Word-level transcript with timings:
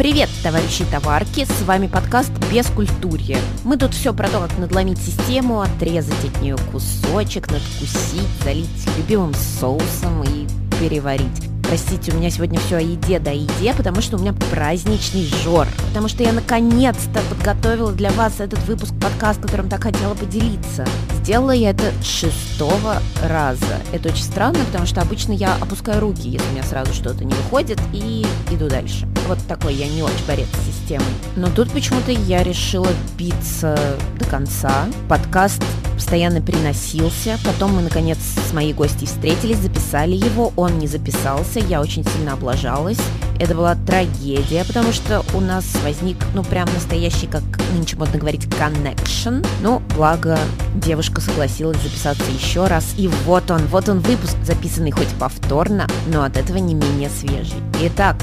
Привет, 0.00 0.30
товарищи 0.42 0.86
товарки, 0.90 1.44
с 1.44 1.62
вами 1.66 1.86
подкаст 1.86 2.32
«Без 2.50 2.64
культурья». 2.68 3.36
Мы 3.64 3.76
тут 3.76 3.92
все 3.92 4.14
про 4.14 4.28
то, 4.28 4.40
как 4.40 4.56
надломить 4.56 4.96
систему, 4.96 5.60
отрезать 5.60 6.24
от 6.24 6.40
нее 6.40 6.56
кусочек, 6.72 7.50
надкусить, 7.50 8.26
залить 8.42 8.66
любимым 8.96 9.34
соусом 9.34 10.22
и 10.22 10.46
переварить. 10.80 11.50
Простите, 11.64 12.12
у 12.12 12.14
меня 12.16 12.30
сегодня 12.30 12.58
все 12.60 12.76
о 12.76 12.80
еде 12.80 13.18
да 13.18 13.30
еде, 13.30 13.74
потому 13.74 14.00
что 14.00 14.16
у 14.16 14.20
меня 14.20 14.32
праздничный 14.50 15.26
жор. 15.44 15.68
Потому 15.90 16.06
что 16.06 16.22
я 16.22 16.32
наконец-то 16.32 17.20
подготовила 17.28 17.90
для 17.90 18.10
вас 18.12 18.38
этот 18.38 18.60
выпуск 18.60 18.94
подкаст, 19.00 19.40
которым 19.40 19.68
так 19.68 19.82
хотела 19.82 20.14
поделиться. 20.14 20.86
Сделала 21.16 21.50
я 21.50 21.70
это 21.70 21.92
шестого 22.00 23.02
раза. 23.24 23.80
Это 23.92 24.10
очень 24.10 24.22
странно, 24.22 24.60
потому 24.66 24.86
что 24.86 25.00
обычно 25.00 25.32
я 25.32 25.54
опускаю 25.54 26.00
руки, 26.00 26.28
если 26.28 26.46
у 26.46 26.52
меня 26.52 26.62
сразу 26.62 26.94
что-то 26.94 27.24
не 27.24 27.34
выходит, 27.34 27.80
и 27.92 28.24
иду 28.52 28.68
дальше. 28.68 29.08
Вот 29.26 29.38
такой 29.48 29.74
я 29.74 29.88
не 29.88 30.04
очень 30.04 30.24
борец 30.28 30.46
с 30.46 30.66
системой. 30.66 31.12
Но 31.34 31.50
тут 31.50 31.72
почему-то 31.72 32.12
я 32.12 32.44
решила 32.44 32.88
биться 33.18 33.76
до 34.16 34.24
конца. 34.26 34.86
Подкаст 35.08 35.60
постоянно 36.00 36.40
переносился. 36.40 37.38
Потом 37.44 37.74
мы, 37.74 37.82
наконец, 37.82 38.16
с 38.48 38.54
моей 38.54 38.72
гостьей 38.72 39.06
встретились, 39.06 39.58
записали 39.58 40.16
его. 40.16 40.50
Он 40.56 40.78
не 40.78 40.86
записался, 40.86 41.60
я 41.60 41.82
очень 41.82 42.04
сильно 42.04 42.32
облажалась. 42.32 42.96
Это 43.38 43.54
была 43.54 43.74
трагедия, 43.74 44.64
потому 44.64 44.92
что 44.92 45.22
у 45.34 45.40
нас 45.40 45.64
возник, 45.84 46.16
ну, 46.34 46.42
прям 46.42 46.68
настоящий, 46.72 47.26
как 47.26 47.42
нынче 47.74 47.96
модно 47.96 48.18
говорить, 48.18 48.46
connection. 48.46 49.46
Ну, 49.62 49.82
благо, 49.94 50.38
девушка 50.74 51.20
согласилась 51.20 51.80
записаться 51.82 52.24
еще 52.30 52.66
раз. 52.66 52.94
И 52.96 53.08
вот 53.26 53.50
он, 53.50 53.66
вот 53.66 53.90
он 53.90 54.00
выпуск, 54.00 54.36
записанный 54.42 54.92
хоть 54.92 55.08
повторно, 55.18 55.86
но 56.10 56.22
от 56.22 56.38
этого 56.38 56.56
не 56.56 56.74
менее 56.74 57.10
свежий. 57.10 57.60
Итак, 57.82 58.16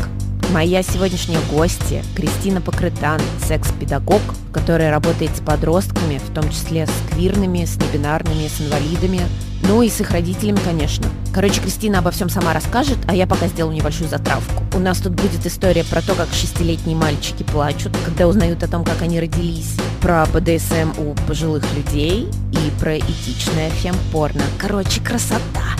Моя 0.53 0.81
сегодняшняя 0.81 1.39
гостья 1.51 2.01
Кристина 2.15 2.61
Покрытан, 2.61 3.19
секс-педагог, 3.45 4.21
которая 4.53 4.91
работает 4.91 5.35
с 5.35 5.41
подростками, 5.41 6.19
в 6.19 6.33
том 6.33 6.49
числе 6.49 6.87
с 6.87 7.11
квирными, 7.11 7.65
с 7.65 7.75
небинарными, 7.75 8.47
с 8.47 8.61
инвалидами, 8.61 9.19
ну 9.63 9.81
и 9.81 9.89
с 9.89 9.99
их 9.99 10.11
родителями, 10.11 10.59
конечно. 10.63 11.05
Короче, 11.33 11.59
Кристина 11.59 11.99
обо 11.99 12.11
всем 12.11 12.29
сама 12.29 12.53
расскажет, 12.53 12.97
а 13.09 13.13
я 13.13 13.27
пока 13.27 13.47
сделаю 13.47 13.75
небольшую 13.75 14.09
затравку. 14.09 14.63
У 14.73 14.79
нас 14.79 14.99
тут 14.99 15.13
будет 15.13 15.45
история 15.45 15.83
про 15.83 16.01
то, 16.01 16.15
как 16.15 16.29
шестилетние 16.31 16.95
мальчики 16.95 17.43
плачут, 17.43 17.95
когда 18.05 18.25
узнают 18.25 18.63
о 18.63 18.69
том, 18.69 18.85
как 18.85 19.01
они 19.01 19.19
родились, 19.19 19.75
про 20.01 20.25
БДСМ 20.27 20.97
у 20.97 21.13
пожилых 21.27 21.65
людей 21.75 22.29
и 22.53 22.79
про 22.79 22.97
этичное 22.97 23.69
фемпорно. 23.71 24.43
Короче, 24.57 25.01
красота! 25.01 25.75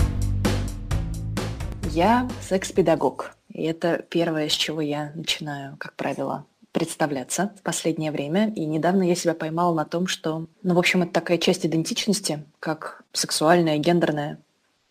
Я 1.90 2.28
секс-педагог. 2.46 3.37
И 3.58 3.64
это 3.64 4.04
первое, 4.08 4.48
с 4.48 4.52
чего 4.52 4.80
я 4.80 5.10
начинаю, 5.16 5.76
как 5.78 5.94
правило, 5.94 6.46
представляться 6.70 7.52
в 7.58 7.62
последнее 7.62 8.12
время. 8.12 8.52
И 8.54 8.64
недавно 8.64 9.02
я 9.02 9.16
себя 9.16 9.34
поймала 9.34 9.74
на 9.74 9.84
том, 9.84 10.06
что, 10.06 10.46
ну, 10.62 10.74
в 10.74 10.78
общем, 10.78 11.02
это 11.02 11.12
такая 11.14 11.38
часть 11.38 11.66
идентичности, 11.66 12.44
как 12.60 13.02
сексуальная, 13.12 13.78
гендерная, 13.78 14.38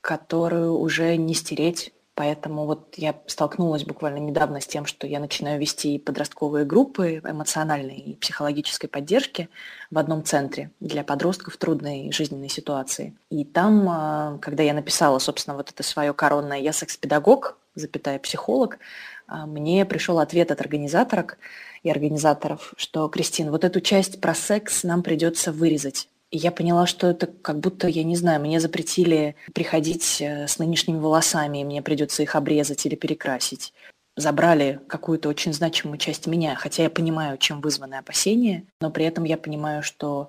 которую 0.02 0.78
уже 0.78 1.16
не 1.16 1.34
стереть. 1.34 1.94
Поэтому 2.14 2.66
вот 2.66 2.96
я 2.98 3.16
столкнулась 3.28 3.86
буквально 3.86 4.18
недавно 4.18 4.60
с 4.60 4.68
тем, 4.68 4.86
что 4.86 5.08
я 5.08 5.22
начинаю 5.22 5.62
вести 5.62 5.98
подростковые 5.98 6.66
группы 6.66 7.22
эмоциональной 7.24 7.96
и 7.96 8.16
психологической 8.16 8.90
поддержки 8.90 9.48
в 9.92 9.98
одном 9.98 10.26
центре 10.26 10.72
для 10.82 11.06
подростков 11.06 11.54
в 11.54 11.58
трудной 11.58 12.12
жизненной 12.12 12.50
ситуации. 12.50 13.16
И 13.30 13.46
там, 13.46 13.88
а, 13.88 14.40
когда 14.42 14.64
я 14.64 14.74
написала, 14.74 15.20
собственно, 15.20 15.56
вот 15.56 15.70
это 15.70 15.84
свое 15.84 16.12
коронное 16.14 16.58
«Я 16.58 16.74
секс-педагог», 16.74 17.58
запятая 17.78 18.20
психолог, 18.20 18.80
а, 19.28 19.46
мне 19.46 19.86
пришел 19.86 20.20
ответ 20.20 20.52
от 20.52 20.62
организаторок 20.62 21.38
и 21.84 21.90
организаторов, 21.90 22.74
что, 22.78 23.08
Кристин, 23.10 23.52
вот 23.52 23.64
эту 23.64 23.82
часть 23.82 24.20
про 24.22 24.34
секс 24.34 24.84
нам 24.84 25.04
придется 25.04 25.52
вырезать. 25.52 26.10
И 26.30 26.38
я 26.38 26.52
поняла, 26.52 26.88
что 26.88 27.08
это 27.08 27.28
как 27.28 27.60
будто, 27.60 27.88
я 27.88 28.04
не 28.04 28.16
знаю, 28.16 28.42
мне 28.42 28.60
запретили 28.60 29.36
приходить 29.54 30.22
э, 30.22 30.48
с 30.48 30.60
нынешними 30.60 30.98
волосами, 30.98 31.60
и 31.60 31.64
мне 31.64 31.82
придется 31.82 32.24
их 32.24 32.36
обрезать 32.36 32.86
или 32.86 32.96
перекрасить. 32.96 33.74
Забрали 34.18 34.82
какую-то 34.88 35.30
очень 35.30 35.54
значимую 35.54 35.98
часть 36.00 36.28
меня, 36.28 36.56
хотя 36.56 36.84
я 36.84 36.90
понимаю, 36.90 37.38
чем 37.38 37.62
вызваны 37.62 37.96
опасения, 37.96 38.66
но 38.82 38.92
при 38.92 39.06
этом 39.06 39.24
я 39.24 39.38
понимаю, 39.38 39.84
что 39.84 40.28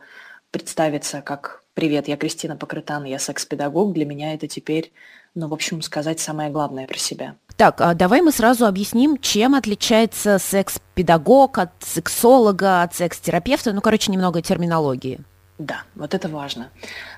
представиться 0.50 1.20
как 1.20 1.64
«Привет, 1.74 2.06
я 2.06 2.16
Кристина 2.16 2.56
Покрытан, 2.56 3.04
я 3.04 3.18
секс-педагог», 3.18 3.92
для 3.92 4.04
меня 4.04 4.34
это 4.34 4.46
теперь 4.46 4.92
ну, 5.34 5.48
в 5.48 5.54
общем, 5.54 5.82
сказать 5.82 6.20
самое 6.20 6.50
главное 6.50 6.86
про 6.86 6.98
себя. 6.98 7.36
Так, 7.56 7.80
а 7.80 7.94
давай 7.94 8.22
мы 8.22 8.32
сразу 8.32 8.66
объясним, 8.66 9.18
чем 9.18 9.54
отличается 9.54 10.38
секс-педагог 10.38 11.58
от 11.58 11.70
сексолога, 11.80 12.82
от 12.82 12.94
секс-терапевта. 12.94 13.72
Ну, 13.72 13.80
короче, 13.80 14.12
немного 14.12 14.42
терминологии. 14.42 15.20
Да, 15.58 15.82
вот 15.96 16.14
это 16.14 16.28
важно. 16.28 16.70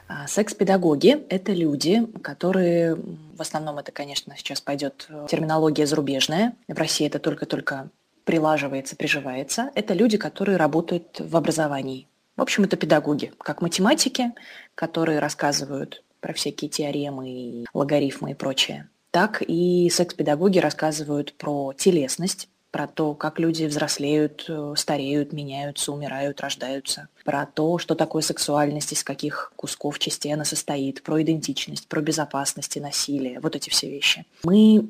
А, 0.09 0.27
секс-педагоги– 0.27 1.25
это 1.29 1.53
люди, 1.53 2.07
которые, 2.23 2.95
в 2.95 3.41
основном 3.41 3.79
это, 3.79 3.93
конечно, 3.93 4.35
сейчас 4.37 4.63
пойдет 4.63 5.07
э, 5.11 5.27
терминология 5.29 5.87
зарубежная, 5.87 6.55
в 6.67 6.79
России 6.79 7.07
это 7.07 7.19
только-только 7.19 7.91
прилаживается, 8.25 8.97
приживается. 8.97 9.71
Это 9.75 9.93
люди, 9.93 10.17
которые 10.17 10.57
работают 10.57 11.21
в 11.21 11.37
образовании. 11.37 12.07
В 12.37 12.43
общем, 12.43 12.65
это 12.65 12.77
педагоги, 12.77 13.33
как 13.39 13.61
математики, 13.61 14.33
которые 14.75 15.19
рассказывают 15.19 16.03
про 16.21 16.33
всякие 16.33 16.71
теоремы, 16.71 17.65
логарифмы 17.75 18.33
и 18.33 18.35
прочее, 18.35 18.89
так 19.11 19.43
и 19.47 19.91
секс-педагоги 19.91 20.59
рассказывают 20.59 21.35
про 21.35 21.73
телесность, 21.77 22.49
про 22.71 22.87
то, 22.87 23.15
как 23.15 23.39
люди 23.39 23.65
взрослеют, 23.65 24.45
э, 24.49 24.75
стареют, 24.77 25.33
меняются, 25.33 25.93
умирают, 25.93 26.41
рождаются, 26.41 27.09
про 27.25 27.45
то, 27.47 27.79
что 27.79 27.95
такое 27.95 28.23
сексуальность, 28.23 28.93
из 28.93 29.03
каких 29.03 29.53
кусков 29.57 29.99
частей 29.99 30.33
она 30.33 30.45
состоит, 30.45 31.03
про 31.03 31.21
идентичность, 31.23 31.89
про 31.89 32.01
безопасность 32.01 32.77
и 32.77 32.81
насилие, 32.81 33.41
вот 33.41 33.57
эти 33.57 33.71
все 33.71 33.91
вещи. 33.91 34.25
Мы 34.45 34.89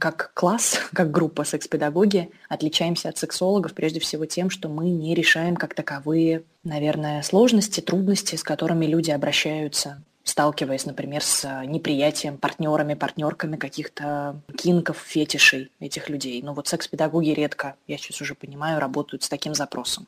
как 0.00 0.32
класс, 0.34 0.78
как 0.92 1.10
группа 1.10 1.44
секс-педагоги 1.44 2.30
отличаемся 2.48 3.08
от 3.08 3.18
сексологов 3.18 3.74
прежде 3.74 4.00
всего 4.00 4.26
тем, 4.26 4.50
что 4.50 4.68
мы 4.68 4.90
не 4.90 5.14
решаем 5.14 5.56
как 5.56 5.74
таковые, 5.74 6.42
наверное, 6.64 7.22
сложности, 7.22 7.80
трудности, 7.80 8.34
с 8.34 8.42
которыми 8.42 8.86
люди 8.86 9.10
обращаются 9.10 10.02
сталкиваясь, 10.30 10.86
например, 10.86 11.22
с 11.22 11.44
э, 11.44 11.64
неприятием 11.66 12.38
партнерами, 12.38 12.94
партнерками 12.94 13.56
каких-то 13.56 14.40
кинков, 14.56 14.98
фетишей 14.98 15.70
этих 15.80 16.08
людей. 16.08 16.40
Но 16.42 16.54
вот 16.54 16.68
секс-педагоги 16.68 17.30
редко, 17.30 17.74
я 17.86 17.98
сейчас 17.98 18.20
уже 18.20 18.34
понимаю, 18.34 18.80
работают 18.80 19.24
с 19.24 19.28
таким 19.28 19.54
запросом. 19.54 20.06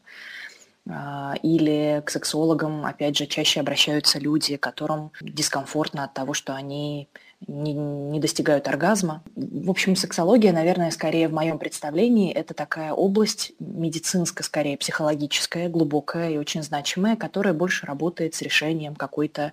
А, 0.88 1.34
или 1.42 2.02
к 2.04 2.10
сексологам, 2.10 2.84
опять 2.84 3.16
же, 3.16 3.26
чаще 3.26 3.60
обращаются 3.60 4.18
люди, 4.18 4.56
которым 4.56 5.10
дискомфортно 5.20 6.04
от 6.04 6.14
того, 6.14 6.34
что 6.34 6.54
они 6.54 7.08
не, 7.46 7.72
не 7.72 8.20
достигают 8.20 8.68
оргазма. 8.68 9.22
В 9.36 9.70
общем, 9.70 9.96
сексология, 9.96 10.52
наверное, 10.52 10.90
скорее 10.90 11.28
в 11.28 11.32
моем 11.32 11.58
представлении, 11.58 12.32
это 12.32 12.54
такая 12.54 12.92
область 12.92 13.52
медицинская, 13.58 14.44
скорее 14.44 14.76
психологическая, 14.76 15.68
глубокая 15.68 16.30
и 16.30 16.36
очень 16.36 16.62
значимая, 16.62 17.16
которая 17.16 17.54
больше 17.54 17.86
работает 17.86 18.34
с 18.34 18.42
решением 18.42 18.94
какой-то 18.94 19.52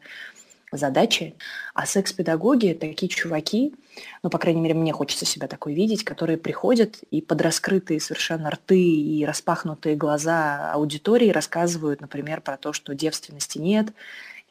задачи. 0.72 1.36
А 1.74 1.86
секс-педагоги– 1.86 2.78
такие 2.80 3.10
чуваки, 3.10 3.74
ну, 4.24 4.30
по 4.30 4.38
крайней 4.38 4.62
мере, 4.62 4.76
мне 4.76 4.94
хочется 4.94 5.26
себя 5.26 5.48
такой 5.48 5.74
видеть, 5.74 6.04
которые 6.04 6.38
приходят 6.38 6.98
и 7.12 7.22
под 7.22 7.42
раскрытые 7.42 8.00
совершенно 8.00 8.50
рты 8.50 8.80
и 8.80 9.26
распахнутые 9.26 9.96
глаза 9.96 10.72
аудитории 10.74 11.30
рассказывают, 11.30 12.02
например, 12.02 12.42
про 12.42 12.58
то, 12.58 12.74
что 12.74 12.96
девственности 12.96 13.58
нет, 13.58 13.88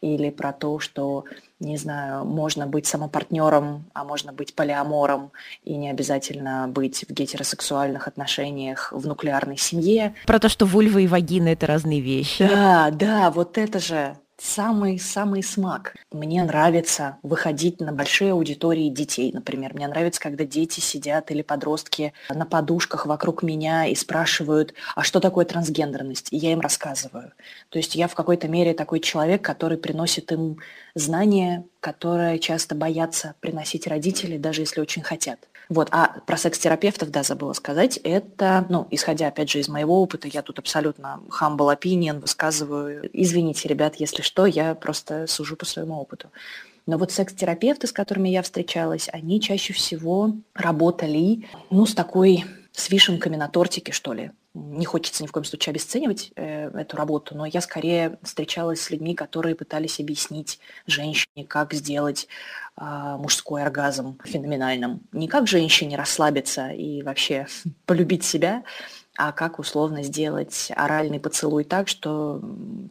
или 0.00 0.30
про 0.30 0.52
то, 0.52 0.78
что, 0.78 1.24
не 1.58 1.76
знаю, 1.76 2.24
можно 2.24 2.66
быть 2.66 2.86
самопартнером, 2.86 3.84
а 3.94 4.04
можно 4.04 4.32
быть 4.32 4.54
полиамором, 4.54 5.32
и 5.64 5.74
не 5.74 5.90
обязательно 5.90 6.68
быть 6.68 7.04
в 7.08 7.12
гетеросексуальных 7.12 8.06
отношениях 8.06 8.92
в 8.92 9.06
нуклеарной 9.06 9.56
семье. 9.56 10.14
Про 10.26 10.38
то, 10.38 10.48
что 10.48 10.66
вульва 10.66 10.98
и 10.98 11.08
вагина– 11.08 11.48
это 11.48 11.66
разные 11.66 12.00
вещи. 12.00 12.46
Да, 12.46 12.90
да, 12.92 13.30
вот 13.30 13.58
это 13.58 13.80
же 13.80 14.16
самый-самый 14.40 15.42
смак. 15.42 15.94
Мне 16.12 16.42
нравится 16.44 17.18
выходить 17.22 17.80
на 17.80 17.92
большие 17.92 18.32
аудитории 18.32 18.88
детей, 18.88 19.32
например. 19.32 19.74
Мне 19.74 19.88
нравится, 19.88 20.20
когда 20.20 20.44
дети 20.44 20.80
сидят 20.80 21.30
или 21.30 21.42
подростки 21.42 22.12
на 22.30 22.46
подушках 22.46 23.06
вокруг 23.06 23.42
меня 23.42 23.86
и 23.86 23.94
спрашивают, 23.94 24.74
а 24.94 25.02
что 25.02 25.20
такое 25.20 25.44
трансгендерность? 25.44 26.28
И 26.32 26.36
я 26.36 26.52
им 26.52 26.60
рассказываю. 26.60 27.32
То 27.68 27.78
есть 27.78 27.94
я 27.94 28.08
в 28.08 28.14
какой-то 28.14 28.48
мере 28.48 28.74
такой 28.74 29.00
человек, 29.00 29.42
который 29.42 29.76
приносит 29.76 30.30
им 30.32 30.58
знания, 30.94 31.64
которые 31.80 32.38
часто 32.38 32.74
боятся 32.74 33.34
приносить 33.40 33.86
родители, 33.86 34.38
даже 34.38 34.62
если 34.62 34.80
очень 34.80 35.02
хотят. 35.02 35.48
Вот. 35.68 35.88
А 35.90 36.20
про 36.26 36.36
секс-терапевтов, 36.36 37.10
да, 37.10 37.22
забыла 37.22 37.52
сказать, 37.52 37.98
это, 38.02 38.64
ну, 38.68 38.86
исходя, 38.90 39.28
опять 39.28 39.50
же, 39.50 39.58
из 39.58 39.68
моего 39.68 40.02
опыта, 40.02 40.28
я 40.28 40.42
тут 40.42 40.58
абсолютно 40.58 41.20
humble 41.28 41.76
opinion 41.76 42.20
высказываю. 42.20 43.08
Извините, 43.12 43.68
ребят, 43.68 43.96
если 43.96 44.22
что, 44.22 44.46
я 44.46 44.74
просто 44.74 45.26
сужу 45.26 45.56
по 45.56 45.66
своему 45.66 46.00
опыту. 46.00 46.30
Но 46.86 46.96
вот 46.96 47.12
секс-терапевты, 47.12 47.86
с 47.86 47.92
которыми 47.92 48.30
я 48.30 48.42
встречалась, 48.42 49.10
они 49.12 49.42
чаще 49.42 49.74
всего 49.74 50.32
работали, 50.54 51.46
ну, 51.70 51.84
с 51.84 51.94
такой 51.94 52.46
с 52.72 52.88
вишенками 52.90 53.36
на 53.36 53.48
тортике, 53.48 53.92
что 53.92 54.14
ли. 54.14 54.30
Не 54.54 54.86
хочется 54.86 55.22
ни 55.22 55.26
в 55.26 55.32
коем 55.32 55.44
случае 55.44 55.72
обесценивать 55.72 56.32
э, 56.34 56.70
эту 56.70 56.96
работу, 56.96 57.36
но 57.36 57.44
я 57.46 57.60
скорее 57.60 58.18
встречалась 58.22 58.80
с 58.80 58.90
людьми, 58.90 59.14
которые 59.14 59.54
пытались 59.54 60.00
объяснить 60.00 60.58
женщине, 60.86 61.44
как 61.46 61.74
сделать 61.74 62.28
э, 62.76 63.16
мужской 63.18 63.62
оргазм 63.62 64.18
феноменальным. 64.24 65.02
Не 65.12 65.28
как 65.28 65.46
женщине 65.46 65.96
расслабиться 65.96 66.70
и 66.70 67.02
вообще 67.02 67.46
полюбить 67.86 68.24
себя, 68.24 68.64
а 69.18 69.32
как 69.32 69.58
условно 69.58 70.02
сделать 70.02 70.72
оральный 70.74 71.20
поцелуй 71.20 71.64
так, 71.64 71.88
что 71.88 72.40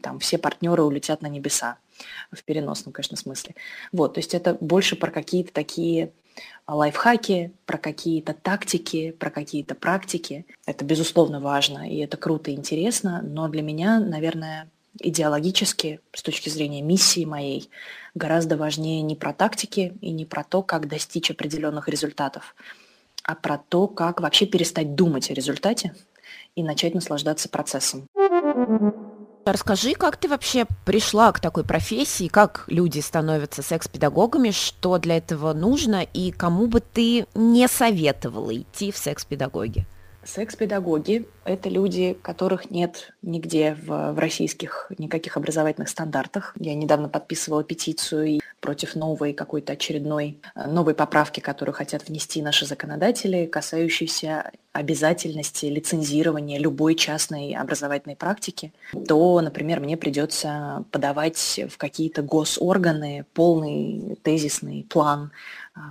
там 0.03 0.19
все 0.19 0.38
партнеры 0.38 0.83
улетят 0.83 1.21
на 1.21 1.27
небеса 1.27 1.77
в 2.31 2.44
переносном, 2.44 2.94
конечно, 2.94 3.18
смысле. 3.18 3.56
Вот, 3.92 4.13
то 4.13 4.19
есть 4.19 4.33
это 4.33 4.57
больше 4.60 4.95
про 4.95 5.10
какие-то 5.10 5.53
такие 5.53 6.12
лайфхаки, 6.68 7.51
про 7.66 7.78
какие-то 7.78 8.34
тактики, 8.34 9.12
про 9.12 9.30
какие-то 9.30 9.75
практики. 9.75 10.45
Это, 10.66 10.84
безусловно, 10.86 11.39
важно, 11.39 11.89
и 11.89 11.98
это 11.98 12.18
круто 12.18 12.51
и 12.51 12.56
интересно, 12.56 13.22
но 13.24 13.48
для 13.48 13.62
меня, 13.62 14.00
наверное, 14.00 14.69
идеологически, 15.00 16.00
с 16.13 16.22
точки 16.24 16.50
зрения 16.50 16.81
миссии 16.81 17.25
моей, 17.25 17.69
гораздо 18.16 18.57
важнее 18.57 19.01
не 19.01 19.16
про 19.16 19.34
тактики 19.34 19.98
и 20.01 20.12
не 20.12 20.25
про 20.25 20.44
то, 20.44 20.63
как 20.63 20.88
достичь 20.88 21.31
определенных 21.31 21.88
результатов, 21.88 22.56
а 23.24 23.36
про 23.36 23.57
то, 23.57 23.88
как 23.88 24.22
вообще 24.22 24.45
перестать 24.45 24.95
думать 24.95 25.30
о 25.30 25.34
результате 25.34 25.94
и 26.56 26.63
начать 26.63 26.95
наслаждаться 26.95 27.50
процессом. 27.50 28.07
Расскажи, 29.48 29.94
как 29.94 30.18
ты 30.18 30.28
вообще 30.28 30.66
пришла 30.84 31.32
к 31.32 31.40
такой 31.40 31.64
профессии, 31.64 32.28
как 32.28 32.66
люди 32.68 33.00
становятся 33.00 33.62
секс-педагогами, 33.62 34.52
что 34.52 34.98
для 34.98 35.18
этого 35.18 35.54
нужно 35.54 36.02
и 36.02 36.32
кому 36.32 36.68
бы 36.68 36.82
ты 36.82 37.28
не 37.34 37.70
советовала 37.70 38.54
идти 38.54 38.92
в 38.92 38.98
секс-педагоги? 38.98 39.86
Секс-педагоги– 40.27 41.25
это 41.45 41.69
люди, 41.69 42.18
которых 42.21 42.69
нет 42.69 43.13
нигде 43.21 43.77
в, 43.81 44.12
в 44.12 44.19
российских 44.19 44.91
никаких 44.97 45.38
образовательных 45.38 45.88
стандартах. 45.88 46.53
Я 46.59 46.75
недавно 46.75 47.07
подписывала 47.07 47.63
петицию 47.63 48.41
против 48.59 48.95
новой 48.95 49.31
какой-то 49.31 49.74
очередной 49.74 50.41
э, 50.53 50.68
новой 50.68 50.95
поправки, 50.95 51.39
которую 51.39 51.74
хотят 51.74 52.09
внести 52.09 52.41
наши 52.41 52.65
законодатели, 52.65 53.45
касающейся 53.45 54.51
обязательности 54.74 55.65
лицензирования 55.68 56.59
любой 56.59 56.95
частной 56.95 57.53
образовательной 57.53 58.15
практики, 58.15 58.74
то, 59.07 59.39
например, 59.41 59.79
мне 59.79 59.97
придется 59.97 60.85
подавать 60.91 61.62
в 61.69 61.77
какие-то 61.77 62.21
госорганы 62.21 63.25
полный 63.33 64.19
тезисный 64.24 64.85
план 64.88 65.31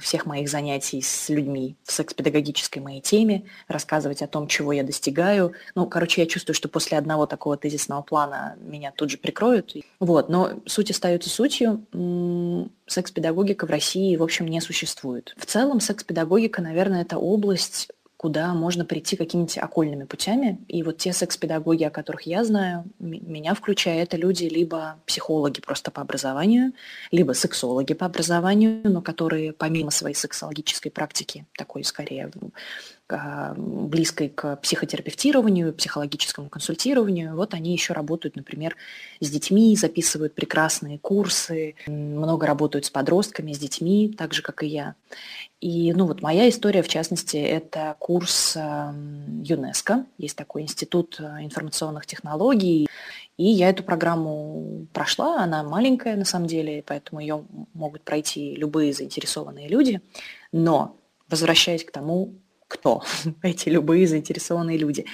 всех 0.00 0.26
моих 0.26 0.48
занятий 0.48 1.02
с 1.02 1.28
людьми 1.28 1.76
в 1.84 1.92
секс-педагогической 1.92 2.82
моей 2.82 3.00
теме, 3.00 3.44
рассказывать 3.68 4.22
о 4.22 4.26
том, 4.26 4.48
чего 4.48 4.72
я 4.72 4.82
достигаю. 4.82 5.52
Ну, 5.74 5.86
короче, 5.86 6.22
я 6.22 6.26
чувствую, 6.26 6.54
что 6.54 6.68
после 6.68 6.98
одного 6.98 7.26
такого 7.26 7.56
тезисного 7.56 8.02
плана 8.02 8.56
меня 8.60 8.92
тут 8.92 9.10
же 9.10 9.18
прикроют. 9.18 9.74
Вот, 10.00 10.28
но 10.28 10.60
суть 10.66 10.90
остается 10.90 11.30
сутью. 11.30 11.84
Секс-педагогика 12.86 13.66
в 13.66 13.70
России, 13.70 14.16
в 14.16 14.22
общем, 14.22 14.46
не 14.46 14.60
существует. 14.60 15.34
В 15.36 15.46
целом, 15.46 15.80
секс-педагогика, 15.80 16.62
наверное, 16.62 17.02
это 17.02 17.18
область 17.18 17.88
куда 18.16 18.54
можно 18.54 18.84
прийти 18.84 19.16
какими-нибудь 19.16 19.58
окольными 19.58 20.04
путями. 20.04 20.58
И 20.68 20.82
вот 20.82 20.98
те 20.98 21.12
секс-педагоги, 21.12 21.84
о 21.84 21.90
которых 21.90 22.22
я 22.22 22.44
знаю, 22.44 22.84
меня 22.98 23.54
включая, 23.54 24.02
это 24.02 24.16
люди 24.16 24.44
либо 24.44 24.98
психологи 25.06 25.60
просто 25.60 25.90
по 25.90 26.00
образованию, 26.00 26.72
либо 27.10 27.32
сексологи 27.32 27.92
по 27.92 28.06
образованию, 28.06 28.80
но 28.84 29.02
которые 29.02 29.52
помимо 29.52 29.90
своей 29.90 30.14
сексологической 30.14 30.90
практики, 30.90 31.44
такой 31.56 31.84
скорее 31.84 32.30
близкой 33.56 34.28
к 34.28 34.56
психотерапевтированию, 34.56 35.72
психологическому 35.72 36.48
консультированию. 36.48 37.36
Вот 37.36 37.54
они 37.54 37.72
еще 37.72 37.92
работают, 37.92 38.36
например, 38.36 38.76
с 39.20 39.30
детьми, 39.30 39.76
записывают 39.76 40.34
прекрасные 40.34 40.98
курсы, 40.98 41.76
много 41.86 42.46
работают 42.46 42.84
с 42.84 42.90
подростками, 42.90 43.52
с 43.52 43.58
детьми, 43.58 44.12
так 44.16 44.34
же, 44.34 44.42
как 44.42 44.62
и 44.62 44.66
я. 44.66 44.94
И, 45.60 45.92
ну, 45.94 46.06
вот 46.06 46.20
моя 46.20 46.48
история, 46.48 46.82
в 46.82 46.88
частности, 46.88 47.36
это 47.36 47.96
курс 47.98 48.56
ЮНЕСКО. 48.56 50.04
Есть 50.18 50.36
такой 50.36 50.62
институт 50.62 51.16
э, 51.18 51.44
информационных 51.44 52.06
технологий. 52.06 52.86
И 53.36 53.44
я 53.44 53.70
эту 53.70 53.82
программу 53.82 54.86
прошла, 54.92 55.42
она 55.42 55.62
маленькая 55.62 56.16
на 56.16 56.24
самом 56.24 56.46
деле, 56.46 56.82
поэтому 56.86 57.20
ее 57.20 57.44
могут 57.74 58.02
пройти 58.02 58.54
любые 58.54 58.92
заинтересованные 58.92 59.68
люди. 59.68 60.00
Но, 60.52 60.96
возвращаясь 61.28 61.84
к 61.84 61.90
тому, 61.90 62.34
кто 62.68 63.02
эти 63.42 63.68
любые 63.68 64.06
заинтересованные 64.06 64.78
люди. 64.78 65.06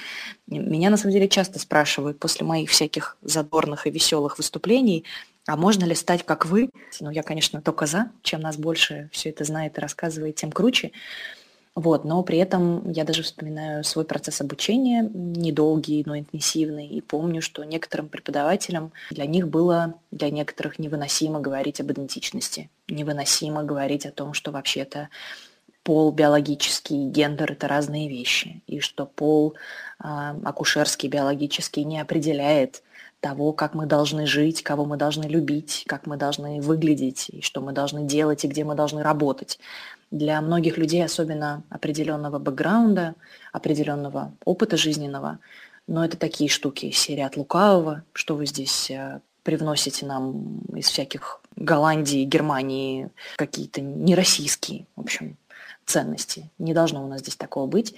Меня 0.47 0.89
на 0.89 0.97
самом 0.97 1.13
деле 1.13 1.27
часто 1.27 1.59
спрашивают 1.59 2.19
после 2.19 2.45
моих 2.45 2.69
всяких 2.69 3.17
задорных 3.21 3.87
и 3.87 3.91
веселых 3.91 4.37
выступлений, 4.37 5.05
а 5.45 5.57
можно 5.57 5.83
ли 5.83 5.93
стать 5.93 6.25
как 6.25 6.45
вы? 6.45 6.69
Ну, 7.01 7.09
я, 7.09 7.21
конечно, 7.21 7.61
только 7.61 7.85
за. 7.85 8.11
Чем 8.21 8.39
нас 8.41 8.55
больше 8.57 9.09
все 9.11 9.29
это 9.29 9.43
знает 9.43 9.77
и 9.77 9.81
рассказывает, 9.81 10.35
тем 10.35 10.51
круче. 10.51 10.91
Вот, 11.75 12.05
но 12.05 12.21
при 12.21 12.37
этом 12.37 12.89
я 12.91 13.03
даже 13.03 13.23
вспоминаю 13.23 13.83
свой 13.83 14.05
процесс 14.05 14.41
обучения, 14.41 15.09
недолгий, 15.11 16.03
но 16.05 16.17
интенсивный, 16.17 16.87
и 16.87 17.01
помню, 17.01 17.41
что 17.41 17.63
некоторым 17.63 18.09
преподавателям 18.09 18.93
для 19.09 19.25
них 19.25 19.47
было, 19.47 19.95
для 20.11 20.29
некоторых 20.29 20.77
невыносимо 20.77 21.39
говорить 21.39 21.81
об 21.81 21.91
идентичности, 21.91 22.69
невыносимо 22.87 23.63
говорить 23.63 24.05
о 24.05 24.11
том, 24.11 24.35
что 24.35 24.51
вообще-то 24.51 25.09
пол 25.83 26.11
биологический, 26.11 27.07
гендер– 27.09 27.51
это 27.53 27.67
разные 27.67 28.09
вещи, 28.09 28.63
и 28.67 28.79
что 28.79 29.05
пол 29.05 29.55
э, 30.03 30.07
акушерский, 30.43 31.09
биологический 31.09 31.83
не 31.83 31.99
определяет 31.99 32.83
того, 33.19 33.53
как 33.53 33.73
мы 33.73 33.85
должны 33.85 34.25
жить, 34.25 34.63
кого 34.63 34.85
мы 34.85 34.97
должны 34.97 35.23
любить, 35.23 35.85
как 35.87 36.07
мы 36.07 36.17
должны 36.17 36.59
выглядеть, 36.61 37.29
и 37.29 37.41
что 37.41 37.61
мы 37.61 37.71
должны 37.71 38.03
делать, 38.03 38.43
и 38.43 38.47
где 38.47 38.65
мы 38.65 38.75
должны 38.75 39.01
работать. 39.01 39.59
Для 40.11 40.41
многих 40.41 40.77
людей, 40.77 41.03
особенно 41.03 41.63
определенного 41.69 42.37
бэкграунда, 42.39 43.15
определенного 43.53 44.33
опыта 44.43 44.75
жизненного, 44.75 45.39
но 45.87 46.03
это 46.03 46.17
такие 46.17 46.49
штуки, 46.49 46.91
серия 46.91 47.25
от 47.25 47.37
лукавого, 47.37 48.03
что 48.13 48.35
вы 48.35 48.45
здесь 48.45 48.91
э, 48.91 49.21
привносите 49.43 50.05
нам 50.05 50.59
из 50.75 50.87
всяких 50.87 51.41
Голландии, 51.55 52.23
Германии, 52.25 53.09
какие-то 53.37 53.81
нероссийские, 53.81 54.85
в 54.95 55.01
общем, 55.01 55.37
ценности. 55.85 56.49
Не 56.57 56.73
должно 56.73 57.03
у 57.03 57.07
нас 57.07 57.21
здесь 57.21 57.35
такого 57.35 57.67
быть. 57.67 57.95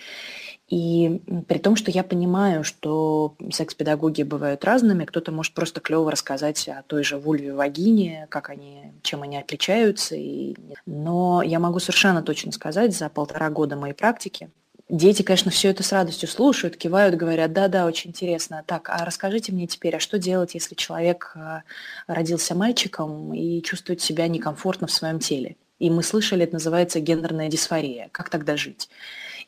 И 0.68 1.22
при 1.48 1.60
том, 1.60 1.76
что 1.76 1.92
я 1.92 2.04
понимаю, 2.04 2.64
что 2.64 3.36
секс-педагоги 3.52 4.24
бывают 4.24 4.66
разными, 4.66 5.06
кто-то 5.06 5.32
может 5.32 5.54
просто 5.54 5.80
клево 5.80 6.10
рассказать 6.10 6.68
о 6.68 6.84
той 6.88 7.04
же 7.04 7.18
вульве 7.18 7.54
вагине, 7.54 8.28
как 8.30 8.50
они, 8.50 8.94
чем 9.04 9.22
они 9.22 9.38
отличаются. 9.38 10.16
И... 10.16 10.56
Но 10.86 11.44
я 11.44 11.60
могу 11.60 11.80
совершенно 11.80 12.24
точно 12.24 12.52
сказать, 12.52 12.96
за 12.96 13.10
полтора 13.10 13.50
года 13.50 13.76
моей 13.76 13.94
практики, 13.94 14.50
Дети, 14.88 15.24
конечно, 15.24 15.50
все 15.50 15.70
это 15.70 15.82
с 15.82 15.92
радостью 15.92 16.30
слушают, 16.30 16.78
кивают, 16.78 17.16
говорят, 17.16 17.54
да-да, 17.54 17.88
очень 17.88 18.12
интересно. 18.12 18.64
Так, 18.68 18.90
а 18.90 19.04
расскажите 19.04 19.52
мне 19.52 19.66
теперь, 19.66 19.96
а 19.96 20.00
что 20.00 20.20
делать, 20.20 20.54
если 20.54 20.76
человек 20.76 21.32
э, 21.36 21.62
родился 22.06 22.54
мальчиком 22.54 23.34
и 23.34 23.64
чувствует 23.64 24.02
себя 24.02 24.28
некомфортно 24.28 24.86
в 24.86 24.92
своем 24.92 25.18
теле? 25.18 25.56
И 25.80 25.90
мы 25.90 26.04
слышали, 26.04 26.44
это 26.44 26.54
называется 26.54 27.00
гендерная 27.00 27.50
дисфория. 27.50 28.10
Как 28.12 28.30
тогда 28.30 28.56
жить? 28.56 28.90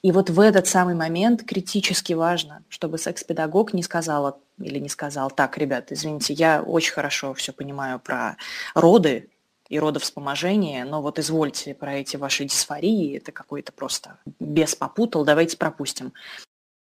И 0.02 0.12
вот 0.12 0.30
в 0.30 0.40
этот 0.40 0.68
самый 0.68 0.94
момент 0.94 1.44
критически 1.44 2.14
важно, 2.14 2.64
чтобы 2.70 2.98
секс-педагог 2.98 3.74
не 3.74 3.82
сказала 3.82 4.40
или 4.60 4.80
не 4.80 4.90
сказал, 4.90 5.32
так, 5.32 5.58
ребят, 5.58 5.92
извините, 5.92 6.34
я 6.34 6.62
очень 6.62 6.94
хорошо 6.94 7.34
все 7.34 7.52
понимаю 7.52 8.00
про 8.00 8.38
роды 8.76 9.30
и 9.70 9.80
родовспоможение, 9.80 10.86
но 10.86 11.02
вот 11.02 11.20
извольте 11.20 11.74
про 11.74 11.96
эти 11.96 12.16
ваши 12.16 12.46
дисфории, 12.46 13.18
это 13.18 13.32
какой-то 13.32 13.72
просто 13.72 14.20
без 14.40 14.76
попутал, 14.76 15.26
давайте 15.26 15.58
пропустим. 15.58 16.14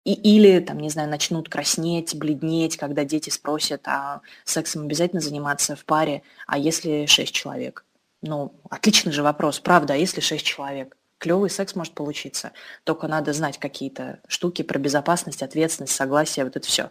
И, 0.05 0.13
или, 0.13 0.61
там, 0.61 0.79
не 0.79 0.89
знаю, 0.89 1.09
начнут 1.11 1.49
краснеть, 1.49 2.15
бледнеть, 2.15 2.77
когда 2.77 3.05
дети 3.05 3.31
спросят, 3.31 3.89
а 3.89 4.21
сексом 4.45 4.83
обязательно 4.83 5.21
заниматься 5.21 5.75
в 5.75 5.85
паре, 5.85 6.23
а 6.47 6.59
если 6.59 7.07
шесть 7.07 7.35
человек? 7.35 7.86
Ну, 8.27 8.61
отличный 8.71 9.13
же 9.13 9.23
вопрос, 9.23 9.61
правда, 9.61 9.95
а 9.95 9.97
если 9.97 10.21
шесть 10.21 10.45
человек? 10.45 10.97
Клевый 11.19 11.49
секс 11.49 11.75
может 11.75 11.95
получиться, 11.95 12.53
только 12.85 13.09
надо 13.09 13.33
знать 13.33 13.59
какие-то 13.59 14.21
штуки 14.29 14.63
про 14.63 14.79
безопасность, 14.79 15.43
ответственность, 15.43 15.95
согласие, 15.95 16.45
вот 16.45 16.57
это 16.57 16.67
все. 16.67 16.91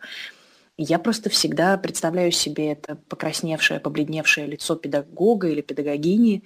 Я 0.78 0.98
просто 0.98 1.30
всегда 1.30 1.78
представляю 1.78 2.32
себе 2.32 2.72
это 2.72 2.96
покрасневшее, 2.96 3.80
побледневшее 3.80 4.48
лицо 4.48 4.76
педагога 4.76 5.48
или 5.48 5.62
педагогини 5.62 6.44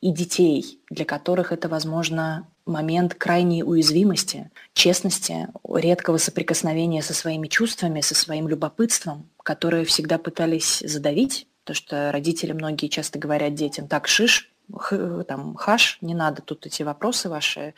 и 0.00 0.12
детей, 0.12 0.80
для 0.88 1.04
которых 1.04 1.52
это, 1.52 1.68
возможно, 1.68 2.48
момент 2.64 3.14
крайней 3.14 3.62
уязвимости, 3.62 4.50
честности, 4.72 5.48
редкого 5.68 6.16
соприкосновения 6.16 7.02
со 7.02 7.12
своими 7.12 7.48
чувствами, 7.48 8.00
со 8.00 8.14
своим 8.14 8.48
любопытством, 8.48 9.28
которые 9.42 9.84
всегда 9.84 10.18
пытались 10.18 10.82
задавить, 10.86 11.46
то 11.70 11.74
что 11.74 12.10
родители 12.10 12.50
многие 12.50 12.88
часто 12.88 13.20
говорят 13.20 13.54
детям, 13.54 13.86
так, 13.86 14.08
шиш, 14.08 14.50
х, 14.76 15.22
там, 15.22 15.54
хаш, 15.54 15.98
не 16.00 16.14
надо 16.14 16.42
тут 16.42 16.66
эти 16.66 16.82
вопросы 16.82 17.28
ваши. 17.28 17.74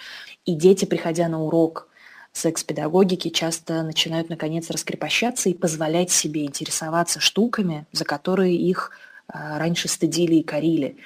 И 0.47 0.55
дети, 0.55 0.87
приходя 0.87 1.29
на 1.29 1.43
урок, 1.43 1.89
секс-педагогики 2.33 3.29
часто 3.29 3.83
начинают 3.83 4.31
наконец 4.31 4.71
раскрепощаться 4.71 5.51
и 5.51 5.55
позволять 5.55 6.11
себе 6.11 6.47
интересоваться 6.47 7.21
штуками, 7.21 7.85
за 7.93 8.07
которые 8.07 8.57
их 8.57 8.93
а, 9.29 9.59
раньше 9.59 9.89
стыдили 9.89 10.37
и 10.37 10.43
корили. 10.43 10.97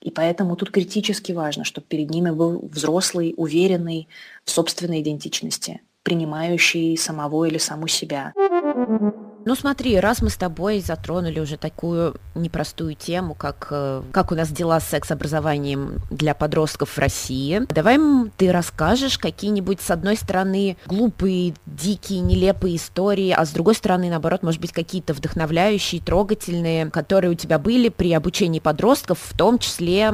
И 0.00 0.10
поэтому 0.10 0.56
тут 0.56 0.72
критически 0.72 1.30
важно, 1.30 1.62
чтобы 1.62 1.86
перед 1.86 2.10
ними 2.10 2.30
был 2.30 2.58
взрослый, 2.58 3.34
уверенный 3.36 4.08
в 4.44 4.50
собственной 4.50 5.00
идентичности, 5.00 5.80
принимающий 6.02 6.96
самого 6.96 7.44
или 7.44 7.58
саму 7.58 7.86
себя. 7.86 8.32
Ну 9.44 9.54
смотри, 9.54 9.98
раз 9.98 10.22
мы 10.22 10.30
с 10.30 10.36
тобой 10.36 10.80
затронули 10.80 11.40
уже 11.40 11.56
такую 11.56 12.14
непростую 12.34 12.94
тему, 12.94 13.34
как, 13.34 13.68
э, 13.70 14.02
как 14.12 14.32
у 14.32 14.34
нас 14.34 14.50
дела 14.50 14.78
с 14.80 14.88
секс-образованием 14.88 16.00
для 16.10 16.34
подростков 16.34 16.90
в 16.90 16.98
России, 16.98 17.62
давай 17.68 17.98
ты 18.36 18.52
расскажешь 18.52 19.18
какие-нибудь, 19.18 19.80
с 19.80 19.90
одной 19.90 20.16
стороны, 20.16 20.76
глупые, 20.86 21.54
дикие, 21.66 22.20
нелепые 22.20 22.76
истории, 22.76 23.30
а 23.30 23.44
с 23.44 23.50
другой 23.50 23.74
стороны, 23.74 24.10
наоборот, 24.10 24.42
может 24.42 24.60
быть, 24.60 24.72
какие-то 24.72 25.12
вдохновляющие, 25.12 26.00
трогательные, 26.00 26.90
которые 26.90 27.32
у 27.32 27.34
тебя 27.34 27.58
были 27.58 27.88
при 27.88 28.12
обучении 28.12 28.60
подростков, 28.60 29.18
в 29.20 29.36
том 29.36 29.58
числе 29.58 30.12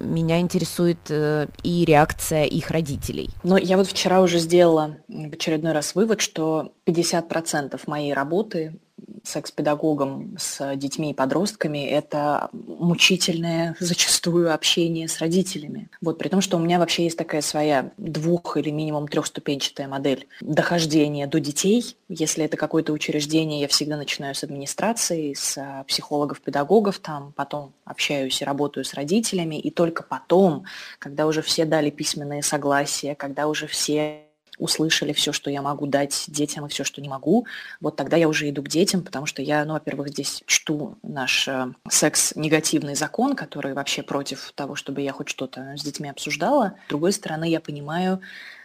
меня 0.00 0.40
интересует 0.40 0.98
э, 1.08 1.48
и 1.62 1.84
реакция 1.84 2.44
их 2.44 2.70
родителей. 2.70 3.30
Ну, 3.42 3.56
я 3.56 3.76
вот 3.76 3.86
вчера 3.86 4.20
уже 4.20 4.38
сделала 4.38 4.96
в 5.08 5.32
очередной 5.32 5.72
раз 5.72 5.94
вывод, 5.94 6.20
что 6.20 6.72
50% 6.88 7.78
моей 7.86 8.14
работы 8.14 8.78
секс-педагогом 9.22 10.36
с 10.38 10.74
детьми 10.76 11.10
и 11.10 11.14
подростками– 11.14 11.86
это 11.86 12.48
мучительное 12.52 13.76
зачастую 13.78 14.54
общение 14.54 15.06
с 15.06 15.18
родителями. 15.18 15.90
Вот, 16.00 16.18
при 16.18 16.28
том, 16.28 16.40
что 16.40 16.56
у 16.56 16.60
меня 16.60 16.78
вообще 16.78 17.04
есть 17.04 17.18
такая 17.18 17.42
своя 17.42 17.92
двух- 17.98 18.56
или 18.56 18.70
минимум 18.70 19.06
трехступенчатая 19.06 19.86
модель 19.86 20.26
дохождения 20.40 21.26
до 21.26 21.40
детей. 21.40 21.96
Если 22.08 22.44
это 22.44 22.56
какое-то 22.56 22.92
учреждение, 22.92 23.60
я 23.60 23.68
всегда 23.68 23.98
начинаю 23.98 24.34
с 24.34 24.42
администрации, 24.42 25.34
с 25.34 25.84
психологов-педагогов, 25.86 26.98
там 26.98 27.32
потом 27.36 27.74
общаюсь 27.84 28.40
и 28.40 28.46
работаю 28.46 28.84
с 28.84 28.94
родителями, 28.94 29.56
и 29.56 29.70
только 29.70 30.02
потом, 30.02 30.64
когда 30.98 31.26
уже 31.26 31.42
все 31.42 31.66
дали 31.66 31.90
письменные 31.90 32.42
согласия, 32.42 33.14
когда 33.14 33.46
уже 33.46 33.66
все 33.66 34.27
услышали 34.58 35.12
все, 35.12 35.32
что 35.32 35.50
я 35.50 35.62
могу 35.62 35.86
дать 35.86 36.24
детям 36.28 36.66
и 36.66 36.68
все, 36.68 36.84
что 36.84 37.00
не 37.00 37.08
могу, 37.08 37.46
вот 37.80 37.96
тогда 37.96 38.16
я 38.16 38.28
уже 38.28 38.48
иду 38.48 38.62
к 38.62 38.68
детям, 38.68 39.02
потому 39.02 39.26
что 39.26 39.42
я, 39.42 39.64
ну, 39.64 39.74
во-первых, 39.74 40.08
здесь 40.08 40.42
чту 40.46 40.98
наш 41.02 41.48
э, 41.48 41.72
секс-негативный 41.88 42.94
закон, 42.94 43.34
который 43.34 43.74
вообще 43.74 44.02
против 44.02 44.52
того, 44.54 44.74
чтобы 44.74 45.00
я 45.02 45.12
хоть 45.12 45.28
что-то 45.28 45.74
с 45.76 45.82
детьми 45.82 46.08
обсуждала. 46.08 46.74
С 46.86 46.88
другой 46.88 47.12
стороны, 47.12 47.48
я 47.48 47.60
понимаю, 47.60 48.20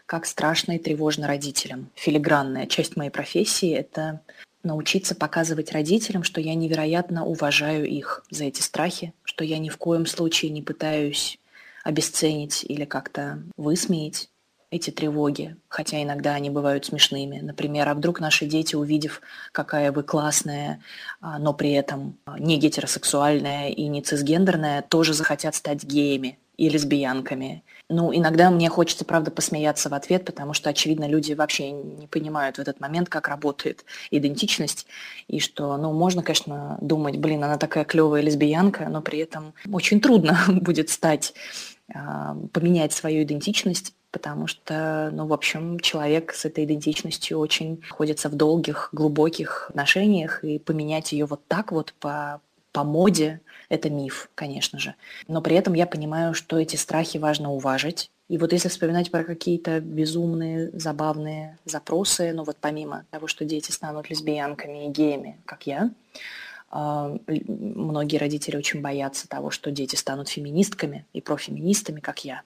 как 0.05 0.25
страшно 0.25 0.73
и 0.73 0.79
тревожно 0.79 1.27
родителям. 1.27 1.89
Филигранная 1.95 2.67
часть 2.67 2.95
моей 2.95 3.09
профессии– 3.09 3.71
это 3.73 4.21
научиться 4.63 5.15
показывать 5.15 5.71
родителям, 5.71 6.23
что 6.23 6.39
я 6.39 6.55
невероятно 6.55 7.25
уважаю 7.25 7.85
их 7.85 8.23
за 8.29 8.45
эти 8.45 8.61
страхи, 8.61 9.13
что 9.23 9.43
я 9.43 9.59
ни 9.59 9.69
в 9.69 9.77
коем 9.77 10.05
случае 10.05 10.51
не 10.51 10.61
пытаюсь 10.61 11.37
обесценить 11.83 12.63
или 12.63 12.85
как-то 12.85 13.43
высмеять 13.57 14.29
эти 14.73 14.89
тревоги, 14.89 15.55
хотя 15.69 16.01
иногда 16.01 16.33
они 16.33 16.49
бывают 16.49 16.85
смешными. 16.85 17.39
Например, 17.39 17.89
а 17.89 17.93
вдруг 17.93 18.19
наши 18.19 18.47
дети, 18.47 18.75
увидев, 18.75 19.21
какая 19.51 19.91
вы 19.91 20.01
классная, 20.01 20.81
а, 21.21 21.37
но 21.37 21.53
при 21.53 21.73
этом 21.73 22.17
не 22.39 22.57
гетеросексуальная 22.57 23.69
и 23.69 23.87
не 23.87 24.01
цисгендерная, 24.01 24.81
тоже 24.81 25.13
захотят 25.13 25.53
стать 25.53 25.83
геями 25.83 26.39
и 26.57 26.69
лесбиянками. 26.69 27.63
Ну, 27.87 28.15
иногда 28.15 28.49
мне 28.49 28.67
хочется, 28.67 29.05
правда, 29.05 29.29
посмеяться 29.29 29.89
в 29.89 29.93
ответ, 29.93 30.25
потому 30.25 30.53
что, 30.53 30.71
очевидно, 30.71 31.07
люди 31.07 31.33
вообще 31.33 31.69
не 31.71 32.07
понимают 32.07 32.57
в 32.57 32.59
этот 32.59 32.79
момент, 32.79 33.09
как 33.09 33.27
работает 33.27 33.85
идентичность, 34.09 34.87
и 35.27 35.39
что, 35.39 35.77
ну, 35.77 35.93
можно, 35.93 36.23
конечно, 36.23 36.79
думать, 36.81 37.17
блин, 37.17 37.43
она 37.43 37.57
такая 37.57 37.85
клевая 37.85 38.23
лесбиянка, 38.23 38.89
но 38.89 39.01
при 39.03 39.19
этом 39.19 39.53
очень 39.71 40.01
трудно 40.01 40.39
будет 40.47 40.89
стать, 40.89 41.35
а, 41.93 42.35
поменять 42.53 42.93
свою 42.93 43.23
идентичность 43.23 43.93
потому 44.13 44.45
что, 44.47 45.09
ну, 45.11 45.25
в 45.25 45.33
общем, 45.33 45.79
человек 45.79 46.33
с 46.33 46.45
этой 46.45 46.63
идентичностью 46.63 47.39
очень 47.39 47.81
находится 47.81 48.29
в 48.29 48.35
долгих, 48.35 48.89
глубоких 48.93 49.65
отношениях, 49.69 50.43
и 50.43 50.59
поменять 50.59 51.11
ее 51.11 51.25
вот 51.25 51.41
так 51.47 51.71
вот 51.71 51.93
по, 51.99 52.39
по 52.71 52.83
моде– 52.83 53.41
это 53.69 53.89
миф, 53.89 54.29
конечно 54.35 54.77
же. 54.77 54.93
Но 55.27 55.41
при 55.41 55.55
этом 55.55 55.73
я 55.73 55.87
понимаю, 55.87 56.35
что 56.35 56.59
эти 56.59 56.75
страхи 56.75 57.17
важно 57.17 57.51
уважить. 57.51 58.11
И 58.29 58.37
вот 58.37 58.53
если 58.53 58.69
вспоминать 58.69 59.09
про 59.09 59.23
какие-то 59.23 59.79
безумные, 59.79 60.69
забавные 60.73 61.57
запросы, 61.65 62.31
ну 62.33 62.43
вот 62.43 62.57
помимо 62.61 63.05
того, 63.09 63.27
что 63.27 63.45
дети 63.45 63.71
станут 63.71 64.11
лесбиянками 64.11 64.85
и 64.85 64.89
геями, 64.89 65.39
как 65.45 65.65
я, 65.65 65.89
а, 66.69 67.17
многие 67.27 68.17
родители 68.17 68.57
очень 68.57 68.81
боятся 68.81 69.27
того, 69.27 69.49
что 69.49 69.71
дети 69.71 69.95
станут 69.95 70.29
феминистками 70.29 71.05
и 71.13 71.21
профеминистами, 71.21 71.99
как 71.99 72.23
я. 72.25 72.43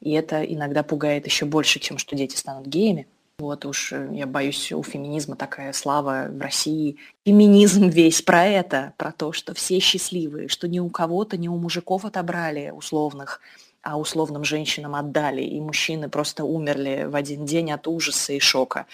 И 0.00 0.12
это 0.12 0.42
иногда 0.42 0.82
пугает 0.82 1.26
еще 1.26 1.44
больше, 1.44 1.80
чем 1.80 1.98
что 1.98 2.16
дети 2.16 2.36
станут 2.36 2.66
геями. 2.66 3.06
Вот 3.38 3.66
уж 3.66 3.92
э, 3.92 4.08
я 4.12 4.26
боюсь, 4.26 4.72
у 4.72 4.82
феминизма 4.82 5.36
такая 5.36 5.74
слава 5.74 6.28
в 6.30 6.40
России. 6.40 6.96
Феминизм 7.26 7.88
весь 7.88 8.22
про 8.22 8.46
это, 8.46 8.94
про 8.96 9.12
то, 9.12 9.32
что 9.32 9.52
все 9.52 9.78
счастливые, 9.78 10.48
что 10.48 10.68
ни 10.68 10.78
у 10.78 10.88
кого-то, 10.88 11.36
ни 11.36 11.46
у 11.46 11.56
мужиков 11.56 12.06
отобрали 12.06 12.70
условных, 12.70 13.42
а 13.82 13.98
условным 13.98 14.42
женщинам 14.42 14.94
отдали, 14.94 15.42
и 15.42 15.60
мужчины 15.60 16.08
просто 16.08 16.44
умерли 16.44 17.04
в 17.06 17.14
один 17.14 17.44
день 17.44 17.70
от 17.70 17.86
ужаса 17.86 18.32
и 18.32 18.40
шока. 18.40 18.86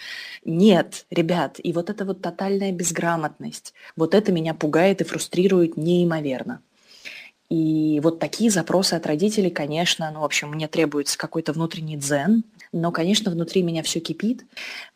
Нет, 0.43 1.05
ребят, 1.09 1.55
и 1.63 1.71
вот 1.71 1.89
эта 1.89 2.03
вот 2.03 2.21
тотальная 2.21 2.73
безграмотность, 2.73 3.73
вот 3.95 4.13
это 4.13 4.31
меня 4.33 4.53
пугает 4.53 4.99
и 4.99 5.05
фрустрирует 5.05 5.77
неимоверно. 5.77 6.61
И 7.53 7.99
вот 8.01 8.17
такие 8.17 8.49
запросы 8.49 8.95
от 8.95 9.05
родителей, 9.05 9.51
конечно, 9.51 10.09
ну, 10.11 10.21
в 10.21 10.23
общем, 10.23 10.49
мне 10.49 10.67
требуется 10.67 11.19
какой-то 11.19 11.53
внутренний 11.53 11.97
дзен, 11.97 12.45
но, 12.71 12.91
конечно, 12.91 13.29
внутри 13.29 13.61
меня 13.61 13.83
все 13.83 13.99
кипит, 13.99 14.43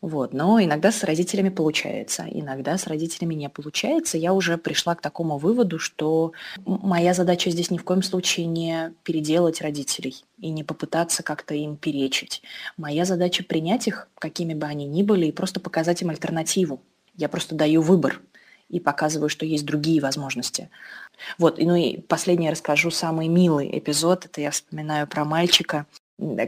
вот, 0.00 0.32
но 0.32 0.60
иногда 0.60 0.90
с 0.90 1.04
родителями 1.04 1.50
получается, 1.50 2.26
иногда 2.28 2.76
с 2.76 2.88
родителями 2.88 3.34
не 3.34 3.48
получается. 3.48 4.18
Я 4.18 4.32
уже 4.32 4.58
пришла 4.58 4.96
к 4.96 5.00
такому 5.00 5.38
выводу, 5.38 5.78
что 5.78 6.32
моя 6.66 7.14
задача 7.14 7.48
здесь 7.50 7.70
ни 7.70 7.78
в 7.78 7.84
коем 7.84 8.02
случае 8.02 8.46
не 8.46 8.92
переделать 9.04 9.60
родителей 9.60 10.16
и 10.40 10.50
не 10.50 10.64
попытаться 10.64 11.22
как-то 11.22 11.54
им 11.54 11.76
перечить. 11.76 12.42
Моя 12.76 13.04
задача 13.04 13.44
принять 13.44 13.86
их, 13.86 14.08
какими 14.18 14.54
бы 14.54 14.66
они 14.66 14.84
ни 14.84 15.04
были, 15.04 15.26
и 15.26 15.32
просто 15.32 15.60
показать 15.60 16.02
им 16.02 16.10
альтернативу. 16.10 16.80
Я 17.14 17.28
просто 17.28 17.54
даю 17.54 17.82
выбор 17.82 18.20
и 18.68 18.80
показываю, 18.80 19.28
что 19.28 19.46
есть 19.46 19.64
другие 19.64 20.00
возможности. 20.00 20.70
Вот, 21.38 21.58
ну 21.58 21.74
и 21.74 21.98
последнее 22.00 22.50
расскажу, 22.50 22.90
самый 22.90 23.28
милый 23.28 23.78
эпизод, 23.78 24.26
это 24.26 24.40
я 24.40 24.50
вспоминаю 24.50 25.06
про 25.06 25.24
мальчика, 25.24 25.86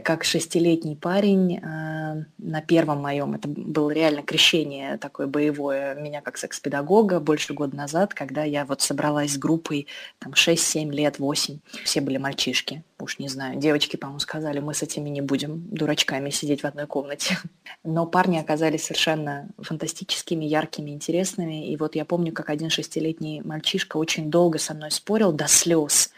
как 0.03 0.25
шестилетний 0.25 0.97
парень 0.97 1.57
э, 1.57 2.25
на 2.37 2.61
первом 2.61 3.01
моем, 3.01 3.35
это 3.35 3.47
было 3.47 3.89
реально 3.91 4.21
крещение 4.21 4.97
такое 4.97 5.27
боевое 5.27 5.95
меня 5.95 6.19
как 6.21 6.37
секс-педагога 6.37 7.21
больше 7.21 7.53
года 7.53 7.77
назад, 7.77 8.13
когда 8.13 8.43
я 8.43 8.65
вот 8.65 8.81
собралась 8.81 9.33
с 9.33 9.37
группой 9.37 9.87
там 10.19 10.33
6-7 10.33 10.91
лет, 10.91 11.19
8, 11.19 11.59
все 11.85 12.01
были 12.01 12.17
мальчишки, 12.17 12.83
уж 12.99 13.17
не 13.17 13.29
знаю, 13.29 13.57
девочки, 13.59 13.95
по-моему, 13.95 14.19
сказали, 14.19 14.59
мы 14.59 14.73
с 14.73 14.83
этими 14.83 15.07
не 15.07 15.21
будем 15.21 15.65
дурачками 15.71 16.31
сидеть 16.31 16.63
в 16.63 16.65
одной 16.65 16.85
комнате. 16.85 17.37
Но 17.85 18.05
парни 18.05 18.37
оказались 18.37 18.83
совершенно 18.83 19.47
фантастическими, 19.57 20.43
яркими, 20.43 20.91
интересными, 20.91 21.71
и 21.71 21.77
вот 21.77 21.95
я 21.95 22.03
помню, 22.03 22.33
как 22.33 22.49
один 22.49 22.69
шестилетний 22.69 23.39
мальчишка 23.39 23.95
очень 23.95 24.29
долго 24.29 24.59
со 24.59 24.73
мной 24.73 24.91
спорил 24.91 25.31
до 25.31 25.47
слез 25.47 26.11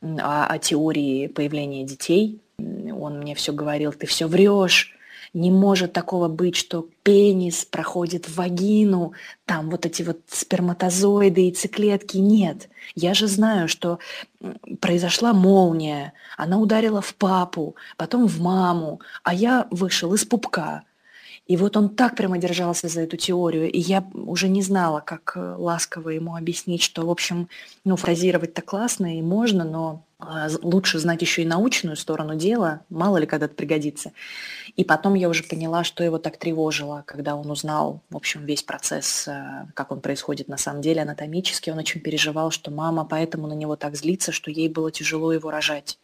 о, 0.00 0.46
о 0.46 0.58
теории 0.58 1.26
появления 1.26 1.84
детей, 1.84 2.40
он 2.58 3.18
мне 3.20 3.34
все 3.34 3.52
говорил, 3.52 3.92
ты 3.92 4.06
все 4.06 4.26
врешь, 4.26 4.96
не 5.32 5.50
может 5.50 5.92
такого 5.92 6.28
быть, 6.28 6.56
что 6.56 6.88
пенис 7.02 7.64
проходит 7.64 8.26
в 8.26 8.36
вагину, 8.36 9.12
там 9.44 9.70
вот 9.70 9.84
эти 9.84 10.02
вот 10.02 10.20
сперматозоиды, 10.28 11.42
и 11.42 11.44
яйцеклетки. 11.46 12.16
Нет, 12.16 12.68
я 12.94 13.14
же 13.14 13.26
знаю, 13.26 13.68
что 13.68 13.98
произошла 14.80 15.32
молния, 15.32 16.12
она 16.36 16.58
ударила 16.58 17.00
в 17.00 17.14
папу, 17.14 17.76
потом 17.96 18.26
в 18.26 18.40
маму, 18.40 19.00
а 19.24 19.34
я 19.34 19.66
вышел 19.70 20.14
из 20.14 20.24
пупка. 20.24 20.82
И 21.46 21.56
вот 21.56 21.76
он 21.76 21.90
так 21.90 22.16
прямо 22.16 22.38
держался 22.38 22.88
за 22.88 23.02
эту 23.02 23.16
теорию, 23.16 23.70
и 23.70 23.78
я 23.78 24.04
уже 24.14 24.48
не 24.48 24.62
знала, 24.62 25.00
как 25.00 25.34
э, 25.36 25.54
ласково 25.56 26.08
ему 26.10 26.34
объяснить, 26.34 26.82
что, 26.82 27.06
в 27.06 27.10
общем, 27.10 27.48
ну, 27.84 27.94
фразировать-то 27.94 28.62
классно 28.62 29.16
и 29.16 29.22
можно, 29.22 29.62
но 29.62 30.02
лучше 30.18 30.98
знать 30.98 31.20
еще 31.20 31.42
и 31.42 31.46
научную 31.46 31.96
сторону 31.96 32.36
дела, 32.36 32.80
мало 32.88 33.18
ли 33.18 33.26
когда-то 33.26 33.54
пригодится. 33.54 34.12
И 34.74 34.84
потом 34.84 35.14
я 35.14 35.28
уже 35.28 35.44
поняла, 35.44 35.84
что 35.84 36.02
его 36.02 36.18
так 36.18 36.38
тревожило, 36.38 37.04
когда 37.06 37.36
он 37.36 37.50
узнал, 37.50 38.00
в 38.08 38.16
общем, 38.16 38.44
весь 38.46 38.62
процесс, 38.62 39.28
э, 39.28 39.66
как 39.74 39.92
он 39.92 40.00
происходит 40.00 40.48
на 40.48 40.56
самом 40.56 40.80
деле 40.80 41.02
анатомически. 41.02 41.70
Он 41.70 41.78
очень 41.78 42.00
переживал, 42.00 42.50
что 42.50 42.70
мама 42.70 43.04
поэтому 43.04 43.46
на 43.46 43.52
него 43.52 43.76
так 43.76 43.94
злится, 43.94 44.32
что 44.32 44.50
ей 44.50 44.68
было 44.68 44.90
тяжело 44.90 45.32
его 45.32 45.50
рожать. 45.50 45.98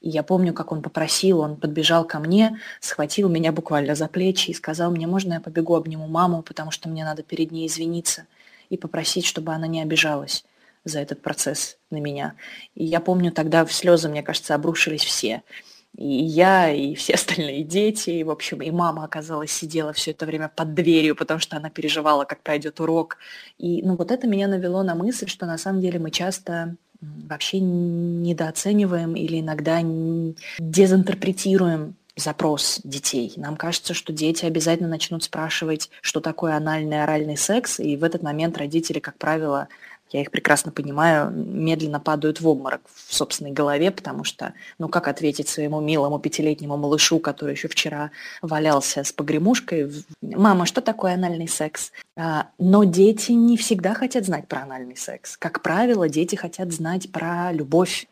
И 0.00 0.10
я 0.10 0.22
помню, 0.22 0.52
как 0.52 0.70
он 0.70 0.82
попросил, 0.82 1.40
он 1.40 1.56
подбежал 1.56 2.04
ко 2.04 2.18
мне, 2.20 2.60
схватил 2.80 3.28
меня 3.28 3.50
буквально 3.50 3.94
за 3.94 4.08
плечи 4.08 4.50
и 4.50 4.54
сказал 4.54 4.90
мне, 4.90 5.06
можно 5.06 5.34
я 5.34 5.40
побегу 5.40 5.74
обниму 5.74 6.06
маму, 6.06 6.42
потому 6.42 6.70
что 6.70 6.88
мне 6.88 7.04
надо 7.04 7.22
перед 7.22 7.50
ней 7.50 7.66
извиниться 7.66 8.26
и 8.68 8.76
попросить, 8.76 9.24
чтобы 9.24 9.52
она 9.52 9.66
не 9.66 9.82
обижалась 9.82 10.44
за 10.84 11.00
этот 11.00 11.22
процесс 11.22 11.78
на 11.90 11.98
меня. 11.98 12.34
И 12.74 12.84
я 12.84 13.00
помню, 13.00 13.32
тогда 13.32 13.64
в 13.64 13.72
слезы, 13.72 14.08
мне 14.08 14.22
кажется, 14.22 14.54
обрушились 14.54 15.04
все. 15.04 15.42
И 15.96 16.06
я, 16.06 16.70
и 16.70 16.94
все 16.94 17.14
остальные 17.14 17.64
дети, 17.64 18.10
и, 18.10 18.24
в 18.24 18.30
общем, 18.30 18.62
и 18.62 18.70
мама, 18.70 19.04
оказалось, 19.04 19.50
сидела 19.50 19.92
все 19.92 20.12
это 20.12 20.26
время 20.26 20.48
под 20.54 20.74
дверью, 20.74 21.16
потому 21.16 21.40
что 21.40 21.56
она 21.56 21.70
переживала, 21.70 22.24
как 22.24 22.42
пройдет 22.42 22.78
урок. 22.80 23.16
И, 23.58 23.82
ну, 23.82 23.96
вот 23.96 24.10
это 24.10 24.26
меня 24.26 24.46
навело 24.46 24.82
на 24.82 24.94
мысль, 24.94 25.26
что 25.26 25.46
на 25.46 25.58
самом 25.58 25.80
деле 25.80 25.98
мы 25.98 26.10
часто 26.10 26.76
вообще 27.00 27.60
недооцениваем 27.60 29.14
или 29.14 29.40
иногда 29.40 29.80
дезинтерпретируем 30.58 31.96
запрос 32.16 32.80
детей. 32.82 33.32
Нам 33.36 33.56
кажется, 33.56 33.94
что 33.94 34.12
дети 34.12 34.44
обязательно 34.44 34.88
начнут 34.88 35.22
спрашивать, 35.22 35.90
что 36.00 36.20
такое 36.20 36.56
анальный 36.56 37.02
оральный 37.02 37.36
секс, 37.36 37.78
и 37.78 37.96
в 37.96 38.04
этот 38.04 38.22
момент 38.22 38.58
родители, 38.58 38.98
как 38.98 39.16
правило, 39.18 39.68
я 40.10 40.20
их 40.22 40.30
прекрасно 40.30 40.72
понимаю, 40.72 41.30
медленно 41.30 42.00
падают 42.00 42.40
в 42.40 42.48
обморок 42.48 42.82
в 42.94 43.14
собственной 43.14 43.52
голове, 43.52 43.90
потому 43.90 44.24
что, 44.24 44.54
ну 44.78 44.88
как 44.88 45.08
ответить 45.08 45.48
своему 45.48 45.80
милому 45.80 46.18
пятилетнему 46.18 46.76
малышу, 46.76 47.18
который 47.18 47.54
еще 47.54 47.68
вчера 47.68 48.10
валялся 48.42 49.04
с 49.04 49.12
погремушкой, 49.12 49.92
мама, 50.20 50.66
что 50.66 50.80
такое 50.80 51.14
анальный 51.14 51.48
секс? 51.48 51.92
А, 52.16 52.48
но 52.58 52.84
дети 52.84 53.32
не 53.32 53.56
всегда 53.56 53.94
хотят 53.94 54.24
знать 54.24 54.48
про 54.48 54.62
анальный 54.62 54.96
секс. 54.96 55.36
Как 55.36 55.62
правило, 55.62 56.08
дети 56.08 56.36
хотят 56.36 56.72
знать 56.72 57.10
про 57.12 57.52
любовь, 57.52 58.06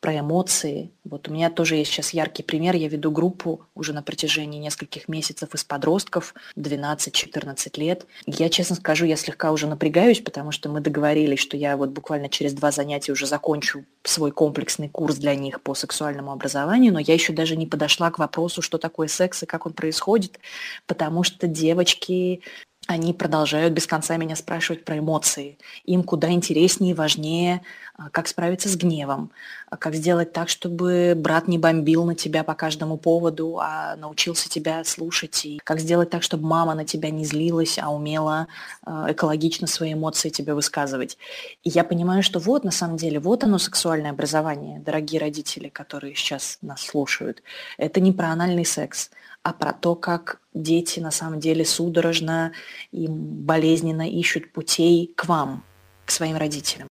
про 0.00 0.18
эмоции. 0.18 0.92
Вот 1.04 1.28
у 1.28 1.32
меня 1.32 1.50
тоже 1.50 1.76
есть 1.76 1.90
сейчас 1.90 2.10
яркий 2.10 2.42
пример. 2.42 2.76
Я 2.76 2.88
веду 2.88 3.10
группу 3.10 3.66
уже 3.74 3.92
на 3.92 4.02
протяжении 4.02 4.58
нескольких 4.58 5.08
месяцев 5.08 5.54
из 5.54 5.64
подростков, 5.64 6.34
12-14 6.56 7.80
лет. 7.80 8.06
Я, 8.26 8.48
честно 8.48 8.76
скажу, 8.76 9.06
я 9.06 9.16
слегка 9.16 9.52
уже 9.52 9.66
напрягаюсь, 9.66 10.20
потому 10.20 10.52
что 10.52 10.68
мы 10.68 10.80
договорились, 10.80 11.40
что 11.40 11.56
я 11.56 11.76
вот 11.76 11.90
буквально 11.90 12.28
через 12.28 12.52
два 12.52 12.70
занятия 12.70 13.12
уже 13.12 13.26
закончу 13.26 13.84
свой 14.02 14.32
комплексный 14.32 14.88
курс 14.88 15.16
для 15.16 15.34
них 15.34 15.60
по 15.62 15.74
сексуальному 15.74 16.32
образованию, 16.32 16.92
но 16.92 17.00
я 17.00 17.14
еще 17.14 17.32
даже 17.32 17.56
не 17.56 17.66
подошла 17.66 18.10
к 18.10 18.18
вопросу, 18.18 18.62
что 18.62 18.78
такое 18.78 19.08
секс 19.08 19.42
и 19.42 19.46
как 19.46 19.66
он 19.66 19.72
происходит, 19.72 20.38
потому 20.86 21.22
что 21.22 21.46
девочки 21.46 22.42
они 22.86 23.12
продолжают 23.12 23.74
без 23.74 23.86
конца 23.86 24.16
меня 24.16 24.36
спрашивать 24.36 24.84
про 24.84 24.98
эмоции. 24.98 25.58
Им 25.84 26.02
куда 26.02 26.30
интереснее 26.30 26.92
и 26.92 26.94
важнее, 26.94 27.62
а, 27.96 28.10
как 28.10 28.28
справиться 28.28 28.68
с 28.68 28.76
гневом, 28.76 29.30
а, 29.68 29.76
как 29.76 29.94
сделать 29.94 30.32
так, 30.32 30.48
чтобы 30.48 31.14
брат 31.16 31.48
не 31.48 31.58
бомбил 31.58 32.04
на 32.04 32.14
тебя 32.14 32.44
по 32.44 32.54
каждому 32.54 32.96
поводу, 32.96 33.58
а 33.60 33.96
научился 33.96 34.48
тебя 34.48 34.84
слушать, 34.84 35.44
и 35.44 35.60
как 35.64 35.80
сделать 35.80 36.10
так, 36.10 36.22
чтобы 36.22 36.46
мама 36.46 36.74
на 36.74 36.84
тебя 36.84 37.10
не 37.10 37.24
злилась, 37.24 37.78
а 37.80 37.92
умела 37.92 38.46
а, 38.84 39.10
экологично 39.10 39.66
свои 39.66 39.94
эмоции 39.94 40.28
тебе 40.28 40.54
высказывать. 40.54 41.18
И 41.64 41.70
я 41.70 41.84
понимаю, 41.84 42.22
что 42.22 42.38
вот 42.38 42.64
на 42.64 42.70
самом 42.70 42.96
деле, 42.96 43.18
вот 43.18 43.42
оно 43.44 43.58
сексуальное 43.58 44.10
образование, 44.10 44.78
дорогие 44.78 45.20
родители, 45.20 45.68
которые 45.68 46.14
сейчас 46.14 46.58
нас 46.62 46.82
слушают. 46.82 47.42
Это 47.78 48.00
не 48.00 48.12
про 48.12 48.28
анальный 48.28 48.64
секс, 48.64 49.10
а 49.46 49.52
про 49.52 49.72
то, 49.72 49.94
как 49.94 50.40
дети 50.54 50.98
на 50.98 51.12
самом 51.12 51.38
деле 51.38 51.64
судорожно 51.64 52.50
и 52.90 53.06
болезненно 53.06 54.10
ищут 54.10 54.52
путей 54.52 55.12
к 55.14 55.26
вам, 55.26 55.62
к 56.04 56.10
своим 56.10 56.36
родителям. 56.36 56.88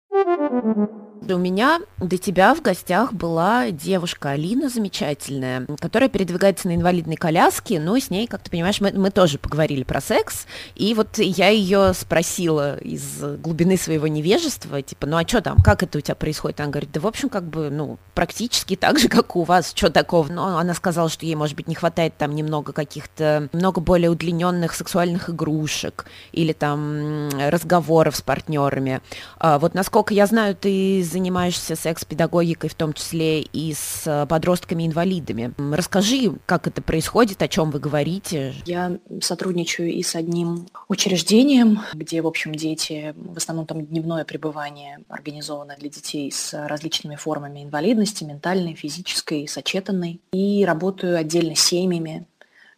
У 1.28 1.38
меня 1.38 1.82
до 1.98 2.18
тебя 2.18 2.54
в 2.54 2.62
гостях 2.62 3.12
была 3.12 3.72
девушка 3.72 4.32
Алина 4.32 4.70
замечательная, 4.70 5.66
которая 5.80 6.08
передвигается 6.08 6.68
на 6.68 6.76
инвалидной 6.76 7.16
коляске, 7.16 7.80
но 7.80 7.98
с 7.98 8.12
ней, 8.12 8.28
как 8.28 8.44
ты 8.44 8.52
понимаешь, 8.52 8.80
мы, 8.80 8.92
мы 8.92 9.10
тоже 9.10 9.40
поговорили 9.40 9.84
про 9.84 10.02
секс, 10.02 10.46
и 10.76 10.94
вот 10.94 11.18
я 11.18 11.50
ее 11.50 11.94
спросила 11.96 12.78
из 12.78 13.24
глубины 13.40 13.76
своего 13.76 14.08
невежества, 14.08 14.82
типа, 14.84 15.08
ну 15.08 15.18
а 15.18 15.28
что 15.28 15.42
там, 15.42 15.58
как 15.58 15.82
это 15.82 15.98
у 15.98 16.02
тебя 16.02 16.14
происходит? 16.14 16.60
Она 16.60 16.70
говорит, 16.70 16.92
да 16.92 17.00
в 17.00 17.08
общем, 17.08 17.30
как 17.30 17.46
бы, 17.46 17.72
ну, 17.72 17.98
практически 18.14 18.76
так 18.76 19.00
же, 19.00 19.08
как 19.10 19.36
у 19.36 19.44
вас, 19.44 19.72
что 19.74 19.90
такого? 19.90 20.32
Но 20.32 20.58
она 20.58 20.76
сказала, 20.76 21.10
что 21.10 21.26
ей, 21.26 21.36
может 21.36 21.56
быть, 21.56 21.68
не 21.68 21.76
хватает 21.76 22.16
там 22.18 22.36
немного 22.36 22.72
каких-то, 22.72 23.50
много 23.52 23.82
более 23.82 24.12
удлиненных 24.12 24.74
сексуальных 24.74 25.32
игрушек 25.32 26.06
или 26.34 26.54
там 26.54 27.30
разговоров 27.30 28.16
с 28.16 28.22
партнерами. 28.22 29.02
А, 29.40 29.58
вот 29.58 29.74
насколько 29.74 30.14
я 30.14 30.28
знаю, 30.28 30.56
ты 30.56 31.02
занимаешься 31.16 31.78
секс-педагогикой, 31.78 32.70
в 32.70 32.76
том 32.76 32.92
числе 32.92 33.42
и 33.42 33.74
с 33.74 34.04
э, 34.06 34.26
подростками-инвалидами. 34.26 35.54
Расскажи, 35.74 36.34
как 36.46 36.68
это 36.68 36.82
происходит, 36.82 37.42
о 37.42 37.48
чем 37.48 37.72
вы 37.72 37.80
говорите. 37.80 38.54
Я 38.66 38.98
сотрудничаю 39.22 39.94
и 39.94 40.04
с 40.04 40.14
одним 40.16 40.68
учреждением, 40.90 41.80
где, 41.94 42.22
в 42.22 42.28
общем, 42.28 42.54
дети, 42.54 43.14
в 43.16 43.38
основном 43.38 43.66
там 43.66 43.86
дневное 43.86 44.26
пребывание 44.26 45.00
организовано 45.08 45.78
для 45.80 45.90
детей 45.90 46.30
с 46.34 46.54
различными 46.68 47.16
формами 47.16 47.64
инвалидности, 47.64 48.26
ментальной, 48.26 48.74
физической, 48.74 49.48
сочетанной. 49.48 50.20
И 50.34 50.66
работаю 50.66 51.18
отдельно 51.18 51.56
с 51.56 51.60
семьями, 51.60 52.28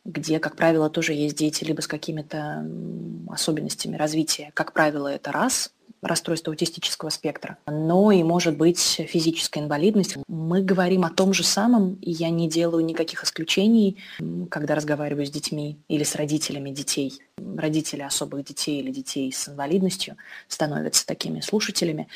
где, 0.08 0.39
как 0.39 0.56
правило, 0.56 0.89
тоже 0.89 1.13
есть 1.13 1.36
дети 1.36 1.65
либо 1.65 1.82
с 1.82 1.88
какими-то 1.88 2.65
особенностями 3.30 3.98
развития. 3.98 4.52
Как 4.54 4.72
правило, 4.72 5.10
это 5.10 5.34
раз, 5.34 5.74
расстройство 6.02 6.52
аутистического 6.52 7.10
спектра, 7.10 7.58
но 7.67 8.12
и 8.12 8.24
может 8.24 8.56
быть 8.56 8.80
физическая 8.80 9.63
инвалидность. 9.63 10.15
Мы 10.28 10.62
говорим 10.62 11.04
о 11.04 11.10
том 11.10 11.34
же 11.34 11.43
самом, 11.43 11.96
и 11.96 12.12
я 12.12 12.30
не 12.30 12.50
делаю 12.50 12.86
никаких 12.86 13.24
исключений, 13.26 13.98
когда 14.50 14.76
разговариваю 14.76 15.26
с 15.26 15.30
детьми 15.30 15.78
или 15.89 16.04
с 16.04 16.15
родителями 16.15 16.70
детей. 16.70 17.20
Родители 17.58 18.02
особых 18.02 18.46
детей 18.46 18.80
или 18.80 18.91
детей 18.91 19.32
с 19.34 19.50
инвалидностью 19.50 20.15
становятся 20.48 21.06
такими 21.06 21.41
слушателями. 21.41 22.08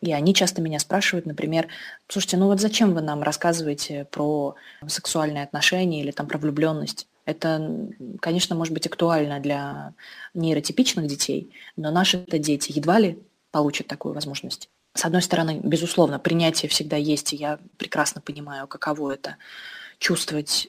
И 0.00 0.12
они 0.12 0.34
часто 0.34 0.62
меня 0.62 0.78
спрашивают, 0.78 1.26
например, 1.26 1.66
слушайте, 2.08 2.36
ну 2.36 2.46
вот 2.46 2.60
зачем 2.60 2.94
вы 2.94 3.00
нам 3.00 3.22
рассказываете 3.22 4.06
про 4.10 4.54
сексуальные 4.86 5.42
отношения 5.42 6.02
или 6.02 6.12
там 6.12 6.28
про 6.28 6.38
влюбленность? 6.38 7.08
Это, 7.24 7.88
конечно, 8.20 8.54
может 8.54 8.74
быть 8.74 8.86
актуально 8.86 9.40
для 9.40 9.94
нейротипичных 10.34 11.06
детей, 11.06 11.52
но 11.76 11.90
наши-то 11.90 12.38
дети 12.38 12.72
едва 12.72 12.98
ли 12.98 13.18
получат 13.50 13.86
такую 13.86 14.14
возможность. 14.14 14.68
С 14.94 15.04
одной 15.04 15.22
стороны, 15.22 15.60
безусловно, 15.62 16.18
принятие 16.18 16.68
всегда 16.68 16.96
есть, 16.96 17.32
и 17.32 17.36
я 17.36 17.58
прекрасно 17.78 18.20
понимаю, 18.20 18.68
каково 18.68 19.12
это 19.12 19.36
чувствовать, 19.98 20.68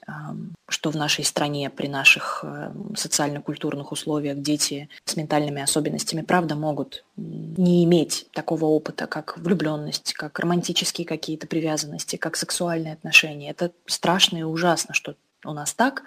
что 0.68 0.92
в 0.92 0.96
нашей 0.96 1.26
стране 1.26 1.70
при 1.70 1.88
наших 1.88 2.42
э, 2.44 2.72
социально-культурных 2.96 3.92
условиях 3.92 4.38
дети 4.40 4.88
с 5.04 5.16
ментальными 5.16 5.62
особенностями, 5.62 6.22
правда, 6.22 6.56
могут 6.56 7.04
не 7.18 7.84
иметь 7.86 8.28
такого 8.32 8.66
опыта, 8.66 9.08
как 9.08 9.38
влюбленность, 9.38 10.14
как 10.14 10.40
романтические 10.40 11.06
какие-то 11.06 11.48
привязанности, 11.48 12.16
как 12.16 12.36
сексуальные 12.36 12.94
отношения. 12.94 13.50
Это 13.50 13.72
страшно 13.88 14.38
и 14.38 14.44
ужасно, 14.44 14.94
что 14.94 15.16
у 15.46 15.54
нас 15.54 15.74
так, 15.74 16.04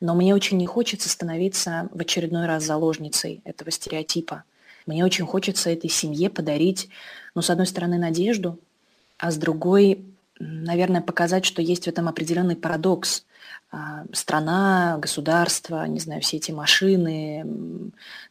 но 0.00 0.14
мне 0.14 0.34
очень 0.34 0.56
не 0.58 0.66
хочется 0.66 1.08
становиться 1.08 1.88
в 1.92 2.00
очередной 2.00 2.46
раз 2.46 2.64
заложницей 2.64 3.40
этого 3.44 3.70
стереотипа. 3.70 4.44
Мне 4.86 5.04
очень 5.04 5.26
хочется 5.26 5.70
этой 5.70 5.90
семье 5.90 6.30
подарить, 6.30 6.88
ну, 7.34 7.42
с 7.42 7.50
одной 7.50 7.66
стороны, 7.66 7.98
надежду, 7.98 8.58
а 9.18 9.30
с 9.30 9.36
другой, 9.36 10.04
наверное, 10.38 11.02
показать, 11.02 11.44
что 11.44 11.60
есть 11.60 11.84
в 11.84 11.88
этом 11.88 12.08
определенный 12.08 12.56
парадокс. 12.56 13.24
А, 13.70 14.04
страна, 14.14 14.96
государство, 14.98 15.86
не 15.86 16.00
знаю, 16.00 16.22
все 16.22 16.38
эти 16.38 16.52
машины 16.52 17.44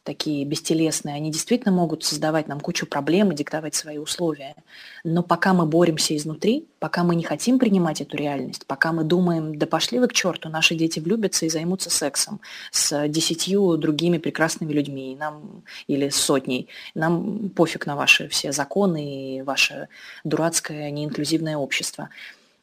такие 0.02 0.44
бестелесные, 0.44 1.14
они 1.14 1.30
действительно 1.30 1.72
могут 1.72 2.02
создавать 2.02 2.48
нам 2.48 2.58
кучу 2.58 2.86
проблем 2.86 3.30
и 3.30 3.36
диктовать 3.36 3.76
свои 3.76 3.98
условия. 3.98 4.56
Но 5.04 5.22
пока 5.22 5.54
мы 5.54 5.64
боремся 5.64 6.16
изнутри, 6.16 6.66
пока 6.80 7.04
мы 7.04 7.14
не 7.14 7.22
хотим 7.22 7.60
принимать 7.60 8.00
эту 8.00 8.16
реальность, 8.16 8.66
пока 8.66 8.92
мы 8.92 9.04
думаем, 9.04 9.56
да 9.56 9.66
пошли 9.66 10.00
вы 10.00 10.08
к 10.08 10.12
черту, 10.12 10.48
наши 10.48 10.74
дети 10.74 10.98
влюбятся 10.98 11.46
и 11.46 11.50
займутся 11.50 11.88
сексом 11.88 12.40
с 12.72 13.06
десятью 13.06 13.76
другими 13.76 14.18
прекрасными 14.18 14.72
людьми 14.72 15.16
нам, 15.16 15.62
или 15.86 16.08
сотней, 16.08 16.68
нам 16.96 17.50
пофиг 17.50 17.86
на 17.86 17.94
ваши 17.94 18.26
все 18.28 18.50
законы 18.50 19.36
и 19.36 19.42
ваше 19.42 19.88
дурацкое 20.24 20.90
неинклюзивное 20.90 21.56
общество– 21.56 22.08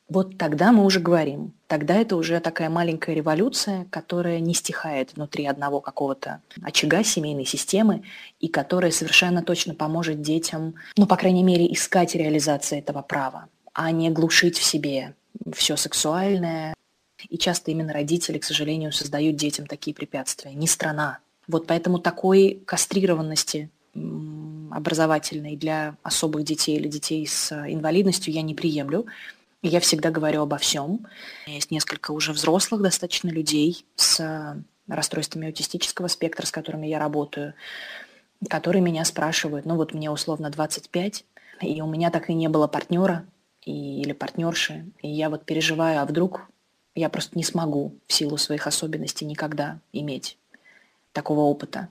вот 0.08 0.38
тогда 0.38 0.72
мы 0.72 0.86
уже 0.86 1.00
говорим. 1.00 1.54
Тогда 1.68 1.96
это 1.96 2.16
уже 2.16 2.40
такая 2.40 2.70
маленькая 2.70 3.16
революция, 3.16 3.86
которая 3.90 4.40
не 4.40 4.54
стихает 4.54 5.14
внутри 5.16 5.46
одного 5.46 5.82
какого-то 5.82 6.42
очага 6.62 7.04
семейной 7.04 7.46
системы 7.46 8.04
и 8.40 8.48
которая 8.48 8.92
совершенно 8.92 9.42
точно 9.42 9.74
поможет 9.74 10.22
детям, 10.22 10.76
ну, 10.96 11.08
по 11.08 11.18
крайней 11.18 11.44
мере, 11.44 11.72
искать 11.74 12.14
реализацию 12.14 12.80
этого 12.80 13.02
права, 13.02 13.48
а 13.74 13.90
не 13.92 14.12
глушить 14.12 14.58
в 14.58 14.64
себе 14.64 15.16
все 15.54 15.76
сексуальное. 15.76 16.76
И 17.30 17.38
часто 17.40 17.72
именно 17.72 17.92
родители, 17.92 18.38
к 18.38 18.44
сожалению, 18.44 18.92
создают 18.92 19.36
детям 19.38 19.66
такие 19.66 19.96
препятствия, 19.96 20.54
не 20.54 20.68
страна. 20.68 21.20
Вот 21.48 21.66
поэтому 21.66 21.98
такой 21.98 22.62
кастрированности 22.66 23.70
образовательной 24.72 25.56
для 25.56 25.96
особых 26.04 26.44
детей 26.44 26.78
или 26.78 26.88
детей 26.88 27.26
с 27.26 27.52
инвалидностью 27.52 28.34
я 28.34 28.42
не 28.42 28.54
приемлю. 28.54 29.06
Я 29.68 29.80
всегда 29.80 30.12
говорю 30.12 30.44
обо 30.44 30.60
всем. 30.60 31.08
Есть 31.48 31.72
несколько 31.72 32.12
уже 32.12 32.34
взрослых 32.34 32.84
достаточно 32.84 33.30
людей 33.30 33.84
с 33.96 34.56
расстройствами 34.88 35.48
аутистического 35.48 36.08
спектра, 36.08 36.46
с 36.46 36.52
которыми 36.52 36.86
я 36.86 37.00
работаю, 37.00 37.56
которые 38.48 38.84
меня 38.84 39.04
спрашивают, 39.06 39.66
ну 39.66 39.76
вот 39.76 39.92
мне 39.96 40.12
условно 40.12 40.52
25, 40.52 41.26
и 41.62 41.82
у 41.82 41.88
меня 41.88 42.12
так 42.12 42.30
и 42.30 42.36
не 42.36 42.48
было 42.48 42.68
партнера 42.68 43.26
и, 43.64 44.02
или 44.02 44.12
партнерши, 44.12 44.86
и 45.02 45.10
я 45.10 45.32
вот 45.32 45.46
переживаю, 45.46 46.00
а 46.00 46.06
вдруг 46.06 46.48
я 46.94 47.10
просто 47.10 47.36
не 47.36 47.44
смогу 47.44 47.96
в 48.06 48.14
силу 48.14 48.38
своих 48.38 48.68
особенностей 48.68 49.26
никогда 49.26 49.80
иметь 49.92 50.38
такого 51.12 51.40
опыта. 51.40 51.88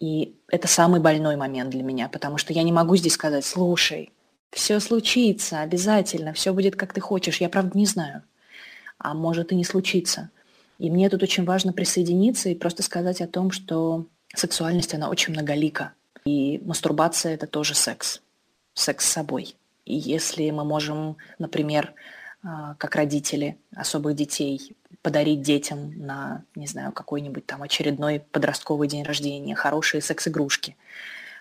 И 0.00 0.34
это 0.48 0.66
самый 0.66 0.98
больной 0.98 1.36
момент 1.36 1.70
для 1.70 1.84
меня, 1.84 2.08
потому 2.08 2.36
что 2.36 2.52
я 2.52 2.64
не 2.64 2.72
могу 2.72 2.96
здесь 2.96 3.14
сказать, 3.14 3.44
слушай, 3.44 4.10
все 4.50 4.80
случится 4.80 5.60
обязательно, 5.60 6.32
все 6.32 6.52
будет 6.52 6.76
как 6.76 6.92
ты 6.92 7.00
хочешь. 7.00 7.40
Я 7.40 7.48
правда 7.48 7.76
не 7.76 7.86
знаю. 7.86 8.22
А 8.98 9.14
может 9.14 9.52
и 9.52 9.56
не 9.56 9.64
случится. 9.64 10.30
И 10.78 10.90
мне 10.90 11.08
тут 11.08 11.22
очень 11.22 11.44
важно 11.44 11.72
присоединиться 11.72 12.48
и 12.48 12.54
просто 12.54 12.82
сказать 12.82 13.20
о 13.20 13.26
том, 13.26 13.50
что 13.50 14.06
сексуальность, 14.34 14.94
она 14.94 15.08
очень 15.08 15.32
многолика. 15.32 15.92
И 16.24 16.60
мастурбация– 16.64 17.34
это 17.34 17.46
тоже 17.46 17.74
секс. 17.74 18.20
Секс 18.74 19.06
с 19.06 19.12
собой. 19.12 19.56
И 19.84 19.94
если 19.94 20.50
мы 20.50 20.64
можем, 20.64 21.16
например, 21.38 21.94
а, 22.42 22.74
как 22.74 22.96
родители 22.96 23.58
особых 23.74 24.16
детей, 24.16 24.76
подарить 25.02 25.42
детям 25.42 25.92
на, 25.96 26.44
не 26.54 26.66
знаю, 26.66 26.92
какой-нибудь 26.92 27.46
там 27.46 27.62
очередной 27.62 28.20
подростковый 28.20 28.88
день 28.88 29.04
рождения 29.04 29.54
хорошие 29.54 30.00
секс-игрушки, 30.00 30.76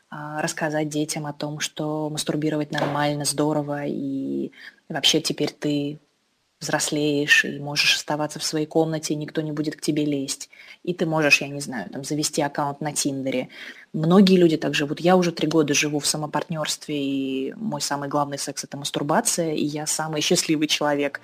рассказать 0.09 0.89
детям 0.89 1.25
о 1.25 1.33
том, 1.33 1.59
что 1.59 2.09
мастурбировать 2.09 2.71
нормально, 2.71 3.25
здорово, 3.25 3.85
и 3.85 4.51
вообще 4.89 5.21
теперь 5.21 5.51
ты 5.51 5.99
взрослеешь 6.59 7.45
и 7.45 7.59
можешь 7.59 7.95
оставаться 7.95 8.39
в 8.39 8.43
своей 8.43 8.65
комнате, 8.65 9.13
и 9.13 9.17
никто 9.17 9.41
не 9.41 9.51
будет 9.51 9.75
к 9.75 9.81
тебе 9.81 10.05
лезть. 10.05 10.49
И 10.83 10.93
ты 10.93 11.05
можешь, 11.05 11.41
я 11.41 11.47
не 11.47 11.59
знаю, 11.59 11.89
там, 11.89 12.03
завести 12.03 12.41
аккаунт 12.41 12.81
на 12.81 12.93
Тиндере. 12.93 13.49
Многие 13.93 14.37
люди 14.37 14.57
так 14.57 14.73
живут. 14.73 14.99
Я 14.99 15.15
уже 15.15 15.31
три 15.31 15.47
года 15.47 15.73
живу 15.73 15.99
в 15.99 16.07
самопартнерстве, 16.07 16.95
и 16.97 17.53
мой 17.55 17.81
самый 17.81 18.09
главный 18.09 18.37
секс– 18.37 18.63
это 18.65 18.77
мастурбация, 18.77 19.53
и 19.53 19.63
я 19.63 19.85
самый 19.85 20.21
счастливый 20.21 20.67
человек. 20.67 21.19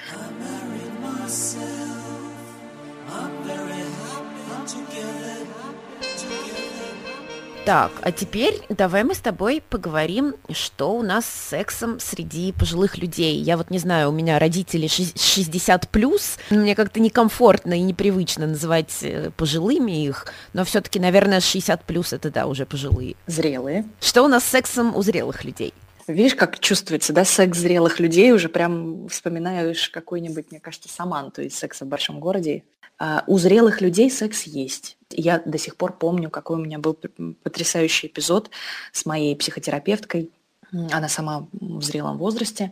Так, 7.64 7.92
а 8.02 8.12
теперь 8.12 8.60
давай 8.70 9.04
мы 9.04 9.14
с 9.14 9.20
тобой 9.20 9.62
поговорим, 9.70 10.34
что 10.50 10.96
у 10.96 11.04
нас 11.04 11.26
с 11.28 11.50
сексом 11.50 12.00
среди 12.00 12.54
пожилых 12.54 12.98
людей. 12.98 13.36
Я 13.36 13.56
вот 13.56 13.70
не 13.70 13.78
знаю, 13.78 14.10
у 14.10 14.12
меня 14.12 14.40
родители 14.40 14.88
60 14.88 15.88
плюс, 15.90 16.38
мне 16.50 16.76
как-то 16.76 17.00
некомфортно 17.00 17.74
и 17.74 17.82
непривычно 17.82 18.48
называть 18.48 19.04
э, 19.04 19.30
пожилыми 19.38 20.06
их, 20.06 20.26
но 20.54 20.66
все-таки, 20.66 21.00
наверное, 21.00 21.40
60 21.40 21.84
плюс 21.84 22.14
это 22.14 22.32
да, 22.32 22.48
уже 22.48 22.66
пожилые. 22.66 23.16
Зрелые. 23.28 23.86
Что 24.00 24.24
у 24.24 24.28
нас 24.28 24.44
с 24.44 24.48
сексом 24.48 24.96
у 24.96 25.04
зрелых 25.04 25.44
людей? 25.44 25.76
Видишь, 26.08 26.34
как 26.34 26.60
чувствуется, 26.60 27.14
да, 27.14 27.26
секс 27.26 27.60
зрелых 27.60 28.00
людей, 28.00 28.32
уже 28.32 28.50
прям 28.50 29.08
вспоминаешь 29.08 29.90
какой-нибудь, 29.90 30.48
мне 30.50 30.60
кажется, 30.60 30.90
Саманту 30.90 31.44
из 31.44 31.56
«Секса 31.56 31.86
в 31.86 31.88
большом 31.88 32.20
городе». 32.20 32.64
А 32.98 33.24
у 33.28 33.38
зрелых 33.38 33.82
людей 33.82 34.10
секс 34.10 34.44
есть. 34.44 34.98
Я 35.16 35.42
до 35.46 35.58
сих 35.58 35.76
пор 35.76 35.98
помню, 35.98 36.30
какой 36.30 36.58
у 36.58 36.62
меня 36.62 36.80
был 36.80 36.98
потрясающий 37.44 38.08
эпизод 38.08 38.50
с 38.92 39.06
моей 39.06 39.36
психотерапевткой. 39.36 40.32
Она 40.72 41.10
сама 41.10 41.48
в 41.52 41.82
зрелом 41.82 42.18
возрасте. 42.18 42.72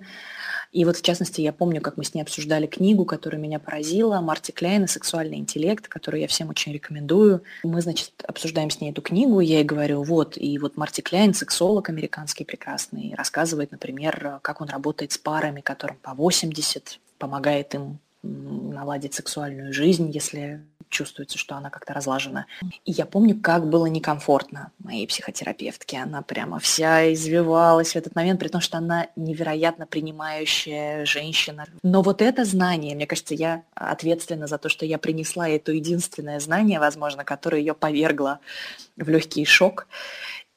И 0.71 0.85
вот, 0.85 0.97
в 0.97 1.01
частности, 1.01 1.41
я 1.41 1.51
помню, 1.51 1.81
как 1.81 1.97
мы 1.97 2.03
с 2.03 2.13
ней 2.13 2.21
обсуждали 2.21 2.67
книгу, 2.67 3.03
которая 3.03 3.41
меня 3.41 3.59
поразила, 3.59 4.21
Марти 4.21 4.51
Кляйна 4.51 4.85
«Сексуальный 4.85 5.37
интеллект», 5.37 5.87
которую 5.87 6.21
я 6.21 6.27
всем 6.27 6.49
очень 6.49 6.71
рекомендую. 6.71 7.41
Мы, 7.63 7.81
значит, 7.81 8.13
обсуждаем 8.27 8.69
с 8.69 8.79
ней 8.79 8.91
эту 8.91 9.01
книгу, 9.01 9.39
я 9.39 9.57
ей 9.57 9.63
говорю, 9.63 10.03
вот, 10.03 10.37
и 10.37 10.59
вот 10.59 10.77
Марти 10.77 11.01
Кляйн, 11.01 11.33
сексолог 11.33 11.89
американский 11.89 12.45
прекрасный, 12.45 13.15
рассказывает, 13.17 13.71
например, 13.71 14.39
как 14.43 14.61
он 14.61 14.69
работает 14.69 15.11
с 15.11 15.17
парами, 15.17 15.61
которым 15.61 15.97
по 15.97 16.13
80, 16.13 16.99
помогает 17.17 17.73
им 17.73 17.97
наладить 18.21 19.15
сексуальную 19.15 19.73
жизнь, 19.73 20.11
если 20.11 20.63
чувствуется, 20.89 21.37
что 21.37 21.55
она 21.55 21.69
как-то 21.69 21.93
разлажена. 21.93 22.45
И 22.85 22.91
я 22.91 23.05
помню, 23.05 23.39
как 23.39 23.69
было 23.69 23.85
некомфортно 23.85 24.71
моей 24.79 25.07
психотерапевтке. 25.07 25.97
Она 25.97 26.21
прямо 26.21 26.59
вся 26.59 27.13
извивалась 27.13 27.93
в 27.93 27.95
этот 27.95 28.15
момент, 28.15 28.39
при 28.39 28.47
том, 28.47 28.61
что 28.61 28.77
она 28.77 29.07
невероятно 29.15 29.85
принимающая 29.85 31.05
женщина. 31.05 31.65
Но 31.83 32.01
вот 32.01 32.21
это 32.21 32.45
знание, 32.45 32.95
мне 32.95 33.07
кажется, 33.07 33.35
я 33.35 33.63
ответственна 33.75 34.47
за 34.47 34.57
то, 34.57 34.69
что 34.69 34.85
я 34.85 34.97
принесла 34.97 35.47
это 35.47 35.71
единственное 35.71 36.39
знание, 36.39 36.79
возможно, 36.79 37.23
которое 37.23 37.59
ее 37.59 37.73
повергло 37.73 38.39
в 38.97 39.07
легкий 39.09 39.45
шок. 39.45 39.87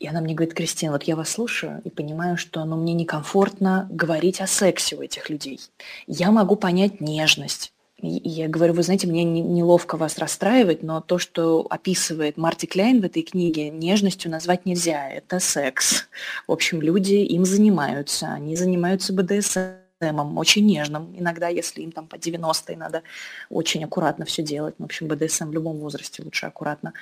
И 0.03 0.09
она 0.09 0.21
мне 0.21 0.35
говорит, 0.35 0.55
Кристина, 0.55 0.91
вот 0.93 1.05
я 1.05 1.15
вас 1.15 1.31
слушаю 1.31 1.81
и 1.85 1.91
понимаю, 1.91 2.37
что 2.37 2.65
ну, 2.65 2.77
мне 2.77 2.93
некомфортно 2.93 3.89
говорить 3.89 4.41
о 4.41 4.49
сексе 4.49 4.97
у 4.97 5.03
этих 5.03 5.31
людей. 5.31 5.61
Я 6.09 6.33
могу 6.33 6.57
понять 6.57 7.01
нежность. 7.01 7.73
Я 8.05 8.49
говорю, 8.49 8.75
вы 8.75 8.83
знаете, 8.83 9.07
мне 9.07 9.23
неловко 9.23 9.97
вас 9.97 10.19
расстраивать, 10.19 10.83
но 10.83 11.01
то, 11.01 11.19
что 11.19 11.65
описывает 11.71 12.37
Марти 12.37 12.67
Кляйн 12.67 13.01
в 13.01 13.05
этой 13.05 13.23
книге, 13.23 13.71
нежностью 13.71 14.29
назвать 14.29 14.67
нельзя. 14.67 15.09
Это 15.09 15.39
секс. 15.39 16.09
В 16.49 16.53
общем, 16.53 16.83
люди 16.83 17.15
им 17.15 17.45
занимаются. 17.45 18.27
Они 18.33 18.57
занимаются 18.57 19.13
БДСМ 19.13 20.37
очень 20.37 20.67
нежным. 20.67 21.15
Иногда, 21.17 21.47
если 21.47 21.83
им 21.83 21.93
там 21.93 22.09
по 22.09 22.19
90 22.19 22.77
надо 22.77 23.05
очень 23.51 23.85
аккуратно 23.85 24.25
все 24.25 24.43
делать. 24.43 24.75
В 24.79 24.85
общем, 24.85 25.07
БДСМ 25.07 25.51
в 25.51 25.53
любом 25.53 25.79
возрасте 25.79 26.25
лучше 26.25 26.47
аккуратно 26.47 26.95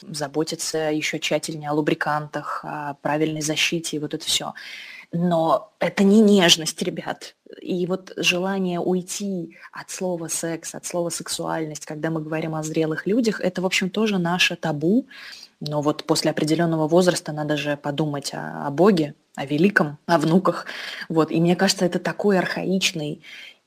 заботиться 0.00 0.78
еще 0.90 1.18
тщательнее 1.18 1.68
о 1.68 1.74
лубрикантах, 1.74 2.64
о 2.64 2.94
правильной 3.02 3.42
защите 3.42 3.98
и 3.98 4.00
вот 4.00 4.14
это 4.14 4.24
все. 4.24 4.54
Но 5.12 5.72
это 5.78 6.04
не 6.04 6.20
нежность, 6.20 6.80
ребят. 6.82 7.34
И 7.60 7.86
вот 7.86 8.12
желание 8.16 8.80
уйти 8.80 9.56
от 9.72 9.90
слова 9.90 10.28
секс, 10.28 10.74
от 10.74 10.86
слова 10.86 11.10
сексуальность, 11.10 11.86
когда 11.86 12.10
мы 12.10 12.20
говорим 12.20 12.54
о 12.54 12.62
зрелых 12.62 13.06
людях, 13.06 13.40
это, 13.40 13.62
в 13.62 13.66
общем, 13.66 13.90
тоже 13.90 14.18
наше 14.18 14.56
табу. 14.56 15.06
Но 15.60 15.82
вот 15.82 16.04
после 16.04 16.30
определенного 16.30 16.86
возраста 16.86 17.32
надо 17.32 17.56
же 17.56 17.76
подумать 17.76 18.32
о, 18.32 18.66
о 18.66 18.70
Боге, 18.70 19.14
о 19.34 19.44
великом, 19.44 19.98
о 20.06 20.18
внуках. 20.18 20.66
Вот. 21.08 21.30
И 21.30 21.40
мне 21.40 21.56
кажется, 21.56 21.84
это 21.84 21.98
такой 21.98 22.38
архаичный 22.38 23.22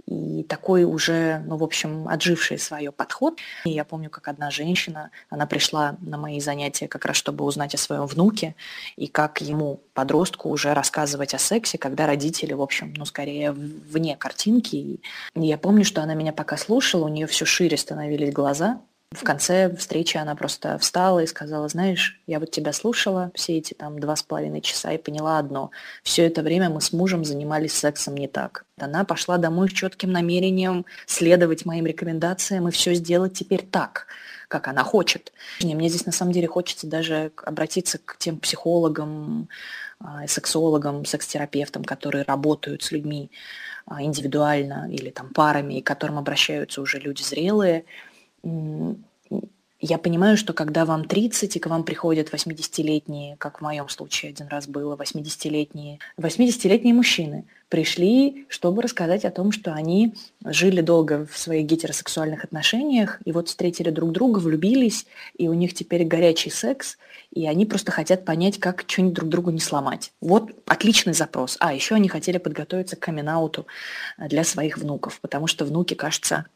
и 0.06 0.44
такой 0.44 0.84
уже, 0.84 1.44
ну, 1.46 1.58
в 1.58 1.64
общем, 1.64 2.08
отживший 2.08 2.58
свое 2.58 2.92
подход. 2.92 3.40
И 3.66 3.72
я 3.72 3.86
помню, 3.86 4.10
как 4.10 4.28
одна 4.28 4.52
женщина, 4.52 5.12
она 5.30 5.46
пришла 5.46 5.96
на 6.02 6.18
мои 6.18 6.40
занятия 6.40 6.88
как 6.88 7.06
раз, 7.06 7.16
чтобы 7.16 7.46
узнать 7.46 7.76
о 7.76 7.78
своем 7.78 8.06
внуке, 8.06 8.56
и 8.96 9.08
как 9.08 9.42
ему, 9.42 9.82
подростку, 9.94 10.50
уже 10.50 10.74
рассказывать 10.74 11.34
о 11.34 11.38
сексе, 11.38 11.78
когда 11.78 12.06
родители, 12.08 12.54
в 12.54 12.62
общем, 12.62 12.94
ну, 12.98 13.06
скорее 13.06 13.52
вне 13.52 14.16
картинки. 14.16 14.76
И 14.76 15.02
я 15.36 15.58
помню, 15.58 15.86
что 15.86 16.02
она 16.02 16.14
меня 16.14 16.34
пока 16.34 16.58
слушала, 16.58 17.06
у 17.06 17.10
нее 17.10 17.28
все 17.28 17.46
шире 17.46 17.78
становились 17.78 18.34
глаза, 18.34 18.82
в 19.14 19.24
конце 19.24 19.76
встречи 19.76 20.16
она 20.16 20.36
просто 20.36 20.78
встала 20.78 21.20
и 21.20 21.28
сказала, 21.28 21.68
знаешь, 21.68 22.22
я 22.28 22.40
вот 22.40 22.52
тебя 22.52 22.72
слушала 22.72 23.32
все 23.36 23.58
эти 23.58 23.74
там 23.74 24.00
два 24.00 24.16
с 24.16 24.24
половиной 24.24 24.62
часа 24.62 24.94
и 24.94 24.98
поняла 24.98 25.38
одно. 25.38 25.72
Все 26.02 26.26
это 26.26 26.42
время 26.42 26.70
мы 26.70 26.80
с 26.80 26.94
мужем 26.94 27.26
занимались 27.26 27.74
сексом 27.74 28.16
не 28.16 28.30
так. 28.30 28.66
Она 28.80 29.04
пошла 29.04 29.38
домой 29.38 29.70
с 29.70 29.74
четким 29.74 30.14
намерением 30.14 30.86
следовать 31.08 31.66
моим 31.66 31.86
рекомендациям 31.86 32.70
и 32.70 32.72
все 32.72 32.94
сделать 32.94 33.34
теперь 33.34 33.64
так, 33.64 34.08
как 34.48 34.70
она 34.70 34.86
хочет. 34.86 35.34
И 35.60 35.76
мне 35.76 35.90
здесь 35.90 36.06
на 36.06 36.14
самом 36.14 36.32
деле 36.32 36.48
хочется 36.48 36.88
даже 36.88 37.34
обратиться 37.44 37.98
к 37.98 38.16
тем 38.18 38.40
психологам, 38.40 39.50
а, 40.00 40.26
сексологам, 40.26 41.04
секс-терапевтам, 41.04 41.84
которые 41.84 42.24
работают 42.24 42.82
с 42.84 42.94
людьми 42.94 43.30
а, 43.86 44.02
индивидуально 44.02 44.88
или 44.90 45.10
там 45.10 45.34
парами, 45.34 45.80
и 45.80 45.82
к 45.82 45.88
которым 45.88 46.18
обращаются 46.18 46.82
уже 46.82 46.98
люди 46.98 47.22
зрелые– 47.24 47.84
я 48.44 49.98
понимаю, 49.98 50.38
что 50.38 50.54
когда 50.54 50.86
вам 50.86 51.06
30, 51.06 51.56
и 51.56 51.60
к 51.60 51.68
вам 51.68 51.84
приходят 51.84 52.32
80-летние, 52.32 53.36
как 53.38 53.60
в 53.60 53.62
моем 53.62 53.90
случае 53.90 54.30
один 54.30 54.48
раз 54.48 54.68
было, 54.68 54.96
80-летние, 54.96 56.00
80-летние 56.18 56.94
мужчины 56.94 57.46
пришли, 57.72 58.46
чтобы 58.50 58.82
рассказать 58.82 59.24
о 59.24 59.32
том, 59.32 59.54
что 59.54 59.74
они 59.74 60.14
жили 60.44 60.82
долго 60.82 61.26
в 61.26 61.38
своих 61.38 61.66
гетеросексуальных 61.66 62.44
отношениях, 62.44 63.20
и 63.24 63.32
вот 63.32 63.48
встретили 63.48 63.90
друг 63.90 64.12
друга, 64.12 64.40
влюбились, 64.40 65.06
и 65.38 65.48
у 65.48 65.54
них 65.54 65.74
теперь 65.74 66.04
горячий 66.04 66.50
секс, 66.50 66.98
и 67.32 67.48
они 67.48 67.66
просто 67.66 67.94
хотят 67.94 68.26
понять, 68.26 68.60
как 68.60 68.84
что-нибудь 68.86 69.14
друг 69.14 69.30
другу 69.30 69.52
не 69.52 69.62
сломать. 69.62 70.12
Вот 70.20 70.52
отличный 70.66 71.14
запрос. 71.14 71.56
А, 71.62 71.74
еще 71.74 71.96
они 71.96 72.10
хотели 72.10 72.40
подготовиться 72.40 72.98
к 72.98 73.00
камин 73.00 73.22
для 74.18 74.44
своих 74.44 74.78
внуков, 74.78 75.22
потому 75.22 75.48
что 75.48 75.64
внуки, 75.64 75.94
кажется, 75.94 76.48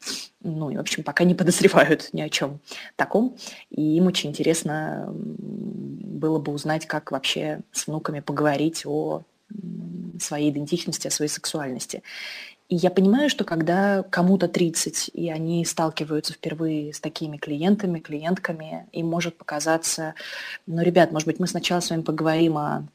ну, 0.42 0.70
в 0.70 0.78
общем, 0.78 1.02
пока 1.02 1.24
не 1.24 1.34
подозревают 1.34 2.10
ни 2.12 2.20
о 2.20 2.28
чем 2.28 2.60
таком. 2.96 3.38
И 3.70 3.96
им 3.96 4.06
очень 4.06 4.30
интересно 4.30 5.06
было 5.08 6.38
бы 6.38 6.52
узнать, 6.52 6.84
как 6.84 7.10
вообще 7.10 7.60
с 7.72 7.86
внуками 7.86 8.20
поговорить 8.20 8.82
о 8.84 9.22
своей 10.20 10.50
идентичности, 10.50 11.08
о 11.08 11.10
своей 11.10 11.30
сексуальности. 11.30 12.02
И 12.68 12.74
я 12.76 12.90
понимаю, 12.90 13.30
что 13.30 13.44
когда 13.44 14.02
кому-то 14.02 14.48
30, 14.48 15.10
и 15.14 15.30
они 15.30 15.64
сталкиваются 15.64 16.32
впервые 16.32 16.92
с 16.92 17.00
такими 17.00 17.36
клиентами, 17.36 18.00
клиентками, 18.00 18.88
им 18.92 19.06
может 19.06 19.38
показаться, 19.38 20.14
ну, 20.66 20.82
ребят, 20.82 21.12
может 21.12 21.28
быть, 21.28 21.38
мы 21.38 21.46
сначала 21.46 21.80
с 21.80 21.90
вами 21.90 22.02
поговорим 22.02 22.58
о 22.58 22.88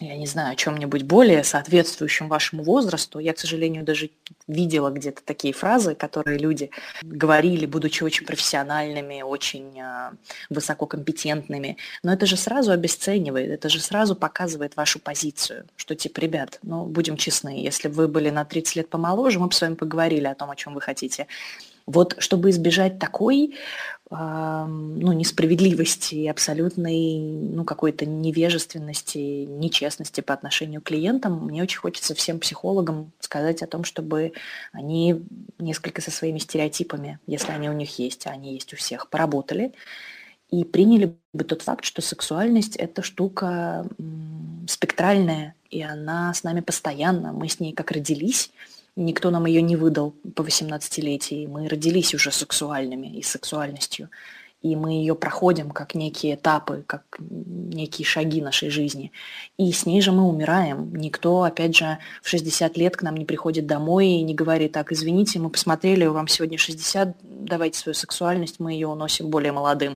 я 0.00 0.16
не 0.16 0.26
знаю, 0.26 0.52
о 0.52 0.56
чем-нибудь 0.56 1.04
более 1.04 1.44
соответствующем 1.44 2.28
вашему 2.28 2.64
возрасту. 2.64 3.20
Я, 3.20 3.32
к 3.32 3.38
сожалению, 3.38 3.84
даже 3.84 4.10
видела 4.48 4.90
где-то 4.90 5.22
такие 5.24 5.54
фразы, 5.54 5.94
которые 5.94 6.36
люди 6.36 6.70
говорили, 7.02 7.64
будучи 7.64 8.02
очень 8.02 8.26
профессиональными, 8.26 9.22
очень 9.22 9.78
э, 9.78 10.10
высококомпетентными. 10.50 11.76
Но 12.02 12.12
это 12.12 12.26
же 12.26 12.36
сразу 12.36 12.72
обесценивает, 12.72 13.52
это 13.52 13.68
же 13.68 13.80
сразу 13.80 14.16
показывает 14.16 14.74
вашу 14.76 14.98
позицию, 14.98 15.66
что 15.76 15.94
типа, 15.94 16.18
ребят, 16.18 16.58
ну, 16.62 16.86
будем 16.86 17.16
честны, 17.16 17.62
если 17.62 17.86
вы 17.86 18.08
были 18.08 18.30
на 18.30 18.44
30 18.44 18.76
лет 18.76 18.88
помоложе, 18.88 19.38
мы 19.38 19.46
бы 19.46 19.52
с 19.52 19.60
вами 19.60 19.74
поговорили 19.74 20.26
о 20.26 20.34
том, 20.34 20.50
о 20.50 20.56
чем 20.56 20.74
вы 20.74 20.80
хотите. 20.80 21.28
Вот 21.86 22.16
чтобы 22.18 22.50
избежать 22.50 22.98
такой 22.98 23.54
ну, 24.10 25.12
несправедливости, 25.12 26.26
абсолютной 26.26 27.18
ну, 27.18 27.64
какой-то 27.64 28.04
невежественности, 28.04 29.44
нечестности 29.46 30.20
по 30.20 30.34
отношению 30.34 30.82
к 30.82 30.84
клиентам, 30.84 31.46
мне 31.46 31.62
очень 31.62 31.78
хочется 31.78 32.14
всем 32.14 32.38
психологам 32.38 33.12
сказать 33.18 33.62
о 33.62 33.66
том, 33.66 33.84
чтобы 33.84 34.32
они 34.72 35.22
несколько 35.58 36.02
со 36.02 36.10
своими 36.10 36.38
стереотипами, 36.38 37.18
если 37.26 37.52
они 37.52 37.70
у 37.70 37.72
них 37.72 37.98
есть, 37.98 38.26
а 38.26 38.30
они 38.30 38.54
есть 38.54 38.72
у 38.74 38.76
всех, 38.76 39.08
поработали 39.08 39.72
и 40.50 40.64
приняли 40.64 41.16
бы 41.32 41.44
тот 41.44 41.62
факт, 41.62 41.84
что 41.84 42.02
сексуальность– 42.02 42.76
это 42.76 43.02
штука 43.02 43.88
спектральная, 44.68 45.54
и 45.70 45.82
она 45.82 46.32
с 46.32 46.44
нами 46.44 46.60
постоянно, 46.60 47.32
мы 47.32 47.48
с 47.48 47.58
ней 47.58 47.72
как 47.72 47.90
родились– 47.90 48.50
Никто 48.96 49.30
нам 49.30 49.46
ее 49.46 49.60
не 49.60 49.76
выдал 49.76 50.14
по 50.34 50.42
18-летии. 50.42 51.46
Мы 51.46 51.68
родились 51.68 52.14
уже 52.14 52.30
сексуальными 52.30 53.08
и 53.08 53.22
сексуальностью. 53.22 54.08
И 54.62 54.76
мы 54.76 54.92
ее 54.92 55.14
проходим 55.14 55.70
как 55.70 55.94
некие 55.94 56.36
этапы, 56.36 56.84
как 56.86 57.02
некие 57.18 58.06
шаги 58.06 58.40
нашей 58.40 58.70
жизни. 58.70 59.12
И 59.58 59.70
с 59.72 59.84
ней 59.84 60.00
же 60.00 60.10
мы 60.10 60.26
умираем. 60.26 60.94
Никто, 60.94 61.42
опять 61.42 61.76
же, 61.76 61.98
в 62.22 62.28
60 62.28 62.76
лет 62.78 62.96
к 62.96 63.02
нам 63.02 63.16
не 63.16 63.26
приходит 63.26 63.66
домой 63.66 64.06
и 64.06 64.22
не 64.22 64.34
говорит, 64.34 64.72
так, 64.72 64.90
извините, 64.90 65.38
мы 65.38 65.50
посмотрели, 65.50 66.06
вам 66.06 66.28
сегодня 66.28 66.56
60, 66.56 67.16
давайте 67.22 67.78
свою 67.78 67.94
сексуальность, 67.94 68.58
мы 68.58 68.72
ее 68.72 68.86
уносим 68.88 69.28
более 69.28 69.52
молодым. 69.52 69.94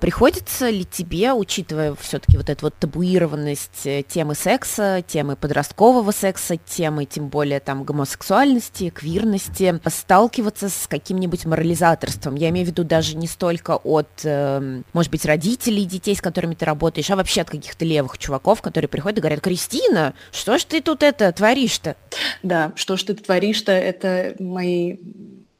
Приходится 0.00 0.70
ли 0.70 0.84
тебе, 0.84 1.32
учитывая 1.32 1.94
все-таки 1.94 2.36
вот 2.36 2.50
эту 2.50 2.66
вот 2.66 2.74
табуированность 2.74 3.86
э, 3.86 4.02
темы 4.02 4.34
секса, 4.34 5.02
темы 5.06 5.36
подросткового 5.36 6.10
секса, 6.10 6.56
темы 6.56 7.04
тем 7.04 7.28
более 7.28 7.60
там 7.60 7.84
гомосексуальности, 7.84 8.90
квирности, 8.90 9.80
сталкиваться 9.86 10.68
с 10.68 10.86
каким-нибудь 10.86 11.46
морализаторством? 11.46 12.34
Я 12.34 12.50
имею 12.50 12.66
в 12.66 12.70
виду 12.70 12.84
даже 12.84 13.16
не 13.16 13.26
столько 13.26 13.76
от, 13.76 14.08
э, 14.24 14.82
может 14.92 15.10
быть, 15.10 15.24
родителей 15.24 15.84
детей, 15.84 16.14
с 16.14 16.20
которыми 16.20 16.54
ты 16.54 16.64
работаешь, 16.64 17.10
а 17.10 17.16
вообще 17.16 17.42
от 17.42 17.50
каких-то 17.50 17.84
левых 17.84 18.18
чуваков, 18.18 18.62
которые 18.62 18.88
приходят 18.88 19.18
и 19.18 19.20
говорят, 19.20 19.40
Кристина, 19.40 20.14
что 20.32 20.58
ж 20.58 20.64
ты 20.64 20.80
тут 20.80 21.02
это 21.02 21.32
творишь-то? 21.32 21.96
Да, 22.42 22.72
что 22.76 22.96
ж 22.96 23.04
ты 23.04 23.14
творишь-то, 23.14 23.72
это 23.72 24.36
мои 24.38 24.96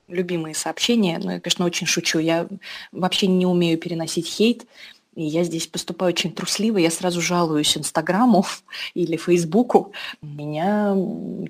любимые 0.09 0.55
сообщения. 0.55 1.19
Но 1.23 1.33
я, 1.33 1.41
конечно, 1.41 1.65
очень 1.65 1.87
шучу. 1.87 2.19
Я 2.19 2.49
вообще 2.93 3.27
не 3.27 3.47
умею 3.47 3.79
переносить 3.79 4.27
хейт. 4.27 4.67
И 5.15 5.23
я 5.25 5.45
здесь 5.45 5.67
поступаю 5.67 6.13
очень 6.13 6.31
трусливо, 6.31 6.77
я 6.77 6.91
сразу 6.91 7.23
жалуюсь 7.23 7.75
Инстаграму 7.75 8.45
или 8.95 9.17
Фейсбуку. 9.17 9.93
Меня 10.21 10.95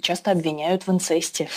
часто 0.00 0.30
обвиняют 0.30 0.86
в 0.86 0.90
инцесте. 0.92 1.48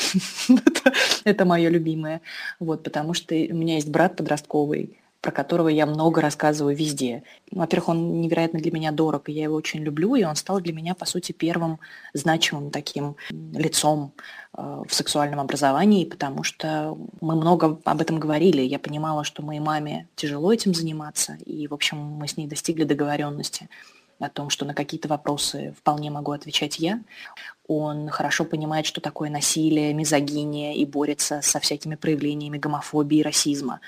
это, 1.24 1.46
мое 1.46 1.70
любимое. 1.70 2.22
Вот, 2.60 2.82
потому 2.82 3.14
что 3.14 3.36
у 3.36 3.54
меня 3.54 3.76
есть 3.76 3.90
брат 3.90 4.16
подростковый, 4.16 4.98
про 5.22 5.32
которого 5.32 5.68
я 5.68 5.86
много 5.86 6.22
рассказываю 6.22 6.76
везде. 6.76 7.24
Во-первых, 7.52 7.90
он 7.90 8.22
невероятно 8.22 8.60
для 8.60 8.72
меня 8.72 8.92
дорог, 8.92 9.28
и 9.28 9.34
я 9.34 9.44
его 9.44 9.56
очень 9.56 9.82
люблю, 9.82 10.16
и 10.16 10.24
он 10.24 10.36
стал 10.36 10.62
для 10.62 10.72
меня, 10.72 10.96
по 10.96 11.06
сути, 11.06 11.34
первым 11.34 11.80
значимым 12.14 12.72
таким 12.72 13.18
лицом 13.30 14.14
э, 14.58 14.84
в 14.88 14.94
сексуальном 14.94 15.42
образовании, 15.42 16.06
потому 16.06 16.44
что 16.44 16.98
мы 17.20 17.36
много 17.36 17.80
об 17.84 18.02
этом 18.02 18.20
говорили. 18.20 18.62
Я 18.62 18.80
понимала, 18.80 19.24
что 19.26 19.44
моей 19.44 19.60
маме 19.60 20.08
тяжело 20.16 20.54
этим 20.54 20.74
заниматься, 20.74 21.38
и, 21.46 21.68
в 21.68 21.74
общем, 21.74 21.98
мы 21.98 22.28
с 22.28 22.38
ней 22.38 22.48
достигли 22.48 22.86
договоренности 22.86 23.70
о 24.20 24.30
том, 24.30 24.50
что 24.50 24.66
на 24.66 24.74
какие-то 24.74 25.08
вопросы 25.08 25.74
вполне 25.78 26.12
могу 26.12 26.32
отвечать 26.32 26.80
я. 26.80 27.02
Он 27.68 28.10
хорошо 28.10 28.46
понимает, 28.46 28.86
что 28.86 29.02
такое 29.02 29.30
насилие, 29.30 29.94
мизогиния 29.94 30.74
и 30.74 30.86
борется 30.86 31.42
со 31.42 31.60
всякими 31.60 31.96
проявлениями 31.96 32.58
гомофобии 32.58 33.20
и 33.20 33.24
расизма. 33.24 33.80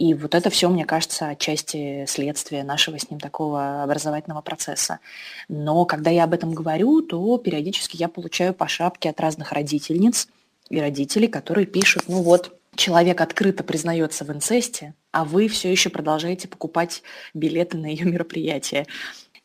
И 0.00 0.14
вот 0.14 0.34
это 0.34 0.48
все, 0.48 0.70
мне 0.70 0.86
кажется, 0.86 1.28
отчасти 1.28 2.06
следствие 2.08 2.64
нашего 2.64 2.98
с 2.98 3.10
ним 3.10 3.20
такого 3.20 3.82
образовательного 3.82 4.40
процесса. 4.40 4.98
Но 5.46 5.84
когда 5.84 6.08
я 6.08 6.24
об 6.24 6.32
этом 6.32 6.54
говорю, 6.54 7.02
то 7.02 7.36
периодически 7.36 7.98
я 7.98 8.08
получаю 8.08 8.54
по 8.54 8.66
шапке 8.66 9.10
от 9.10 9.20
разных 9.20 9.52
родительниц 9.52 10.28
и 10.70 10.80
родителей, 10.80 11.28
которые 11.28 11.66
пишут, 11.66 12.04
ну 12.08 12.22
вот, 12.22 12.58
человек 12.76 13.20
открыто 13.20 13.62
признается 13.62 14.24
в 14.24 14.32
инцесте, 14.32 14.94
а 15.12 15.26
вы 15.26 15.48
все 15.48 15.70
еще 15.70 15.90
продолжаете 15.90 16.48
покупать 16.48 17.02
билеты 17.34 17.76
на 17.76 17.84
ее 17.84 18.06
мероприятие. 18.06 18.86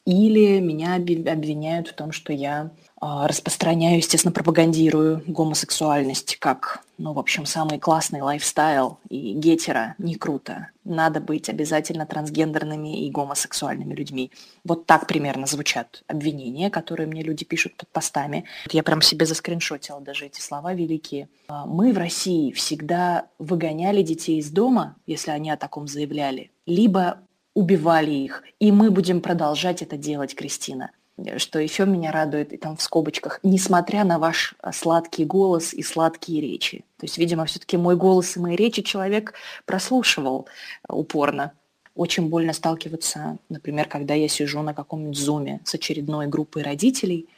Или 0.06 0.60
меня 0.60 0.96
обвиняют 0.96 1.88
в 1.88 1.94
том, 1.94 2.12
что 2.12 2.32
я 2.32 2.72
а, 3.02 3.28
распространяю, 3.28 3.98
естественно, 3.98 4.32
пропагандирую 4.32 5.24
гомосексуальность 5.26 6.38
как, 6.38 6.84
ну, 7.00 7.12
в 7.14 7.20
общем, 7.20 7.48
самый 7.48 7.80
классный 7.80 8.22
лайфстайл 8.22 9.00
и 9.10 9.34
гетера 9.34 9.96
не 9.98 10.14
круто. 10.14 10.70
Надо 10.84 11.20
быть 11.20 11.50
обязательно 11.50 12.06
трансгендерными 12.06 13.06
и 13.06 13.10
гомосексуальными 13.10 13.96
людьми. 13.96 14.32
Вот 14.64 14.86
так 14.86 15.08
примерно 15.08 15.48
звучат 15.48 16.04
обвинения, 16.08 16.70
которые 16.70 17.08
мне 17.08 17.24
люди 17.24 17.44
пишут 17.44 17.76
под 17.76 17.90
постами. 17.90 18.46
Я 18.72 18.84
прям 18.84 19.02
себе 19.02 19.26
заскриншотила 19.26 20.02
даже 20.02 20.28
эти 20.28 20.40
слова 20.40 20.74
великие. 20.74 21.30
А, 21.48 21.66
мы 21.66 21.92
в 21.92 21.98
России 21.98 22.52
всегда 22.52 23.26
выгоняли 23.40 24.04
детей 24.04 24.38
из 24.40 24.52
дома, 24.52 24.96
если 25.08 25.32
они 25.32 25.50
о 25.50 25.58
таком 25.58 25.88
заявляли, 25.88 26.52
либо 26.68 27.20
убивали 27.56 28.12
их. 28.12 28.44
И 28.60 28.72
мы 28.72 28.92
будем 28.92 29.22
продолжать 29.22 29.82
это 29.82 29.98
делать, 29.98 30.36
Кристина. 30.36 30.92
Что 31.38 31.60
еще 31.60 31.86
меня 31.86 32.12
радует, 32.12 32.52
и 32.52 32.58
там 32.58 32.76
в 32.76 32.82
скобочках, 32.82 33.40
несмотря 33.42 34.04
на 34.04 34.20
ваш 34.20 34.54
а, 34.60 34.74
сладкий 34.74 35.24
голос 35.24 35.74
и 35.74 35.82
сладкие 35.82 36.42
речи. 36.42 36.80
То 36.98 37.06
есть, 37.06 37.18
видимо, 37.18 37.46
все-таки 37.46 37.78
мой 37.78 37.96
голос 37.96 38.36
и 38.36 38.40
мои 38.42 38.58
речи 38.58 38.82
человек 38.82 39.34
прослушивал 39.66 40.48
а, 40.88 40.94
упорно. 40.94 41.54
Очень 41.96 42.28
больно 42.28 42.52
сталкиваться, 42.52 43.38
например, 43.48 43.88
когда 43.88 44.14
я 44.14 44.28
сижу 44.28 44.62
на 44.62 44.74
каком-нибудь 44.74 45.18
зуме 45.18 45.62
с 45.64 45.74
очередной 45.74 46.28
группой 46.28 46.62
родителей, 46.62 47.30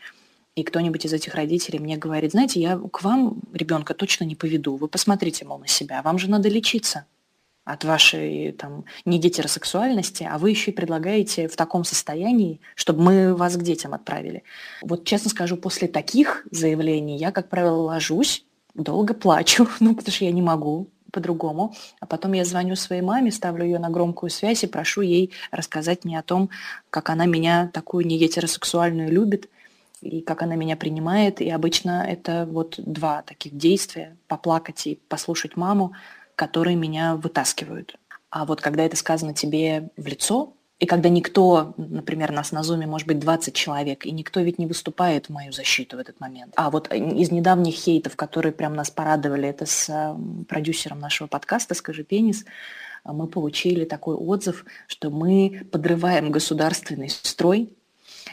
и 0.55 0.63
кто-нибудь 0.63 1.05
из 1.05 1.13
этих 1.13 1.35
родителей 1.35 1.77
мне 1.77 1.97
говорит, 1.97 2.31
знаете, 2.31 2.59
я 2.59 2.79
к 2.79 3.03
вам 3.03 3.41
ребенка 3.53 3.93
точно 3.93 4.23
не 4.23 4.33
поведу, 4.33 4.75
вы 4.75 4.87
посмотрите, 4.87 5.45
мол, 5.45 5.59
на 5.59 5.67
себя, 5.67 6.01
вам 6.01 6.17
же 6.17 6.27
надо 6.31 6.49
лечиться 6.49 7.05
от 7.67 7.83
вашей 7.83 8.53
там, 8.53 8.85
не 9.05 9.19
гетеросексуальности, 9.19 10.27
а 10.29 10.37
вы 10.37 10.51
еще 10.51 10.71
и 10.71 10.73
предлагаете 10.73 11.47
в 11.47 11.55
таком 11.55 11.83
состоянии, 11.83 12.61
чтобы 12.75 13.03
мы 13.03 13.35
вас 13.35 13.57
к 13.57 13.61
детям 13.61 13.93
отправили. 13.93 14.43
Вот 14.81 15.03
честно 15.03 15.29
скажу, 15.29 15.57
после 15.57 15.87
таких 15.87 16.47
заявлений 16.49 17.17
я, 17.17 17.31
как 17.31 17.49
правило, 17.49 17.75
ложусь, 17.75 18.45
долго 18.73 19.13
плачу, 19.13 19.67
ну, 19.81 19.95
потому 19.95 20.13
что 20.13 20.25
я 20.25 20.31
не 20.31 20.41
могу 20.41 20.87
по-другому. 21.11 21.75
А 21.99 22.05
потом 22.05 22.33
я 22.33 22.45
звоню 22.45 22.75
своей 22.75 23.01
маме, 23.01 23.31
ставлю 23.31 23.65
ее 23.65 23.79
на 23.79 23.89
громкую 23.89 24.29
связь 24.29 24.63
и 24.63 24.67
прошу 24.67 25.01
ей 25.01 25.31
рассказать 25.51 26.05
мне 26.05 26.19
о 26.19 26.23
том, 26.23 26.49
как 26.89 27.09
она 27.09 27.25
меня 27.25 27.69
такую 27.73 28.05
не 28.05 28.17
гетеросексуальную 28.17 29.11
любит, 29.11 29.49
и 30.01 30.21
как 30.21 30.41
она 30.41 30.55
меня 30.55 30.77
принимает. 30.77 31.41
И 31.41 31.49
обычно 31.49 32.05
это 32.07 32.47
вот 32.49 32.75
два 32.77 33.23
таких 33.23 33.57
действия– 33.57 34.15
поплакать 34.27 34.87
и 34.87 34.99
послушать 35.09 35.57
маму, 35.57 35.93
которые 36.37 36.77
меня 36.77 37.15
вытаскивают. 37.15 37.97
А 38.29 38.45
вот 38.45 38.61
когда 38.61 38.83
это 38.83 38.95
сказано 38.95 39.33
тебе 39.33 39.89
в 39.97 40.07
лицо, 40.07 40.53
и 40.79 40.85
когда 40.85 41.09
никто, 41.09 41.73
например, 41.77 42.31
нас 42.31 42.51
на 42.51 42.61
Зуме 42.61 42.85
может 42.85 43.07
быть 43.07 43.19
20 43.19 43.53
человек, 43.55 44.05
и 44.05 44.11
никто 44.11 44.39
ведь 44.41 44.59
не 44.59 44.67
выступает 44.67 45.25
в 45.25 45.29
мою 45.31 45.51
защиту 45.51 45.97
в 45.97 45.99
этот 45.99 46.19
момент. 46.19 46.53
А 46.55 46.69
вот 46.69 46.93
из 46.93 47.31
недавних 47.31 47.73
хейтов, 47.73 48.15
которые 48.15 48.53
прям 48.53 48.75
нас 48.75 48.91
порадовали, 48.91 49.49
это 49.49 49.65
с 49.65 50.15
продюсером 50.47 50.99
нашего 50.99 51.27
подкаста 51.27 51.73
«Скажи 51.73 52.03
пенис», 52.03 52.45
мы 53.03 53.25
получили 53.25 53.85
такой 53.85 54.15
отзыв, 54.15 54.65
что 54.85 55.09
мы 55.09 55.67
подрываем 55.71 56.29
государственный 56.29 57.09
строй, 57.09 57.75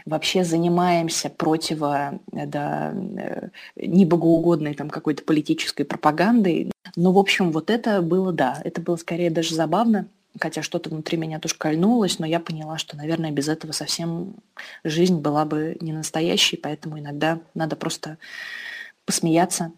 вообще 0.04 0.44
занимаемся 0.44 1.30
противо 1.30 2.20
да, 2.30 2.92
э, 2.92 3.48
небогоугодной 3.76 4.74
там 4.74 4.90
какой-то 4.90 5.22
политической 5.22 5.85
пропагандой. 5.85 6.72
Но, 6.96 7.12
в 7.12 7.18
общем, 7.18 7.52
вот 7.52 7.70
это 7.70 8.02
было, 8.02 8.33
да, 8.33 8.61
это 8.64 8.80
было 8.80 8.96
скорее 8.96 9.30
даже 9.30 9.54
забавно, 9.54 10.07
хотя 10.40 10.62
что-то 10.62 10.90
внутри 10.90 11.16
меня 11.16 11.38
тоже 11.38 11.54
кольнулось, 11.57 12.18
но 12.18 12.26
я 12.26 12.40
поняла, 12.40 12.78
что, 12.78 12.96
наверное, 12.96 13.30
без 13.30 13.48
этого 13.48 13.72
совсем 13.72 14.35
жизнь 14.83 15.20
была 15.20 15.44
бы 15.44 15.76
не 15.80 15.92
настоящей, 15.92 16.57
поэтому 16.57 16.98
иногда 16.98 17.40
надо 17.54 17.76
просто 17.76 18.18
посмеяться. 19.04 19.72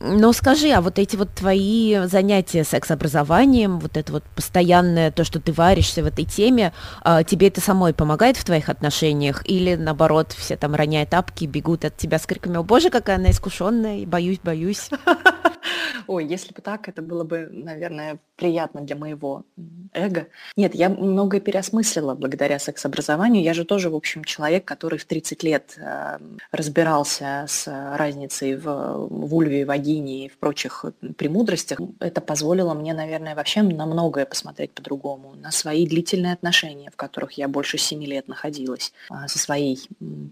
Но 0.00 0.32
скажи, 0.32 0.70
а 0.70 0.80
вот 0.80 1.00
эти 1.00 1.16
вот 1.16 1.30
твои 1.34 2.06
занятия 2.06 2.62
секс-образованием, 2.62 3.80
вот 3.80 3.96
это 3.96 4.12
вот 4.12 4.22
постоянное, 4.36 5.10
то, 5.10 5.24
что 5.24 5.40
ты 5.40 5.52
варишься 5.52 6.04
в 6.04 6.06
этой 6.06 6.24
теме, 6.24 6.72
а, 7.02 7.24
тебе 7.24 7.48
это 7.48 7.60
самой 7.60 7.92
помогает 7.92 8.36
в 8.36 8.44
твоих 8.44 8.68
отношениях? 8.68 9.42
Или 9.44 9.74
наоборот, 9.74 10.30
все 10.38 10.56
там 10.56 10.76
роняя 10.76 11.04
тапки, 11.04 11.46
бегут 11.46 11.84
от 11.84 11.96
тебя 11.96 12.20
с 12.20 12.26
криками 12.26 12.58
«О 12.58 12.62
боже, 12.62 12.90
какая 12.90 13.16
она 13.16 13.32
искушенная, 13.32 14.06
боюсь, 14.06 14.38
боюсь». 14.40 14.88
Ой, 16.06 16.24
если 16.24 16.54
бы 16.54 16.62
так, 16.62 16.88
это 16.88 17.02
было 17.02 17.24
бы, 17.24 17.48
наверное, 17.50 18.18
приятно 18.36 18.82
для 18.82 18.94
моего 18.96 19.44
эго. 19.92 20.28
Нет, 20.56 20.74
я 20.74 20.88
многое 20.88 21.40
переосмыслила 21.40 22.14
благодаря 22.14 22.58
секс-образованию. 22.58 23.42
Я 23.42 23.52
же 23.52 23.64
тоже, 23.64 23.90
в 23.90 23.96
общем, 23.96 24.24
человек, 24.24 24.64
который 24.64 24.98
в 24.98 25.04
30 25.04 25.42
лет 25.42 25.76
э, 25.76 26.18
разбирался 26.52 27.44
с 27.48 27.66
разницей 27.96 28.56
в, 28.56 28.64
в 28.64 29.34
ульве, 29.34 29.66
вагине 29.66 29.87
и 29.96 30.28
в 30.28 30.38
прочих 30.38 30.84
премудростях. 31.16 31.78
Это 32.00 32.20
позволило 32.20 32.74
мне, 32.74 32.94
наверное, 32.94 33.34
вообще 33.34 33.62
на 33.62 33.86
многое 33.86 34.26
посмотреть 34.26 34.72
по-другому. 34.72 35.34
На 35.34 35.50
свои 35.50 35.86
длительные 35.86 36.32
отношения, 36.32 36.90
в 36.90 36.96
которых 36.96 37.32
я 37.32 37.48
больше 37.48 37.78
7 37.78 38.02
лет 38.04 38.28
находилась 38.28 38.92
э, 39.10 39.14
со 39.26 39.38
своей 39.38 39.78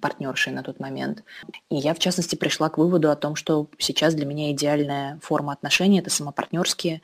партнершей 0.00 0.52
на 0.52 0.62
тот 0.62 0.80
момент. 0.80 1.24
И 1.70 1.76
я, 1.76 1.94
в 1.94 1.98
частности, 1.98 2.36
пришла 2.36 2.68
к 2.68 2.78
выводу 2.78 3.10
о 3.10 3.16
том, 3.16 3.36
что 3.36 3.68
сейчас 3.78 4.14
для 4.14 4.26
меня 4.26 4.52
идеальная 4.52 5.18
форма 5.22 5.52
отношений– 5.52 5.98
это 6.00 6.10
самопартнерские 6.10 7.00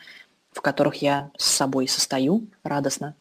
в 0.53 0.61
которых 0.61 0.97
я 0.97 1.31
с 1.39 1.47
собой 1.47 1.89
состою 1.89 2.47
радостно. 2.63 3.15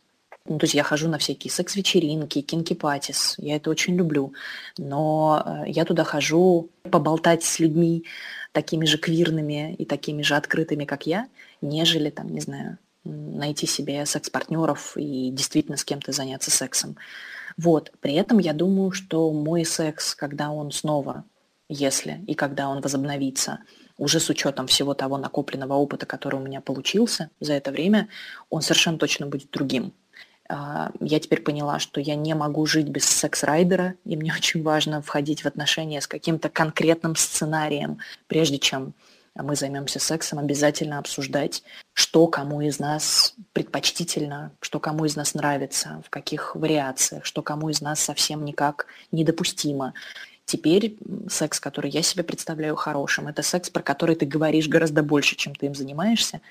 Ну, 0.45 0.57
то 0.57 0.65
есть 0.65 0.73
я 0.73 0.83
хожу 0.83 1.07
на 1.07 1.19
всякие 1.19 1.51
секс-вечеринки, 1.51 2.41
кинки-патис, 2.41 3.35
я 3.37 3.57
это 3.57 3.69
очень 3.69 3.95
люблю. 3.95 4.33
Но 4.77 5.43
э, 5.45 5.69
я 5.69 5.85
туда 5.85 6.03
хожу 6.03 6.71
поболтать 6.89 7.43
с 7.43 7.59
людьми 7.59 8.05
такими 8.51 8.85
же 8.85 8.97
квирными 8.97 9.75
и 9.75 9.85
такими 9.85 10.23
же 10.23 10.35
открытыми, 10.35 10.85
как 10.85 11.05
я, 11.05 11.27
нежели, 11.61 12.09
там, 12.09 12.27
не 12.29 12.41
знаю, 12.41 12.79
найти 13.03 13.67
себе 13.67 14.05
секс-партнеров 14.05 14.93
и 14.97 15.29
действительно 15.31 15.77
с 15.77 15.83
кем-то 15.83 16.11
заняться 16.11 16.49
сексом. 16.49 16.97
Вот. 17.57 17.91
При 18.01 18.13
этом 18.13 18.39
я 18.39 18.53
думаю, 18.53 18.91
что 18.91 19.31
мой 19.31 19.63
секс, 19.63 20.15
когда 20.15 20.51
он 20.51 20.71
снова, 20.71 21.23
если 21.69 22.23
и 22.27 22.33
когда 22.33 22.69
он 22.69 22.81
возобновится, 22.81 23.59
уже 23.97 24.19
с 24.19 24.29
учетом 24.29 24.65
всего 24.65 24.95
того 24.95 25.17
накопленного 25.17 25.73
опыта, 25.73 26.07
который 26.07 26.37
у 26.37 26.43
меня 26.43 26.61
получился 26.61 27.29
за 27.39 27.53
это 27.53 27.71
время, 27.71 28.07
он 28.49 28.61
совершенно 28.61 28.97
точно 28.97 29.27
будет 29.27 29.51
другим. 29.51 29.93
А, 30.51 30.91
я 30.99 31.19
теперь 31.21 31.41
поняла, 31.41 31.79
что 31.79 32.01
я 32.01 32.15
не 32.15 32.35
могу 32.35 32.65
жить 32.65 32.89
без 32.89 33.05
секс-райдера, 33.05 33.95
и 34.03 34.17
мне 34.17 34.33
очень 34.37 34.61
важно 34.61 35.01
входить 35.01 35.43
в 35.43 35.45
отношения 35.47 36.01
с 36.01 36.07
каким-то 36.07 36.49
конкретным 36.49 37.15
сценарием, 37.15 37.99
прежде 38.27 38.57
чем 38.59 38.93
мы 39.33 39.55
займемся 39.55 39.99
сексом, 39.99 40.39
обязательно 40.39 40.99
обсуждать, 40.99 41.63
что 41.93 42.27
кому 42.27 42.59
из 42.59 42.79
нас 42.79 43.33
предпочтительно, 43.53 44.51
что 44.59 44.81
кому 44.81 45.05
из 45.05 45.15
нас 45.15 45.35
нравится, 45.35 46.03
в 46.05 46.09
каких 46.09 46.53
вариациях, 46.53 47.23
что 47.23 47.41
кому 47.41 47.69
из 47.69 47.79
нас 47.79 48.01
совсем 48.01 48.43
никак 48.43 48.87
недопустимо. 49.13 49.93
Теперь 50.43 50.97
секс, 51.29 51.61
который 51.61 51.91
я 51.91 52.01
себе 52.01 52.25
представляю 52.25 52.75
хорошим, 52.75 53.29
это 53.29 53.41
секс, 53.41 53.69
про 53.69 53.81
который 53.81 54.17
ты 54.17 54.25
говоришь 54.25 54.67
гораздо 54.67 55.01
больше, 55.01 55.37
чем 55.37 55.55
ты 55.55 55.67
им 55.67 55.75
занимаешься. 55.75 56.41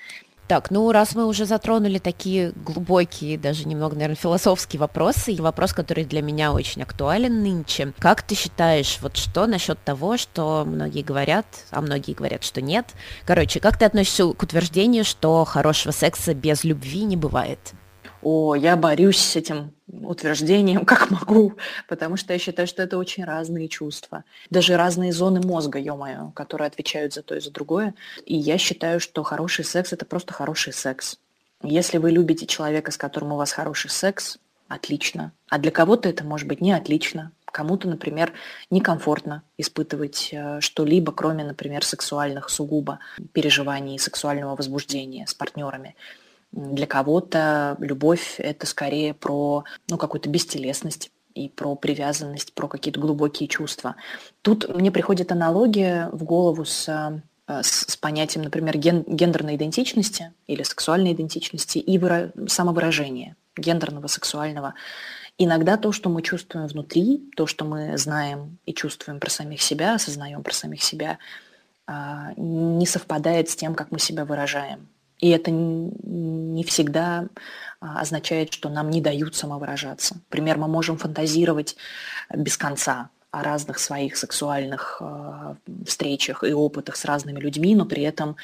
Так, 0.51 0.73
ну 0.73 0.91
раз 0.91 1.15
мы 1.15 1.27
уже 1.27 1.47
затронули 1.47 1.99
такие 1.99 2.51
глубокие, 2.57 3.39
даже 3.39 3.69
немного, 3.69 3.95
наверное, 3.95 4.17
философские 4.17 4.81
вопросы, 4.81 5.33
и 5.33 5.41
вопрос, 5.41 5.73
который 5.73 6.05
для 6.05 6.23
меня 6.23 6.53
очень 6.53 6.83
актуален 6.83 7.45
нынче. 7.45 7.93
Как 8.01 8.25
ты 8.25 8.35
считаешь, 8.35 8.99
вот 9.01 9.17
что 9.17 9.47
насчет 9.47 9.79
того, 9.85 10.17
что 10.17 10.65
многие 10.67 11.03
говорят, 11.03 11.47
а 11.71 11.81
многие 11.81 12.15
говорят, 12.15 12.43
что 12.43 12.61
нет? 12.61 12.85
Короче, 13.25 13.61
как 13.61 13.79
ты 13.79 13.85
относишься 13.85 14.27
к 14.33 14.43
утверждению, 14.43 15.05
что 15.05 15.45
хорошего 15.45 15.93
секса 15.93 16.35
без 16.35 16.65
любви 16.65 17.05
не 17.05 17.17
бывает? 17.17 17.61
О, 18.23 18.55
я 18.55 18.77
борюсь 18.77 19.19
с 19.19 19.37
этим 19.37 19.73
утверждением, 19.87 20.85
как 20.87 21.11
могу, 21.11 21.55
потому 21.89 22.17
что 22.17 22.33
я 22.33 22.39
считаю, 22.39 22.69
что 22.69 22.83
это 22.83 22.99
очень 22.99 23.25
разные 23.25 23.69
чувства. 23.69 24.25
Даже 24.51 24.77
разные 24.77 25.13
зоны 25.13 25.41
мозга, 25.41 25.79
ё-моё, 25.79 26.33
которые 26.35 26.67
отвечают 26.67 27.15
за 27.15 27.23
то 27.23 27.35
и 27.35 27.41
за 27.41 27.51
другое. 27.51 27.95
И 28.27 28.37
я 28.37 28.59
считаю, 28.59 29.01
что 29.01 29.23
хороший 29.23 29.65
секс– 29.65 29.93
это 29.95 30.05
просто 30.05 30.33
хороший 30.33 30.73
секс. 30.73 31.19
Если 31.63 31.99
вы 31.99 32.11
любите 32.11 32.47
человека, 32.47 32.91
с 32.91 32.97
которым 32.97 33.33
у 33.33 33.37
вас 33.37 33.53
хороший 33.53 33.91
секс, 33.91 34.39
отлично. 34.69 35.33
А 35.49 35.59
для 35.59 35.71
кого-то 35.71 36.09
это 36.09 36.25
может 36.25 36.47
быть 36.47 36.61
не 36.61 36.73
отлично. 36.73 37.33
Кому-то, 37.45 37.89
например, 37.89 38.33
некомфортно 38.71 39.43
испытывать 39.59 40.29
э, 40.31 40.61
что-либо, 40.61 41.11
кроме, 41.11 41.45
например, 41.45 41.85
сексуальных 41.85 42.49
сугубо 42.49 43.01
переживаний, 43.33 43.99
сексуального 43.99 44.55
возбуждения 44.55 45.27
с 45.27 45.35
партнерами. 45.35 45.97
Для 46.53 46.87
кого-то 46.87 47.77
любовь– 47.79 48.37
это 48.39 48.67
скорее 48.67 49.15
про 49.15 49.65
ну, 49.89 49.97
какую-то 49.97 50.29
бестелесность 50.29 51.11
и 51.35 51.49
про 51.49 51.77
привязанность, 51.77 52.55
про 52.55 52.67
какие-то 52.67 52.99
глубокие 52.99 53.49
чувства. 53.49 53.97
Тут 54.43 54.69
мне 54.69 54.91
приходит 54.91 55.31
аналогия 55.31 56.09
в 56.13 56.25
голову 56.25 56.65
с, 56.65 56.89
э, 57.47 57.63
с, 57.63 57.93
с 57.93 57.97
понятием, 57.97 58.43
например, 58.43 58.77
ген, 58.79 59.05
гендерной 59.07 59.57
идентичности 59.57 60.33
или 60.49 60.65
сексуальной 60.65 61.13
идентичности 61.13 61.79
и 61.79 61.99
выра, 61.99 62.33
самовыражения 62.49 63.37
гендерного, 63.57 64.09
сексуального. 64.09 64.75
Иногда 65.39 65.77
то, 65.77 65.93
что 65.93 66.11
мы 66.11 66.23
чувствуем 66.23 66.67
внутри, 66.67 67.31
то, 67.37 67.47
что 67.47 67.65
мы 67.65 67.97
знаем 67.97 68.59
и 68.67 68.75
чувствуем 68.75 69.21
про 69.21 69.31
самих 69.31 69.63
себя, 69.63 69.95
осознаем 69.95 70.43
про 70.43 70.53
самих 70.53 70.83
себя, 70.83 71.19
а, 71.87 72.33
не 72.37 72.87
совпадает 72.87 73.49
с 73.49 73.57
тем, 73.57 73.75
как 73.75 73.91
мы 73.91 73.99
себя 73.99 74.25
выражаем. 74.25 74.89
И 75.21 75.29
это 75.31 75.51
не 75.51 76.65
всегда 76.65 77.29
а, 77.81 78.01
означает, 78.01 78.53
что 78.53 78.69
нам 78.69 78.91
не 78.91 79.01
дают 79.01 79.37
самовыражаться. 79.37 80.15
Например, 80.15 80.59
мы 80.59 80.69
можем 80.69 80.97
фантазировать 80.97 81.77
без 82.35 82.57
конца 82.57 83.11
о 83.31 83.43
разных 83.43 83.79
своих 83.79 84.17
сексуальных 84.17 85.01
э, 85.01 85.55
встречах 85.87 86.43
и 86.43 86.53
опытах 86.53 86.97
с 86.97 87.05
разными 87.05 87.39
людьми, 87.39 87.77
но 87.77 87.85
при 87.85 88.03
этом 88.03 88.37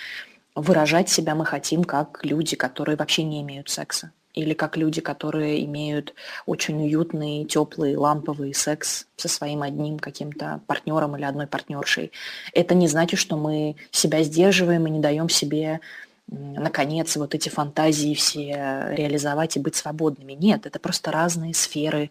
выражать 0.54 1.08
себя 1.08 1.34
мы 1.34 1.44
хотим 1.44 1.82
как 1.84 2.20
люди, 2.22 2.56
которые 2.56 2.96
вообще 2.96 3.24
не 3.24 3.42
имеют 3.42 3.68
секса. 3.68 4.12
Или 4.34 4.52
как 4.52 4.76
люди, 4.76 5.00
которые 5.00 5.64
имеют 5.64 6.14
очень 6.44 6.80
уютный, 6.84 7.46
теплый, 7.46 7.96
ламповый 7.96 8.54
секс 8.54 9.06
со 9.16 9.28
своим 9.28 9.62
одним 9.62 9.98
каким-то 9.98 10.60
партнером 10.66 11.16
или 11.16 11.24
одной 11.24 11.46
партнершей. 11.46 12.12
Это 12.52 12.74
не 12.74 12.86
значит, 12.86 13.18
что 13.18 13.36
мы 13.36 13.76
себя 13.90 14.22
сдерживаем 14.22 14.86
и 14.86 14.90
не 14.90 15.00
даем 15.00 15.30
себе 15.30 15.80
наконец, 16.28 17.16
вот 17.16 17.34
эти 17.34 17.48
фантазии 17.48 18.14
все 18.14 18.88
реализовать 18.90 19.56
и 19.56 19.60
быть 19.60 19.76
свободными. 19.76 20.32
Нет, 20.32 20.66
это 20.66 20.78
просто 20.78 21.12
разные 21.12 21.54
сферы 21.54 22.10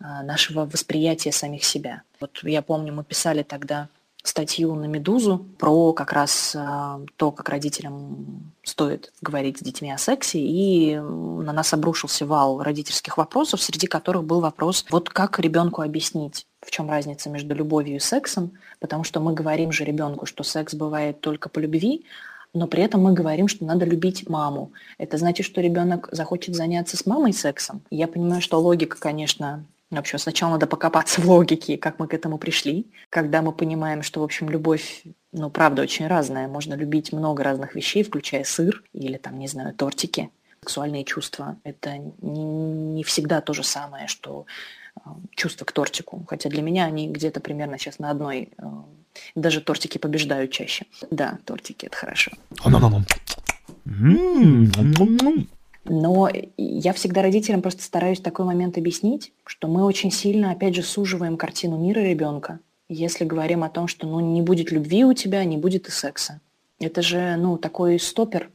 а, 0.00 0.22
нашего 0.22 0.66
восприятия 0.66 1.32
самих 1.32 1.64
себя. 1.64 2.02
Вот 2.20 2.40
я 2.42 2.62
помню, 2.62 2.92
мы 2.92 3.04
писали 3.04 3.42
тогда 3.42 3.88
статью 4.22 4.74
на 4.74 4.86
«Медузу» 4.86 5.46
про 5.58 5.92
как 5.92 6.12
раз 6.12 6.56
а, 6.56 7.00
то, 7.16 7.30
как 7.30 7.48
родителям 7.50 8.52
стоит 8.62 9.12
говорить 9.20 9.58
с 9.58 9.62
детьми 9.62 9.92
о 9.92 9.98
сексе, 9.98 10.38
и 10.40 10.96
на 10.96 11.52
нас 11.52 11.72
обрушился 11.74 12.24
вал 12.24 12.62
родительских 12.62 13.18
вопросов, 13.18 13.62
среди 13.62 13.86
которых 13.86 14.24
был 14.24 14.40
вопрос, 14.40 14.86
вот 14.90 15.10
как 15.10 15.38
ребенку 15.38 15.82
объяснить, 15.82 16.46
в 16.62 16.70
чем 16.70 16.88
разница 16.88 17.28
между 17.28 17.54
любовью 17.54 17.96
и 17.96 18.00
сексом, 18.00 18.52
потому 18.80 19.04
что 19.04 19.20
мы 19.20 19.34
говорим 19.34 19.72
же 19.72 19.84
ребенку, 19.84 20.24
что 20.24 20.42
секс 20.42 20.74
бывает 20.74 21.20
только 21.20 21.50
по 21.50 21.58
любви, 21.58 22.06
но 22.54 22.66
при 22.66 22.82
этом 22.82 23.02
мы 23.02 23.12
говорим, 23.12 23.48
что 23.48 23.64
надо 23.64 23.84
любить 23.84 24.28
маму. 24.28 24.72
Это 24.96 25.18
значит, 25.18 25.44
что 25.44 25.60
ребенок 25.60 26.08
захочет 26.12 26.54
заняться 26.54 26.96
с 26.96 27.04
мамой 27.04 27.32
сексом. 27.32 27.82
Я 27.90 28.08
понимаю, 28.08 28.40
что 28.40 28.60
логика, 28.60 28.96
конечно, 28.98 29.64
в 29.90 29.98
общем, 29.98 30.18
сначала 30.18 30.52
надо 30.52 30.66
покопаться 30.66 31.20
в 31.20 31.28
логике, 31.28 31.76
как 31.76 31.98
мы 31.98 32.08
к 32.08 32.14
этому 32.14 32.38
пришли. 32.38 32.86
Когда 33.10 33.42
мы 33.42 33.52
понимаем, 33.52 34.02
что, 34.02 34.20
в 34.20 34.24
общем, 34.24 34.50
любовь, 34.50 35.02
ну, 35.32 35.50
правда, 35.50 35.82
очень 35.82 36.06
разная. 36.06 36.48
Можно 36.48 36.74
любить 36.74 37.12
много 37.12 37.42
разных 37.44 37.74
вещей, 37.74 38.02
включая 38.02 38.44
сыр 38.44 38.82
или, 38.92 39.18
там, 39.18 39.38
не 39.38 39.46
знаю, 39.46 39.74
тортики. 39.74 40.30
Сексуальные 40.60 41.04
чувства– 41.04 41.56
это 41.64 41.98
не, 41.98 42.42
не 42.42 43.04
всегда 43.04 43.40
то 43.40 43.52
же 43.52 43.62
самое, 43.62 44.06
что 44.06 44.46
э, 44.96 45.00
чувство 45.34 45.64
к 45.64 45.72
тортику. 45.72 46.24
Хотя 46.28 46.48
для 46.48 46.62
меня 46.62 46.84
они 46.84 47.08
где-то 47.08 47.40
примерно 47.40 47.78
сейчас 47.78 47.98
на 47.98 48.10
одной 48.10 48.50
э, 48.56 48.64
даже 49.34 49.60
тортики 49.60 49.98
побеждают 49.98 50.50
чаще. 50.50 50.86
Да, 51.10 51.38
тортики– 51.44 51.86
это 51.86 51.96
хорошо. 51.96 52.32
Но 55.84 56.30
я 56.56 56.92
всегда 56.94 57.22
родителям 57.22 57.60
просто 57.60 57.82
стараюсь 57.82 58.20
такой 58.20 58.46
момент 58.46 58.78
объяснить, 58.78 59.32
что 59.44 59.68
мы 59.68 59.84
очень 59.84 60.10
сильно, 60.10 60.50
опять 60.50 60.74
же, 60.74 60.82
суживаем 60.82 61.36
картину 61.36 61.76
мира 61.78 62.00
ребенка, 62.00 62.60
если 62.88 63.24
говорим 63.24 63.62
о 63.62 63.68
том, 63.68 63.86
что 63.86 64.06
ну, 64.06 64.20
не 64.20 64.40
будет 64.40 64.72
любви 64.72 65.04
у 65.04 65.12
тебя, 65.12 65.44
не 65.44 65.58
будет 65.58 65.88
и 65.88 65.90
секса. 65.90 66.40
Это 66.80 67.02
же 67.02 67.36
ну, 67.36 67.58
такой 67.58 68.00
стопер 68.00 68.50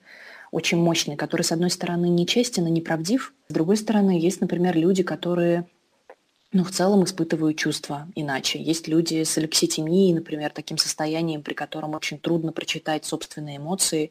очень 0.51 0.79
мощный, 0.79 1.15
который, 1.15 1.43
с 1.43 1.51
одной 1.51 1.69
стороны, 1.69 2.09
нечестен 2.09 2.65
и 2.65 2.71
неправдив, 2.71 3.33
с 3.47 3.53
другой 3.53 3.77
стороны, 3.77 4.19
есть, 4.19 4.41
например, 4.41 4.75
люди, 4.75 5.03
которые 5.03 5.67
но 6.51 6.63
в 6.63 6.71
целом 6.71 7.03
испытывают 7.03 7.57
чувства 7.57 8.07
иначе. 8.15 8.61
Есть 8.61 8.87
люди 8.87 9.23
с 9.23 9.37
алекситимией, 9.37 10.13
например, 10.13 10.51
таким 10.51 10.77
состоянием, 10.77 11.43
при 11.43 11.53
котором 11.53 11.93
очень 11.93 12.17
трудно 12.17 12.51
прочитать 12.51 13.05
собственные 13.05 13.57
эмоции, 13.57 14.09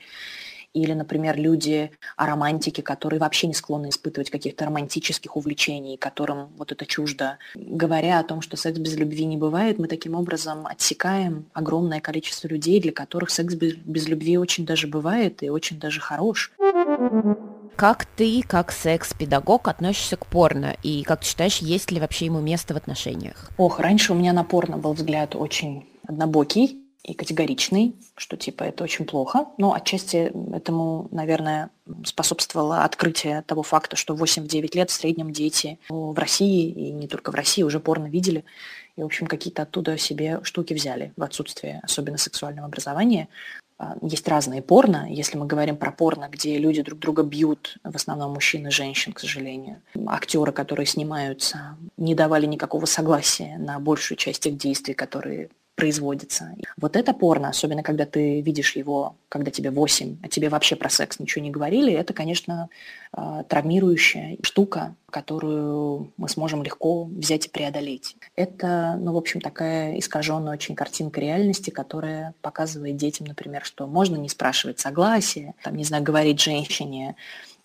или, 0.75 0.93
например, 0.93 1.37
люди 1.37 1.91
романтики, 2.16 2.81
которые 2.81 3.21
вообще 3.21 3.47
не 3.47 3.55
склонны 3.55 3.89
испытывать 3.89 4.31
каких-то 4.31 4.66
романтических 4.66 5.37
увлечений, 5.37 5.97
которым 5.97 6.49
вот 6.57 6.73
это 6.73 6.87
чуждо. 6.87 7.39
Говоря 7.55 8.21
о 8.21 8.25
том, 8.25 8.41
что 8.41 8.57
секс 8.57 8.79
без 8.79 8.97
любви 8.97 9.25
не 9.25 9.37
бывает, 9.37 9.79
мы 9.79 9.89
таким 9.89 10.14
образом 10.14 10.66
отсекаем 10.66 11.47
огромное 11.53 12.01
количество 12.01 12.49
людей, 12.49 12.81
для 12.81 12.93
которых 12.93 13.31
секс 13.31 13.55
без, 13.55 13.75
без 13.75 14.09
любви 14.09 14.39
очень 14.39 14.66
даже 14.66 14.87
бывает 14.87 15.43
и 15.43 15.51
очень 15.51 15.79
даже 15.79 16.01
хорош. 16.01 16.53
Как 17.77 18.07
ты, 18.07 18.43
как 18.43 18.73
секс-педагог, 18.73 19.69
относишься 19.69 20.16
к 20.16 20.27
порно? 20.27 20.77
И 20.83 21.05
как 21.05 21.21
ты 21.21 21.27
считаешь, 21.27 21.59
есть 21.59 21.93
ли 21.93 22.01
вообще 22.01 22.27
ему 22.27 22.41
место 22.41 22.75
в 22.75 22.77
отношениях? 22.77 23.51
Ох, 23.57 23.79
раньше 23.79 24.12
у 24.12 24.16
меня 24.16 24.33
на 24.33 24.43
порно 24.43 24.79
был 24.79 24.95
взгляд 24.95 25.37
очень 25.37 25.87
однобокий 26.07 26.88
и 27.09 27.15
категоричный, 27.15 27.97
что 28.17 28.37
типа 28.37 28.65
это 28.65 28.85
очень 28.85 29.07
плохо. 29.07 29.47
Но 29.57 29.73
отчасти 29.73 30.31
этому, 30.55 31.09
наверное, 31.11 31.71
способствовало 32.05 32.85
открытие 32.85 33.43
того 33.43 33.63
факта, 33.63 33.97
что 33.97 34.15
8-9 34.15 34.77
лет 34.77 34.91
в 34.91 34.93
среднем 34.93 35.33
дети 35.33 35.79
в 35.89 36.19
России, 36.19 36.71
и 36.71 36.93
не 36.93 37.09
только 37.09 37.33
в 37.33 37.35
России, 37.35 37.63
уже 37.63 37.81
порно 37.81 38.09
видели. 38.09 38.45
И, 38.97 39.03
в 39.03 39.07
общем, 39.07 39.27
какие-то 39.27 39.63
оттуда 39.63 39.97
себе 39.97 40.41
штуки 40.43 40.75
взяли 40.75 41.15
в 41.17 41.23
отсутствие 41.23 41.81
особенно 41.83 42.19
сексуального 42.19 42.67
образования. 42.67 43.29
А, 43.79 43.97
есть 44.03 44.29
разные 44.29 44.61
порно. 44.61 45.07
Если 45.09 45.39
мы 45.39 45.47
говорим 45.47 45.79
про 45.79 45.91
порно, 45.93 46.29
где 46.31 46.59
люди 46.59 46.83
друг 46.83 46.99
друга 46.99 47.23
бьют, 47.23 47.79
в 47.85 47.97
основном 47.97 48.33
мужчин 48.33 48.67
и 48.67 48.71
женщин, 48.71 49.15
к 49.15 49.21
сожалению. 49.21 49.81
Актеры, 50.07 50.53
которые 50.53 50.85
снимаются, 50.85 51.79
не 51.97 52.15
давали 52.15 52.45
никакого 52.45 52.85
согласия 52.85 53.57
на 53.57 53.79
большую 53.79 54.19
часть 54.19 54.45
их 54.47 54.59
действий, 54.59 54.93
которые 54.93 55.49
производится. 55.79 56.57
Вот 56.76 56.97
это 56.97 57.14
порно, 57.14 57.51
особенно 57.51 57.85
когда 57.85 58.05
ты 58.05 58.41
видишь 58.41 58.74
его, 58.74 59.14
когда 59.29 59.53
тебе 59.53 59.70
8, 59.70 60.16
а 60.24 60.29
тебе 60.29 60.49
вообще 60.49 60.74
про 60.74 60.91
секс 60.91 61.20
ничего 61.20 61.45
не 61.45 61.53
говорили, 61.53 61.93
это, 61.93 62.12
конечно, 62.12 62.68
а, 63.12 63.45
травмирующая 63.45 64.39
штука, 64.43 64.97
которую 65.09 66.12
мы 66.16 66.29
сможем 66.29 66.64
легко 66.64 67.05
взять 67.05 67.47
и 67.47 67.49
преодолеть. 67.49 68.16
Это, 68.35 68.97
ну, 68.99 69.12
в 69.12 69.16
общем, 69.16 69.41
такая 69.41 69.97
искаженная 70.01 70.55
очень 70.55 70.74
картинка 70.74 71.20
реальности, 71.20 71.70
которая 71.70 72.35
показывает 72.43 72.97
детям, 72.97 73.29
например, 73.29 73.64
что 73.64 73.87
можно 73.87 74.16
не 74.16 74.29
спрашивать 74.29 74.81
согласия, 74.81 75.55
там, 75.62 75.76
не 75.76 75.85
знаю, 75.85 76.03
говорить 76.03 76.41
женщине, 76.41 77.14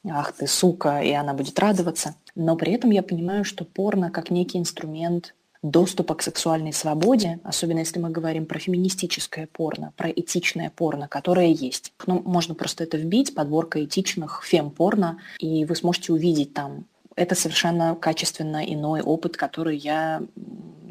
ах 0.07 0.34
ты 0.34 0.45
сука, 0.45 0.99
и 0.99 1.11
она 1.14 1.34
будет 1.34 1.57
радоваться. 1.57 2.14
Но 2.36 2.55
при 2.57 2.74
этом 2.74 2.91
я 2.91 3.01
понимаю, 3.01 3.43
что 3.43 3.66
порно 3.66 4.11
как 4.11 4.30
некий 4.30 4.59
инструмент 4.59 5.34
доступа 5.64 6.14
к 6.16 6.22
сексуальной 6.22 6.74
свободе, 6.74 7.39
особенно 7.43 7.80
если 7.80 7.97
мы 7.97 8.09
говорим 8.09 8.45
про 8.45 8.59
феминистическое 8.59 9.47
порно, 9.51 9.93
про 9.95 10.11
этичное 10.11 10.70
порно, 10.70 11.07
которое 11.07 11.47
есть. 11.47 11.93
Ну, 12.05 12.22
можно 12.26 12.53
просто 12.53 12.84
это 12.84 12.97
вбить, 12.97 13.34
подборка 13.34 13.84
этичных 13.84 14.43
фем-порно, 14.45 15.20
и 15.39 15.66
вы 15.66 15.76
сможете 15.76 16.14
увидеть 16.14 16.53
там. 16.53 16.86
Это 17.16 17.34
совершенно 17.34 17.95
качественно 17.95 18.64
иной 18.64 19.01
опыт, 19.01 19.38
который 19.38 19.78
я 19.78 20.22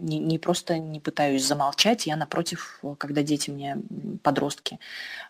не, 0.03 0.19
не 0.19 0.39
просто 0.39 0.79
не 0.79 1.01
пытаюсь 1.01 1.47
замолчать, 1.47 2.07
я 2.07 2.17
напротив, 2.17 2.81
когда 2.99 3.23
дети 3.23 3.51
мне, 3.51 3.79
подростки, 4.23 4.79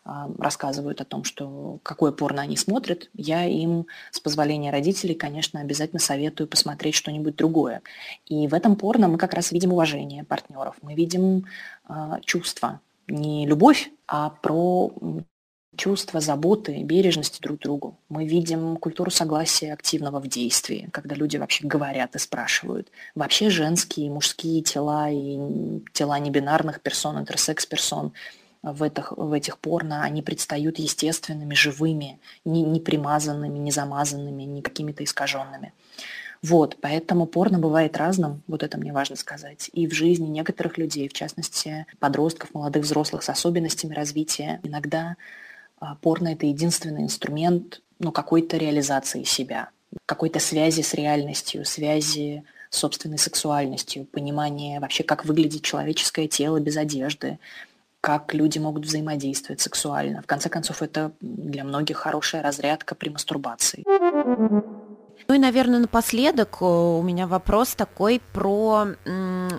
а, 0.05 0.31
рассказывают 0.39 1.01
о 1.01 1.05
том, 1.05 1.25
что 1.25 1.79
какое 1.83 2.13
порно 2.13 2.43
они 2.43 2.57
смотрят, 2.57 3.11
я 3.15 3.45
им 3.45 3.87
с 4.11 4.21
позволения 4.21 4.71
родителей, 4.71 5.15
конечно, 5.15 5.61
обязательно 5.61 6.01
советую 6.01 6.49
посмотреть 6.49 6.95
что-нибудь 6.95 7.37
другое. 7.37 7.83
И 8.27 8.49
в 8.49 8.55
этом 8.55 8.77
порно 8.77 9.09
мы 9.09 9.19
как 9.19 9.35
раз 9.35 9.53
видим 9.53 9.73
уважение 9.73 10.25
партнеров, 10.25 10.77
мы 10.83 10.95
видим 10.95 11.47
э, 11.89 12.21
чувства, 12.25 12.81
не 13.07 13.47
любовь, 13.47 13.91
а 14.07 14.31
про 14.31 14.93
чувство 15.77 16.21
заботы, 16.21 16.83
бережности 16.83 17.41
друг 17.41 17.59
к 17.59 17.63
другу. 17.63 17.99
Мы 18.09 18.27
видим 18.27 18.77
культуру 18.77 19.11
согласия 19.11 19.73
активного 19.73 20.21
в 20.21 20.29
действии, 20.29 20.89
когда 20.93 21.15
люди 21.15 21.37
вообще 21.37 21.67
говорят 21.67 22.15
и 22.15 22.19
спрашивают. 22.19 22.89
Вообще 23.15 23.51
женские 23.51 24.07
и 24.07 24.11
мужские 24.11 24.63
тела 24.63 25.11
и 25.11 25.83
тела 25.93 26.19
небинарных 26.19 26.81
персон, 26.83 27.19
интерсекс-персон 27.19 28.13
в, 28.63 28.83
этих, 28.83 29.13
в 29.13 29.33
этих 29.33 29.59
порно, 29.59 30.03
они 30.05 30.23
предстают 30.23 30.79
естественными, 30.79 31.55
живыми, 31.55 32.21
не, 32.45 32.63
не 32.63 32.81
примазанными, 32.81 33.59
не 33.59 33.71
замазанными, 33.71 34.43
не 34.43 34.63
какими-то 34.63 35.05
искаженными. 35.05 35.73
Вот, 36.43 36.77
поэтому 36.81 37.27
порно 37.27 37.61
бывает 37.61 37.97
разным, 37.97 38.43
вот 38.49 38.65
это 38.65 38.77
мне 38.77 38.93
важно 38.93 39.15
сказать. 39.15 39.71
И 39.73 39.87
в 39.87 39.93
жизни 39.93 40.27
некоторых 40.27 40.77
людей, 40.77 41.09
в 41.09 41.13
частности 41.13 41.87
подростков, 42.01 42.53
молодых 42.53 42.83
взрослых 42.83 43.23
с 43.23 43.29
особенностями 43.29 43.95
развития, 43.95 44.61
иногда 44.65 45.17
порно– 46.01 46.29
это 46.33 46.47
единственный 46.47 47.03
инструмент 47.03 47.81
ну, 47.99 48.13
какой-то 48.13 48.57
реализации 48.57 49.23
себя, 49.23 49.71
какой-то 50.07 50.41
связи 50.41 50.83
с 50.83 50.95
реальностью, 50.95 51.65
связи 51.65 52.45
с 52.71 52.79
собственной 52.79 53.19
сексуальностью, 53.19 54.07
понимание 54.07 54.81
вообще, 54.81 55.05
как 55.05 55.25
выглядит 55.25 55.63
человеческое 55.63 56.27
тело 56.27 56.59
без 56.59 56.77
одежды, 56.77 57.39
как 58.01 58.35
люди 58.35 58.59
могут 58.59 58.85
взаимодействовать 58.85 59.61
сексуально. 59.61 60.23
В 60.23 60.27
конце 60.27 60.49
концов, 60.49 60.83
это 60.83 61.13
для 61.21 61.63
многих 61.63 61.99
хорошая 61.99 62.43
разрядка 62.43 62.95
при 62.95 63.11
мастурбации. 63.11 63.85
Ну 65.29 65.35
и, 65.35 65.39
наверное, 65.39 65.79
напоследок 65.79 66.59
э, 66.61 66.65
у 66.65 67.03
меня 67.03 67.27
вопрос 67.27 67.75
такой 67.75 68.21
про 68.33 68.89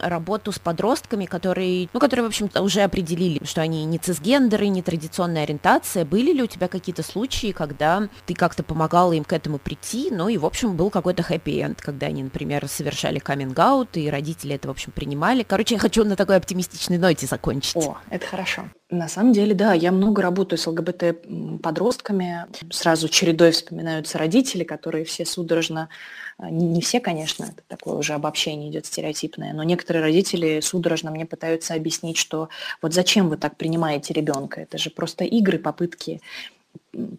работу 0.01 0.51
с 0.51 0.59
подростками, 0.59 1.25
которые, 1.25 1.89
ну, 1.93 1.99
которые, 1.99 2.25
в 2.25 2.27
общем-то, 2.27 2.61
уже 2.61 2.81
определили, 2.81 3.43
что 3.45 3.61
они 3.61 3.85
не 3.85 3.97
цисгендеры, 3.97 4.67
не 4.67 4.81
традиционная 4.81 5.43
ориентация. 5.43 6.05
Были 6.05 6.33
ли 6.33 6.43
у 6.43 6.47
тебя 6.47 6.67
какие-то 6.67 7.03
случаи, 7.03 7.51
когда 7.51 8.07
ты 8.25 8.33
как-то 8.33 8.63
помогала 8.63 9.13
им 9.13 9.23
к 9.23 9.33
этому 9.33 9.57
прийти, 9.57 10.09
ну 10.11 10.27
и, 10.27 10.37
в 10.37 10.45
общем, 10.45 10.75
был 10.75 10.89
какой-то 10.89 11.23
хэппи-энд, 11.23 11.81
когда 11.81 12.07
они, 12.07 12.23
например, 12.23 12.67
совершали 12.67 13.19
каминг-аут, 13.19 13.97
и 13.97 14.09
родители 14.09 14.55
это, 14.55 14.67
в 14.67 14.71
общем, 14.71 14.91
принимали. 14.91 15.43
Короче, 15.43 15.75
я 15.75 15.79
хочу 15.79 16.03
на 16.03 16.15
такой 16.15 16.37
оптимистичной 16.37 16.97
ноте 16.97 17.27
закончить. 17.27 17.75
О, 17.75 17.97
это 18.09 18.25
хорошо. 18.25 18.63
На 18.93 19.07
самом 19.07 19.33
деле, 19.33 19.55
да, 19.55 19.73
я 19.73 19.91
много 19.91 20.21
работаю 20.21 20.59
с 20.59 20.67
ЛГБТ-подростками. 20.67 22.45
Сразу 22.69 23.09
чередой 23.09 23.49
вспоминаются 23.49 24.19
родители, 24.19 24.63
которые 24.63 25.03
все 25.03 25.25
судорожно, 25.25 25.89
а, 26.37 26.51
не, 26.51 26.79
все, 26.79 26.99
конечно, 26.99 27.45
это 27.45 27.63
такое 27.67 27.95
уже 27.95 28.13
обобщение 28.13 28.69
идет 28.69 28.85
стереотипное, 28.85 29.53
но 29.53 29.63
некоторые 29.63 30.03
родители 30.03 30.59
судорожно 30.59 31.09
мне 31.09 31.25
пытаются 31.25 31.73
объяснить, 31.73 32.17
что 32.17 32.49
вот 32.83 32.93
зачем 32.93 33.29
вы 33.29 33.37
так 33.37 33.57
принимаете 33.57 34.13
ребенка, 34.13 34.61
это 34.61 34.77
же 34.77 34.91
просто 34.91 35.23
игры, 35.23 35.57
попытки 35.57 36.21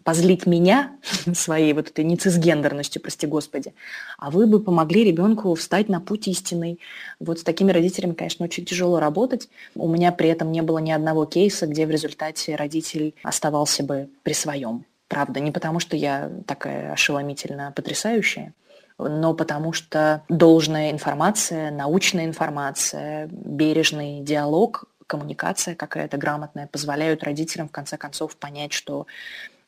позлить 0.03 0.45
меня 0.45 0.95
своей 1.33 1.73
вот 1.73 1.89
этой 1.89 2.05
нецисгендерностью, 2.05 3.01
прости 3.01 3.27
господи, 3.27 3.73
а 4.17 4.31
вы 4.31 4.47
бы 4.47 4.59
помогли 4.59 5.03
ребенку 5.03 5.53
встать 5.55 5.89
на 5.89 5.99
путь 5.99 6.27
истинный. 6.27 6.79
Вот 7.19 7.39
с 7.39 7.43
такими 7.43 7.71
родителями, 7.71 8.13
конечно, 8.13 8.45
очень 8.45 8.65
тяжело 8.65 8.99
работать. 8.99 9.49
У 9.75 9.87
меня 9.87 10.11
при 10.11 10.29
этом 10.29 10.51
не 10.51 10.61
было 10.61 10.79
ни 10.79 10.91
одного 10.91 11.25
кейса, 11.25 11.67
где 11.67 11.85
в 11.85 11.91
результате 11.91 12.55
родитель 12.55 13.15
оставался 13.23 13.83
бы 13.83 14.09
при 14.23 14.33
своем. 14.33 14.85
Правда, 15.07 15.39
не 15.39 15.51
потому 15.51 15.79
что 15.79 15.95
я 15.95 16.31
такая 16.47 16.93
ошеломительно 16.93 17.71
потрясающая, 17.75 18.53
но 18.97 19.33
потому 19.33 19.71
что 19.71 20.23
должная 20.29 20.91
информация, 20.91 21.69
научная 21.69 22.25
информация, 22.25 23.27
бережный 23.31 24.21
диалог 24.21 24.85
коммуникация 25.07 25.75
какая-то 25.75 26.17
грамотная 26.17 26.67
позволяют 26.67 27.23
родителям 27.23 27.67
в 27.67 27.71
конце 27.71 27.97
концов 27.97 28.35
понять, 28.35 28.73
что 28.73 29.07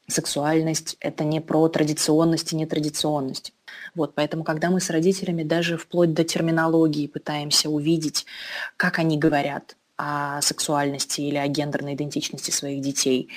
сексуальность– 0.07 0.97
это 0.99 1.23
не 1.23 1.41
про 1.41 1.67
традиционность 1.67 2.53
и 2.53 2.55
нетрадиционность. 2.55 3.53
Вот, 3.93 4.15
поэтому, 4.15 4.43
когда 4.43 4.69
мы 4.69 4.79
с 4.79 4.89
родителями 4.89 5.43
даже 5.43 5.77
вплоть 5.77 6.13
до 6.13 6.23
терминологии 6.23 7.07
пытаемся 7.07 7.69
увидеть, 7.69 8.25
как 8.77 8.99
они 8.99 9.17
говорят 9.17 9.75
о 9.97 10.41
сексуальности 10.41 11.21
или 11.21 11.37
о 11.37 11.47
гендерной 11.47 11.95
идентичности 11.95 12.51
своих 12.51 12.81
детей, 12.81 13.29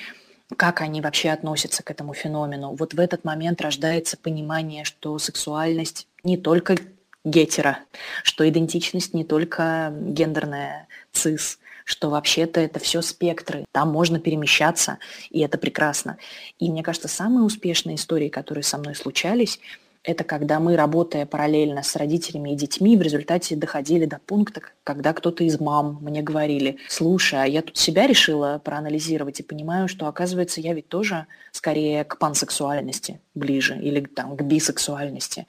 как 0.57 0.81
они 0.81 1.01
вообще 1.01 1.29
относятся 1.29 1.83
к 1.83 1.91
этому 1.91 2.13
феномену, 2.13 2.75
вот 2.75 2.93
в 2.93 2.99
этот 2.99 3.23
момент 3.23 3.61
рождается 3.61 4.17
понимание, 4.17 4.83
что 4.83 5.17
сексуальность 5.17 6.07
не 6.23 6.37
только 6.37 6.77
гетера, 7.23 7.79
что 8.23 8.47
идентичность 8.47 9.13
не 9.13 9.23
только 9.23 9.93
гендерная 9.95 10.87
цис, 11.11 11.59
что 11.91 12.09
вообще-то 12.09 12.61
это 12.61 12.79
все 12.79 13.01
спектры, 13.01 13.65
там 13.73 13.89
можно 13.89 14.19
перемещаться, 14.19 14.97
и 15.29 15.41
это 15.41 15.57
прекрасно. 15.57 16.17
И 16.57 16.71
мне 16.71 16.83
кажется, 16.83 17.09
самые 17.09 17.43
успешные 17.43 17.97
истории, 17.97 18.29
которые 18.29 18.63
со 18.63 18.77
мной 18.77 18.95
случались, 18.95 19.59
это 20.03 20.23
когда 20.23 20.59
мы, 20.59 20.77
работая 20.77 21.25
параллельно 21.25 21.83
с 21.83 21.95
родителями 21.95 22.53
и 22.53 22.55
детьми, 22.55 22.97
в 22.97 23.01
результате 23.01 23.55
доходили 23.55 24.05
до 24.05 24.19
пункта, 24.19 24.61
когда 24.83 25.13
кто-то 25.13 25.43
из 25.43 25.59
мам 25.59 25.99
мне 26.01 26.23
говорили, 26.23 26.77
слушай, 26.87 27.43
а 27.43 27.45
я 27.45 27.61
тут 27.61 27.77
себя 27.77 28.07
решила 28.07 28.59
проанализировать 28.63 29.41
и 29.41 29.43
понимаю, 29.43 29.87
что, 29.87 30.07
оказывается, 30.07 30.61
я 30.61 30.73
ведь 30.73 30.87
тоже 30.87 31.27
скорее 31.51 32.03
к 32.03 32.17
пансексуальности 32.17 33.19
ближе 33.35 33.77
или 33.77 33.99
там, 33.99 34.35
к 34.35 34.41
бисексуальности. 34.41 35.45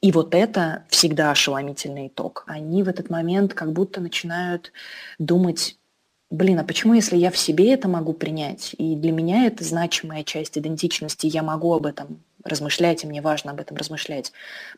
И 0.00 0.12
вот 0.12 0.34
это 0.34 0.84
всегда 0.88 1.30
ошеломительный 1.30 2.08
итог. 2.08 2.44
Они 2.46 2.82
в 2.82 2.88
этот 2.88 3.08
момент 3.10 3.54
как 3.54 3.72
будто 3.72 4.00
начинают 4.00 4.72
думать, 5.18 5.78
блин, 6.30 6.58
а 6.58 6.64
почему, 6.64 6.94
если 6.94 7.16
я 7.16 7.30
в 7.30 7.38
себе 7.38 7.72
это 7.72 7.88
могу 7.88 8.12
принять, 8.12 8.74
и 8.78 8.96
для 8.96 9.12
меня 9.12 9.46
это 9.46 9.64
значимая 9.64 10.24
часть 10.24 10.58
идентичности, 10.58 11.26
я 11.26 11.42
могу 11.42 11.72
об 11.72 11.86
этом 11.86 12.22
размышлять, 12.44 13.04
и 13.04 13.06
мне 13.06 13.20
важно 13.20 13.52
об 13.52 13.60
этом 13.60 13.76
размышлять, 13.76 14.32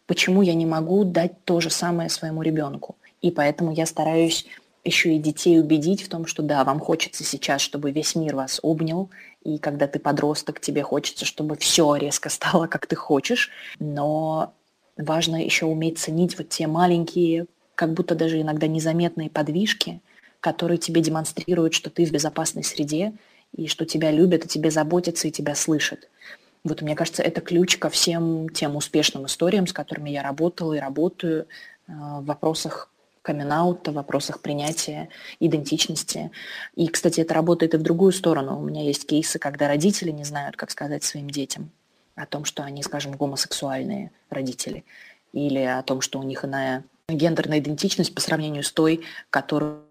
почему 0.07 0.43
я 0.43 0.55
не 0.55 0.67
могу 0.67 1.05
дать 1.05 1.45
то 1.45 1.61
же 1.61 1.71
самое 1.71 2.09
своему 2.09 2.43
ребенку? 2.43 2.97
И 3.21 3.31
поэтому 3.31 3.73
я 3.73 3.87
стараюсь 3.87 4.47
еще 4.85 5.15
и 5.15 5.19
детей 5.19 5.61
убедить 5.61 6.03
в 6.03 6.09
том, 6.09 6.27
что 6.27 6.43
да, 6.43 6.65
вам 6.65 6.81
хочется 6.81 7.25
сейчас, 7.25 7.61
чтобы 7.61 7.91
весь 7.91 8.15
мир 8.15 8.37
вас 8.37 8.61
обнял, 8.63 9.11
и 9.43 9.59
когда 9.59 9.87
ты 9.87 9.99
подросток, 9.99 10.61
тебе 10.61 10.83
хочется, 10.83 11.25
чтобы 11.25 11.57
все 11.57 11.97
резко 11.97 12.29
стало, 12.29 12.67
как 12.67 12.87
ты 12.87 12.97
хочешь, 12.97 13.51
но 13.79 14.55
важно 14.97 15.43
еще 15.43 15.67
уметь 15.67 15.99
ценить 15.99 16.39
вот 16.39 16.49
те 16.49 16.67
маленькие, 16.67 17.47
как 17.75 17.93
будто 17.93 18.15
даже 18.15 18.41
иногда 18.41 18.67
незаметные 18.67 19.31
подвижки, 19.31 20.01
которые 20.41 20.79
тебе 20.79 21.01
демонстрируют, 21.01 21.75
что 21.75 21.91
ты 21.91 22.05
в 22.05 22.13
безопасной 22.13 22.65
среде, 22.65 23.13
и 23.57 23.67
что 23.67 23.87
тебя 23.87 24.11
любят, 24.11 24.45
и 24.45 24.49
тебе 24.49 24.71
заботятся, 24.71 25.29
и 25.29 25.33
тебя 25.33 25.55
слышат. 25.55 26.09
Вот 26.65 26.83
мне 26.83 26.95
кажется, 26.95 27.23
это 27.23 27.41
ключ 27.41 27.79
ко 27.79 27.89
всем 27.89 28.49
тем 28.49 28.77
успешным 28.77 29.27
историям, 29.27 29.67
с 29.67 29.73
которыми 29.73 30.11
я 30.11 30.23
работала 30.23 30.75
и 30.75 30.79
работаю 30.81 31.43
э, 31.43 31.47
в 31.87 32.25
вопросах 32.25 32.91
камин 33.23 33.51
в 33.51 33.93
вопросах 33.93 34.41
принятия 34.41 35.11
идентичности. 35.39 36.31
И, 36.77 36.89
кстати, 36.89 37.21
это 37.21 37.35
работает 37.35 37.75
и 37.75 37.77
в 37.77 37.83
другую 37.83 38.13
сторону. 38.13 38.59
У 38.59 38.65
меня 38.65 38.83
есть 38.83 39.07
кейсы, 39.07 39.39
когда 39.39 39.69
родители 39.69 40.11
не 40.11 40.25
знают, 40.25 40.57
как 40.57 40.71
сказать 40.71 41.05
своим 41.05 41.29
детям 41.29 41.71
о 42.15 42.25
том, 42.25 42.47
что 42.47 42.63
они, 42.63 42.83
скажем, 42.83 43.13
гомосексуальные 43.13 44.13
родители, 44.31 44.85
или 45.35 45.59
о 45.59 45.83
том, 45.83 46.01
что 46.01 46.19
у 46.19 46.23
них 46.23 46.45
иная 46.45 46.85
гендерная 47.09 47.59
идентичность 47.59 48.15
по 48.15 48.21
сравнению 48.21 48.63
с 48.63 48.73
той, 48.73 49.05
которую 49.29 49.83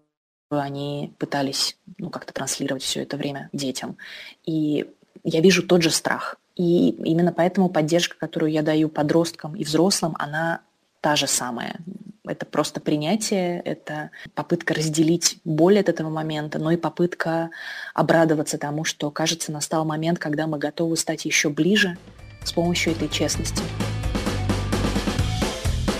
они 0.50 1.12
пытались 1.18 1.76
ну, 1.98 2.10
как-то 2.10 2.32
транслировать 2.32 2.82
все 2.82 3.02
это 3.02 3.16
время 3.16 3.50
детям. 3.52 3.96
И 4.44 4.86
я 5.24 5.40
вижу 5.40 5.62
тот 5.62 5.82
же 5.82 5.90
страх. 5.90 6.36
И 6.56 6.90
именно 6.90 7.32
поэтому 7.32 7.68
поддержка, 7.68 8.16
которую 8.18 8.50
я 8.50 8.62
даю 8.62 8.88
подросткам 8.88 9.54
и 9.54 9.64
взрослым, 9.64 10.14
она 10.18 10.60
та 11.00 11.16
же 11.16 11.26
самая. 11.26 11.76
Это 12.24 12.44
просто 12.44 12.80
принятие, 12.80 13.60
это 13.60 14.10
попытка 14.34 14.74
разделить 14.74 15.38
боль 15.44 15.78
от 15.78 15.88
этого 15.88 16.10
момента, 16.10 16.58
но 16.58 16.72
и 16.72 16.76
попытка 16.76 17.50
обрадоваться 17.94 18.58
тому, 18.58 18.84
что, 18.84 19.10
кажется, 19.10 19.52
настал 19.52 19.84
момент, 19.84 20.18
когда 20.18 20.46
мы 20.46 20.58
готовы 20.58 20.96
стать 20.96 21.24
еще 21.24 21.48
ближе 21.48 21.96
с 22.44 22.52
помощью 22.52 22.92
этой 22.92 23.08
честности. 23.08 23.62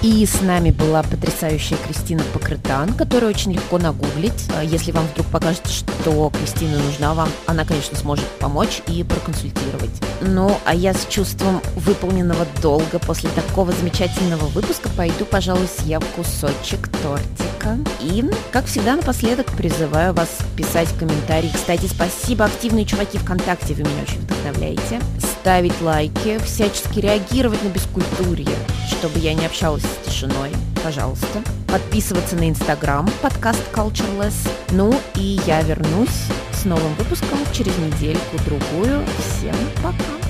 И 0.09 0.25
с 0.25 0.41
нами 0.41 0.71
была 0.71 1.03
потрясающая 1.03 1.77
Кристина 1.77 2.23
Покрытан, 2.33 2.95
которую 2.95 3.29
очень 3.29 3.53
легко 3.53 3.77
нагуглить. 3.77 4.49
А 4.57 4.65
если 4.65 4.91
вам 4.91 5.07
вдруг 5.09 5.27
покажется, 5.27 5.71
что 5.71 6.31
Кристина 6.31 6.79
нужна 6.79 7.13
вам, 7.13 7.29
она, 7.47 7.67
конечно, 7.67 7.95
сможет 7.95 8.25
помочь 8.39 8.81
и 8.87 9.05
проконсультировать. 9.05 9.91
Ну, 10.23 10.59
а 10.65 10.75
я 10.75 10.95
с 10.95 11.07
чувством 11.11 11.61
выполненного 11.77 12.47
долга 12.63 12.99
после 13.01 13.29
такого 13.31 13.71
замечательного 13.73 14.47
выпуска 14.47 14.89
пойду, 14.97 15.27
пожалуй, 15.27 15.69
съем 15.69 16.01
кусочек 16.17 16.89
тортика. 17.03 17.77
И, 18.01 18.25
как 18.51 18.65
всегда, 18.65 18.97
напоследок 18.97 19.49
призываю 19.59 20.15
вас 20.15 20.31
писать 20.57 20.89
комментарии. 20.99 21.51
Кстати, 21.53 21.85
спасибо, 21.87 22.47
активные 22.47 22.87
чуваки 22.87 23.19
ВКонтакте, 23.19 23.75
вы 23.75 23.83
меня 23.83 24.05
очень 24.05 24.21
вдохновляете. 24.21 25.03
Ставить 25.19 25.79
лайки, 25.83 26.39
всячески 26.39 26.99
реагировать 26.99 27.63
на 27.63 27.69
бескультурье, 27.69 28.57
чтобы 28.91 29.19
я 29.19 29.35
не 29.35 29.45
общалась 29.45 29.85
с 30.03 30.09
тишиной, 30.09 30.53
пожалуйста. 30.83 31.43
Подписываться 31.67 32.37
на 32.37 32.49
Инстаграм, 32.49 33.09
подкаст 33.23 33.63
Cultureless. 33.73 34.49
Ну 34.71 34.95
и 35.15 35.41
я 35.47 35.63
вернусь 35.63 36.27
с 36.53 36.65
новым 36.65 36.95
выпуском 36.95 37.39
через 37.53 37.77
недельку-другую. 37.79 39.05
Всем 39.19 39.57
пока! 39.83 40.28